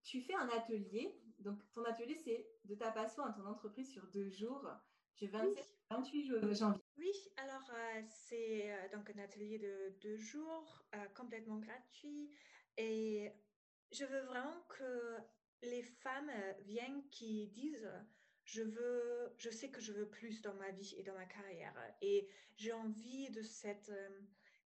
Tu 0.03 0.21
fais 0.21 0.35
un 0.35 0.49
atelier. 0.49 1.17
Donc, 1.39 1.59
ton 1.73 1.83
atelier, 1.85 2.17
c'est 2.17 2.45
de 2.65 2.75
ta 2.75 2.91
passion 2.91 3.23
à 3.23 3.31
ton 3.31 3.45
entreprise 3.45 3.91
sur 3.91 4.05
deux 4.07 4.29
jours, 4.29 4.67
du 5.15 5.27
27 5.27 5.65
28 5.89 6.53
janvier. 6.53 6.83
Oui, 6.97 7.11
alors 7.37 7.71
euh, 7.71 8.01
c'est 8.09 8.89
donc 8.91 9.09
un 9.09 9.19
atelier 9.19 9.57
de 9.57 9.95
deux 10.01 10.17
jours, 10.17 10.83
complètement 11.15 11.59
gratuit. 11.59 12.29
Et 12.75 13.31
je 13.91 14.03
veux 14.03 14.21
vraiment 14.21 14.65
que 14.67 15.17
les 15.61 15.83
femmes 15.83 16.31
viennent 16.61 17.07
qui 17.09 17.47
disent 17.47 17.89
je 18.45 18.61
veux, 18.63 19.33
je 19.37 19.49
sais 19.49 19.69
que 19.69 19.81
je 19.81 19.91
veux 19.91 20.07
plus 20.07 20.41
dans 20.41 20.53
ma 20.53 20.71
vie 20.71 20.95
et 20.97 21.03
dans 21.03 21.13
ma 21.13 21.25
carrière 21.25 21.75
et 22.01 22.29
j'ai 22.55 22.71
envie 22.71 23.29
de 23.29 23.41
cette 23.41 23.91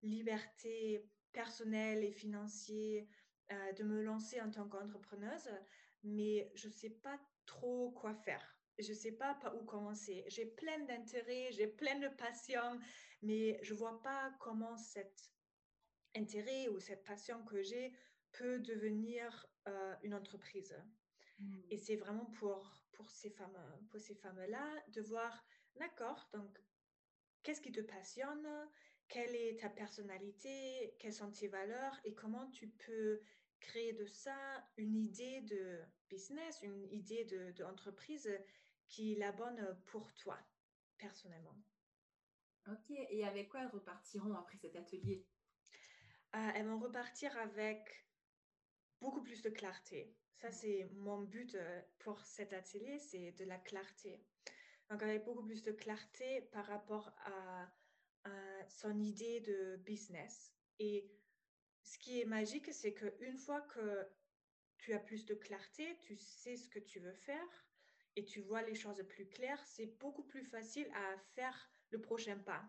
liberté 0.03 1.09
personnelle 1.31 2.03
et 2.03 2.11
financière 2.11 3.05
de 3.49 3.83
me 3.83 4.01
lancer 4.01 4.39
en 4.41 4.49
tant 4.49 4.67
qu'entrepreneuse, 4.67 5.49
mais 6.03 6.51
je 6.55 6.69
sais 6.69 6.89
pas 6.89 7.19
trop 7.45 7.91
quoi 7.91 8.13
faire. 8.13 8.57
Je 8.79 8.89
ne 8.89 8.97
sais 8.97 9.11
pas 9.11 9.35
par 9.35 9.55
où 9.59 9.65
commencer. 9.65 10.23
J'ai 10.27 10.45
plein 10.45 10.79
d'intérêts, 10.85 11.51
j'ai 11.51 11.67
plein 11.67 11.99
de 11.99 12.07
passion, 12.07 12.79
mais 13.21 13.59
je 13.61 13.73
vois 13.73 14.01
pas 14.01 14.33
comment 14.39 14.77
cet 14.77 15.31
intérêt 16.15 16.67
ou 16.69 16.79
cette 16.79 17.03
passion 17.03 17.43
que 17.45 17.61
j'ai 17.61 17.93
peut 18.31 18.59
devenir 18.59 19.50
une 20.03 20.13
entreprise. 20.13 20.75
Et 21.69 21.75
mmh. 21.75 21.79
c'est 21.79 21.95
vraiment 21.95 22.25
pour, 22.25 22.83
pour 22.91 23.09
ces 23.09 23.29
femmes, 23.31 23.57
pour 23.89 23.99
ces 23.99 24.15
femmes-là 24.15 24.83
de 24.89 25.01
voir, 25.01 25.43
d'accord, 25.75 26.29
donc 26.33 26.61
qu'est-ce 27.43 27.61
qui 27.61 27.71
te 27.71 27.81
passionne, 27.81 28.47
quelle 29.07 29.35
est 29.35 29.59
ta 29.59 29.69
personnalité, 29.69 30.95
quelles 30.99 31.13
sont 31.13 31.31
tes 31.31 31.47
valeurs? 31.47 31.99
Et 32.05 32.13
comment 32.13 32.49
tu 32.51 32.67
peux 32.67 33.21
créer 33.59 33.93
de 33.93 34.05
ça 34.05 34.67
une 34.77 34.95
idée 34.95 35.41
de 35.41 35.81
business, 36.09 36.59
une 36.61 36.87
idée 36.91 37.25
d'entreprise 37.57 38.23
de, 38.23 38.39
qui 38.87 39.13
est 39.13 39.19
la 39.19 39.31
bonne 39.31 39.77
pour 39.85 40.13
toi, 40.15 40.37
personnellement? 40.97 41.57
Ok, 42.67 42.91
et 42.91 43.25
avec 43.25 43.49
quoi 43.49 43.61
elles 43.61 43.67
repartiront 43.67 44.35
après 44.35 44.57
cet 44.57 44.75
atelier? 44.75 45.25
Euh, 46.35 46.49
Elles 46.55 46.67
vont 46.67 46.79
repartir 46.79 47.35
avec 47.39 48.05
beaucoup 49.01 49.21
plus 49.21 49.41
de 49.41 49.49
clarté. 49.49 50.15
Ça, 50.37 50.51
c'est 50.51 50.87
mon 50.93 51.21
but 51.21 51.55
euh, 51.55 51.81
pour 51.99 52.23
cet 52.25 52.53
atelier, 52.53 52.99
c'est 52.99 53.31
de 53.33 53.43
la 53.43 53.57
clarté. 53.57 54.23
Donc, 54.89 55.03
avec 55.03 55.23
beaucoup 55.25 55.43
plus 55.43 55.63
de 55.63 55.71
clarté 55.71 56.41
par 56.51 56.65
rapport 56.65 57.11
à, 57.25 57.69
son 58.67 59.01
idée 59.01 59.39
de 59.39 59.77
business. 59.77 60.53
Et 60.77 61.11
ce 61.81 61.97
qui 61.97 62.21
est 62.21 62.25
magique, 62.25 62.71
c'est 62.71 62.93
qu'une 62.93 63.35
fois 63.35 63.61
que 63.61 64.07
tu 64.77 64.93
as 64.93 64.99
plus 64.99 65.25
de 65.25 65.33
clarté, 65.33 65.97
tu 66.01 66.15
sais 66.15 66.55
ce 66.55 66.69
que 66.69 66.77
tu 66.77 66.99
veux 66.99 67.13
faire 67.13 67.65
et 68.15 68.23
tu 68.23 68.41
vois 68.41 68.61
les 68.61 68.75
choses 68.75 69.03
plus 69.09 69.27
claires, 69.27 69.61
c'est 69.65 69.97
beaucoup 69.99 70.23
plus 70.23 70.43
facile 70.43 70.87
à 70.93 71.17
faire 71.33 71.71
le 71.89 71.99
prochain 71.99 72.37
pas. 72.37 72.63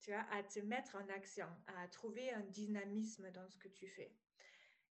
Tu 0.00 0.10
vois, 0.10 0.24
à 0.30 0.42
te 0.42 0.60
mettre 0.60 0.96
en 0.96 1.08
action, 1.10 1.48
à 1.66 1.86
trouver 1.88 2.30
un 2.32 2.42
dynamisme 2.44 3.30
dans 3.32 3.46
ce 3.48 3.58
que 3.58 3.68
tu 3.68 3.86
fais. 3.86 4.14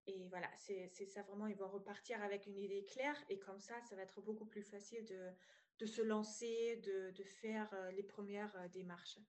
Et 0.06 0.28
voilà, 0.28 0.49
c'est 0.58 0.89
ça 0.89 1.22
vraiment, 1.24 1.47
ils 1.47 1.56
vont 1.56 1.70
repartir 1.70 2.22
avec 2.22 2.45
une 2.45 2.58
idée 2.58 2.84
claire 2.84 3.18
et 3.30 3.39
comme 3.39 3.60
ça, 3.60 3.80
ça 3.82 3.95
va 3.95 4.01
être 4.01 4.22
beaucoup 4.22 4.45
plus 4.45 4.64
facile 4.64 5.06
de, 5.06 5.32
de 5.80 5.86
se 5.86 6.01
lancer, 6.01 6.78
de, 6.78 7.12
de 7.12 7.24
faire 7.24 7.74
euh, 7.74 7.91
les 7.91 8.04
premières 8.04 8.54
euh, 8.58 8.68
démarches. 8.68 9.20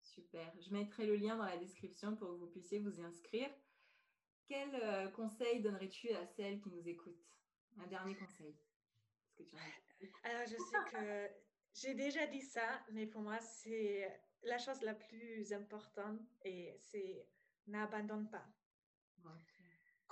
Super. 0.00 0.52
Je 0.60 0.72
mettrai 0.72 1.06
le 1.06 1.16
lien 1.16 1.36
dans 1.36 1.44
la 1.44 1.56
description 1.56 2.14
pour 2.14 2.28
que 2.28 2.34
vous 2.34 2.46
puissiez 2.46 2.78
vous 2.78 3.00
y 3.00 3.02
inscrire. 3.02 3.50
Quel 4.46 4.74
euh, 4.74 5.08
conseil 5.08 5.60
donnerais-tu 5.60 6.10
à 6.10 6.26
celles 6.26 6.60
qui 6.60 6.70
nous 6.70 6.88
écoutent? 6.88 7.26
Un 7.78 7.86
dernier 7.86 8.14
conseil. 8.14 8.54
Alors, 10.24 10.46
je 10.46 10.56
sais 10.56 10.90
que 10.90 11.30
j'ai 11.74 11.94
déjà 11.94 12.26
dit 12.26 12.42
ça, 12.42 12.84
mais 12.92 13.06
pour 13.06 13.22
moi, 13.22 13.40
c'est 13.40 14.22
la 14.42 14.58
chose 14.58 14.82
la 14.82 14.94
plus 14.94 15.52
importante 15.52 16.20
et 16.44 16.76
c'est 16.78 17.26
n'abandonne 17.66 18.28
pas 18.28 18.46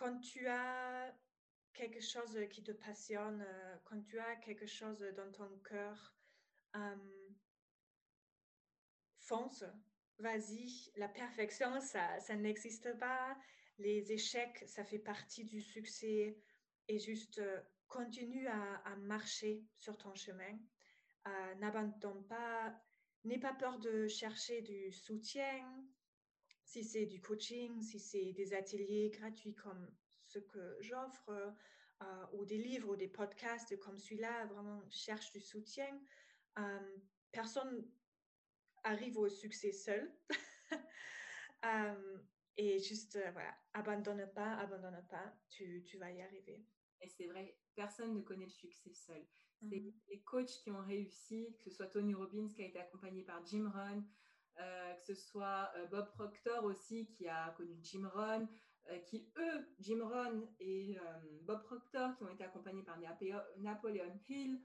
quand 0.01 0.18
tu 0.20 0.46
as 0.48 1.14
quelque 1.74 2.01
chose 2.01 2.38
qui 2.51 2.62
te 2.62 2.72
passionne, 2.72 3.44
euh, 3.46 3.76
quand 3.84 4.01
tu 4.01 4.18
as 4.18 4.36
quelque 4.36 4.66
chose 4.66 4.98
dans 5.14 5.30
ton 5.30 5.59
cœur, 5.59 6.14
euh, 6.74 7.28
fonce, 9.18 9.62
vas-y. 10.18 10.90
La 10.96 11.09
perfection, 11.09 11.80
ça, 11.82 12.18
ça 12.18 12.34
n'existe 12.34 12.98
pas. 12.98 13.36
Les 13.76 14.11
échecs, 14.11 14.64
ça 14.66 14.84
fait 14.84 14.98
partie 14.98 15.44
du 15.44 15.61
succès. 15.61 16.38
Et 16.88 16.98
juste 16.98 17.38
euh, 17.38 17.61
continue 17.86 18.48
à, 18.48 18.96
marcher 18.96 19.66
sur 19.76 19.98
ton 19.98 20.14
chemin. 20.14 20.59
N'abandonne 21.59 22.26
pas. 22.26 22.74
N'aie 23.24 23.38
pas 23.38 23.53
peur 23.53 23.78
de 23.78 24.09
chercher 24.09 24.62
du 24.62 24.90
soutien, 24.92 25.84
si 26.70 26.84
c'est 26.84 27.06
du 27.06 27.20
coaching, 27.20 27.82
si 27.82 27.98
c'est 27.98 28.32
des 28.32 28.54
ateliers 28.54 29.10
gratuits 29.10 29.56
comme 29.56 29.90
ce 30.24 30.38
que 30.38 30.76
j'offre, 30.78 31.28
euh, 32.00 32.26
ou 32.34 32.44
des 32.44 32.58
livres 32.58 32.90
ou 32.90 32.96
des 32.96 33.08
podcasts 33.08 33.76
comme 33.80 33.98
celui-là, 33.98 34.46
vraiment 34.46 34.80
cherche 34.88 35.32
du 35.32 35.40
soutien. 35.40 36.00
Euh, 36.60 36.96
personne 37.32 37.90
arrive 38.84 39.18
au 39.18 39.28
succès 39.28 39.72
seul. 39.72 40.12
Euh, 41.62 42.16
et 42.56 42.78
juste, 42.78 43.18
voilà, 43.34 43.54
abandonne 43.74 44.26
pas, 44.34 44.54
abandonne 44.54 45.04
pas, 45.10 45.36
tu, 45.50 45.82
tu, 45.84 45.98
vas 45.98 46.10
y 46.10 46.22
arriver. 46.22 46.64
Et 47.02 47.08
c'est 47.10 47.26
vrai, 47.26 47.54
personne 47.74 48.14
ne 48.14 48.22
connaît 48.22 48.46
le 48.46 48.50
succès 48.50 48.94
seul. 48.94 49.22
C'est 49.60 49.80
mmh 49.80 49.92
les 50.08 50.20
coachs 50.22 50.62
qui 50.62 50.70
ont 50.70 50.80
réussi, 50.80 51.54
que 51.58 51.64
ce 51.64 51.70
soit 51.70 51.88
Tony 51.88 52.14
Robbins 52.14 52.48
qui 52.48 52.62
a 52.62 52.66
été 52.66 52.78
accompagné 52.78 53.24
par 53.24 53.44
Jim 53.44 53.70
Rohn, 53.74 54.02
euh, 54.59 54.94
que 54.94 55.03
ce 55.03 55.14
soit 55.14 55.70
euh, 55.76 55.86
Bob 55.86 56.11
Proctor 56.11 56.64
aussi 56.64 57.07
qui 57.07 57.28
a 57.28 57.51
connu 57.57 57.78
Jim 57.82 58.09
Rohn, 58.12 58.48
euh, 58.90 58.98
qui 59.01 59.30
eux, 59.36 59.68
Jim 59.78 60.01
Rohn 60.03 60.46
et 60.59 60.96
Bob 61.42 61.62
Proctor, 61.62 62.16
qui 62.16 62.24
ont 62.24 62.28
été 62.28 62.44
accompagnés 62.44 62.82
par 62.82 62.98
Napoleon 63.59 64.18
Hill. 64.28 64.62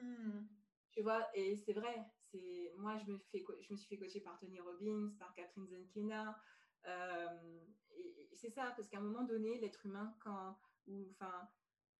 Hmm. 0.00 0.46
Tu 0.90 1.02
vois, 1.02 1.28
et 1.34 1.56
c'est 1.56 1.72
vrai, 1.72 2.04
c'est 2.30 2.72
moi 2.76 2.98
je 2.98 3.12
me, 3.12 3.18
fais, 3.30 3.44
je 3.60 3.72
me 3.72 3.76
suis 3.76 3.88
fait 3.88 3.98
coacher 3.98 4.20
par 4.20 4.38
Tony 4.38 4.60
Robbins, 4.60 5.12
par 5.18 5.32
Catherine 5.34 5.68
Zenkina. 5.68 6.36
et 6.84 8.36
c'est 8.36 8.50
ça, 8.50 8.72
parce 8.76 8.88
qu'à 8.88 8.98
un 8.98 9.02
moment 9.02 9.22
donné, 9.22 9.58
l'être 9.60 9.86
humain, 9.86 10.16
quand, 10.20 10.58
ou 10.88 11.08
enfin 11.12 11.48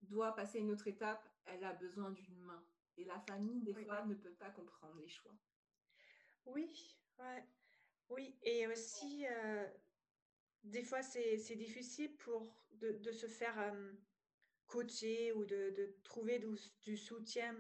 doit 0.02 0.34
passer 0.34 0.58
une 0.58 0.70
autre 0.70 0.88
étape, 0.88 1.22
elle 1.44 1.62
a 1.62 1.72
besoin 1.74 2.10
d'une 2.10 2.40
main. 2.40 2.64
Et 2.96 3.04
la 3.04 3.20
famille, 3.20 3.62
des 3.62 3.74
fois, 3.84 4.04
ne 4.06 4.14
peut 4.14 4.32
pas 4.32 4.50
comprendre 4.50 4.96
les 4.96 5.08
choix. 5.08 5.34
Oui, 6.46 6.99
ouais. 7.20 7.44
oui. 8.08 8.38
Et 8.42 8.66
aussi, 8.66 9.26
euh, 9.26 9.66
des 10.64 10.82
fois, 10.82 11.02
c'est 11.02 11.56
difficile 11.56 12.16
pour 12.16 12.54
de, 12.72 13.12
se 13.12 13.26
faire 13.26 13.58
euh, 13.58 13.92
coacher 14.66 15.32
ou 15.32 15.44
de, 15.44 15.96
trouver 16.02 16.42
du, 16.82 16.96
soutien 16.96 17.56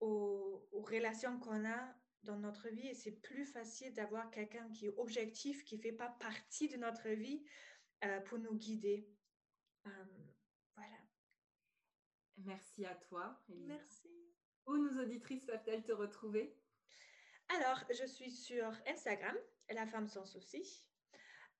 aux, 0.00 0.68
relations 0.72 1.38
qu'on 1.38 1.64
a 1.64 1.94
dans 2.22 2.38
notre 2.38 2.68
vie. 2.68 2.88
Et 2.88 2.94
c'est 2.94 3.20
plus 3.20 3.46
facile 3.46 3.94
d'avoir 3.94 4.30
quelqu'un 4.30 4.68
qui 4.70 4.86
est 4.86 4.94
objectif, 4.96 5.64
qui 5.64 5.76
ne 5.76 5.82
fait 5.82 5.92
pas 5.92 6.10
partie 6.20 6.68
de 6.68 6.76
notre 6.76 7.08
vie 7.08 7.44
euh, 8.04 8.20
pour 8.20 8.38
nous 8.38 8.54
guider. 8.54 9.08
voilà. 10.74 10.98
Merci 12.38 12.84
à 12.84 12.94
toi. 12.94 13.42
Merci. 13.48 14.10
Où 14.66 14.76
nos 14.78 15.02
auditrices 15.02 15.44
peuvent-elles 15.44 15.84
te 15.84 15.92
retrouver? 15.92 16.58
Alors, 17.48 17.84
je 17.90 18.06
suis 18.06 18.30
sur 18.30 18.72
Instagram, 18.86 19.36
La 19.70 19.86
Femme 19.86 20.08
Sans 20.08 20.24
Souci. 20.24 20.84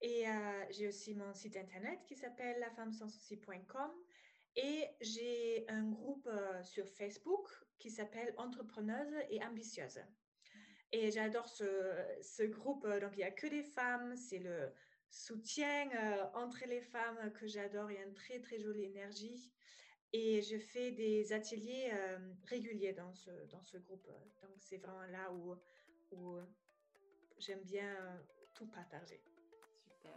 Et 0.01 0.29
euh, 0.29 0.65
j'ai 0.71 0.89
aussi 0.89 1.15
mon 1.15 1.33
site 1.35 1.57
internet 1.57 2.01
qui 2.07 2.17
s'appelle 2.17 2.59
lafemmesanssouci.com. 2.61 3.91
Et 4.57 4.85
j'ai 5.01 5.65
un 5.69 5.85
groupe 5.91 6.29
euh, 6.29 6.63
sur 6.63 6.89
Facebook 6.89 7.49
qui 7.79 7.91
s'appelle 7.91 8.35
Entrepreneuse 8.37 9.15
et 9.31 9.43
Ambitieuse. 9.45 10.01
Et 10.93 11.11
j'adore 11.11 11.49
ce, 11.49 12.45
groupe. 12.45 12.87
Donc, 12.87 13.13
il 13.15 13.19
n'y 13.19 13.25
a 13.25 13.33
que 13.33 13.49
des 13.49 13.65
femmes. 13.65 14.17
C'est 14.17 14.39
le 14.39 14.73
soutien 15.11 15.91
euh, 15.91 16.25
entre 16.35 16.65
les 16.67 16.81
femmes 16.81 17.33
que 17.33 17.47
j'adore. 17.47 17.91
Il 17.91 17.95
y 17.95 18.01
a 18.01 18.05
une 18.05 18.15
très, 18.15 18.41
très 18.41 18.59
jolie 18.59 18.85
énergie. 18.85 19.53
Et 20.13 20.43
je 20.43 20.57
fais 20.57 20.93
des 20.93 21.33
ateliers 21.33 21.91
euh, 21.93 22.19
réguliers 22.45 22.93
dans 22.93 23.13
ce, 23.13 23.31
dans 23.51 23.63
ce 23.65 23.79
groupe. 23.79 24.07
Donc, 24.43 24.53
c'est 24.61 24.77
vraiment 24.77 25.07
là 25.07 25.33
où, 25.33 25.57
où 26.17 26.39
j'aime 27.39 27.63
bien 27.65 27.87
euh, 27.87 28.17
tout 28.55 28.67
partager. 28.67 29.21
Super. 29.89 30.17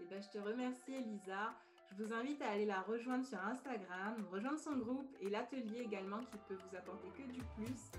Et 0.00 0.02
eh 0.02 0.04
ben, 0.06 0.22
je 0.22 0.28
te 0.28 0.38
remercie, 0.38 0.94
Elisa. 0.94 1.54
Je 1.90 2.02
vous 2.02 2.12
invite 2.12 2.42
à 2.42 2.50
aller 2.50 2.64
la 2.66 2.80
rejoindre 2.82 3.24
sur 3.24 3.38
Instagram, 3.38 4.26
rejoindre 4.30 4.58
son 4.58 4.76
groupe 4.76 5.14
et 5.20 5.28
l'atelier 5.28 5.80
également 5.80 6.20
qui 6.24 6.38
peut 6.48 6.56
vous 6.56 6.76
apporter 6.76 7.08
que 7.10 7.22
du 7.30 7.40
plus. 7.56 7.92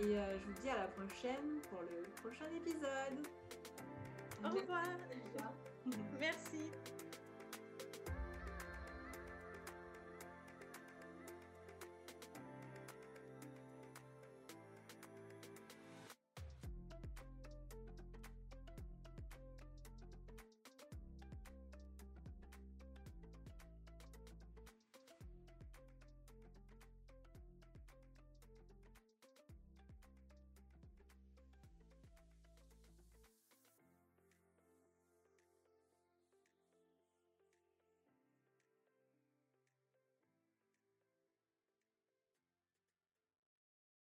Et 0.00 0.16
euh, 0.16 0.38
je 0.38 0.46
vous 0.46 0.60
dis 0.60 0.68
à 0.68 0.76
la 0.76 0.88
prochaine 0.88 1.60
pour 1.68 1.80
le 1.82 2.02
prochain 2.22 2.48
épisode. 2.54 3.26
Au 4.44 4.48
revoir. 4.48 4.86
Merci. 6.18 6.70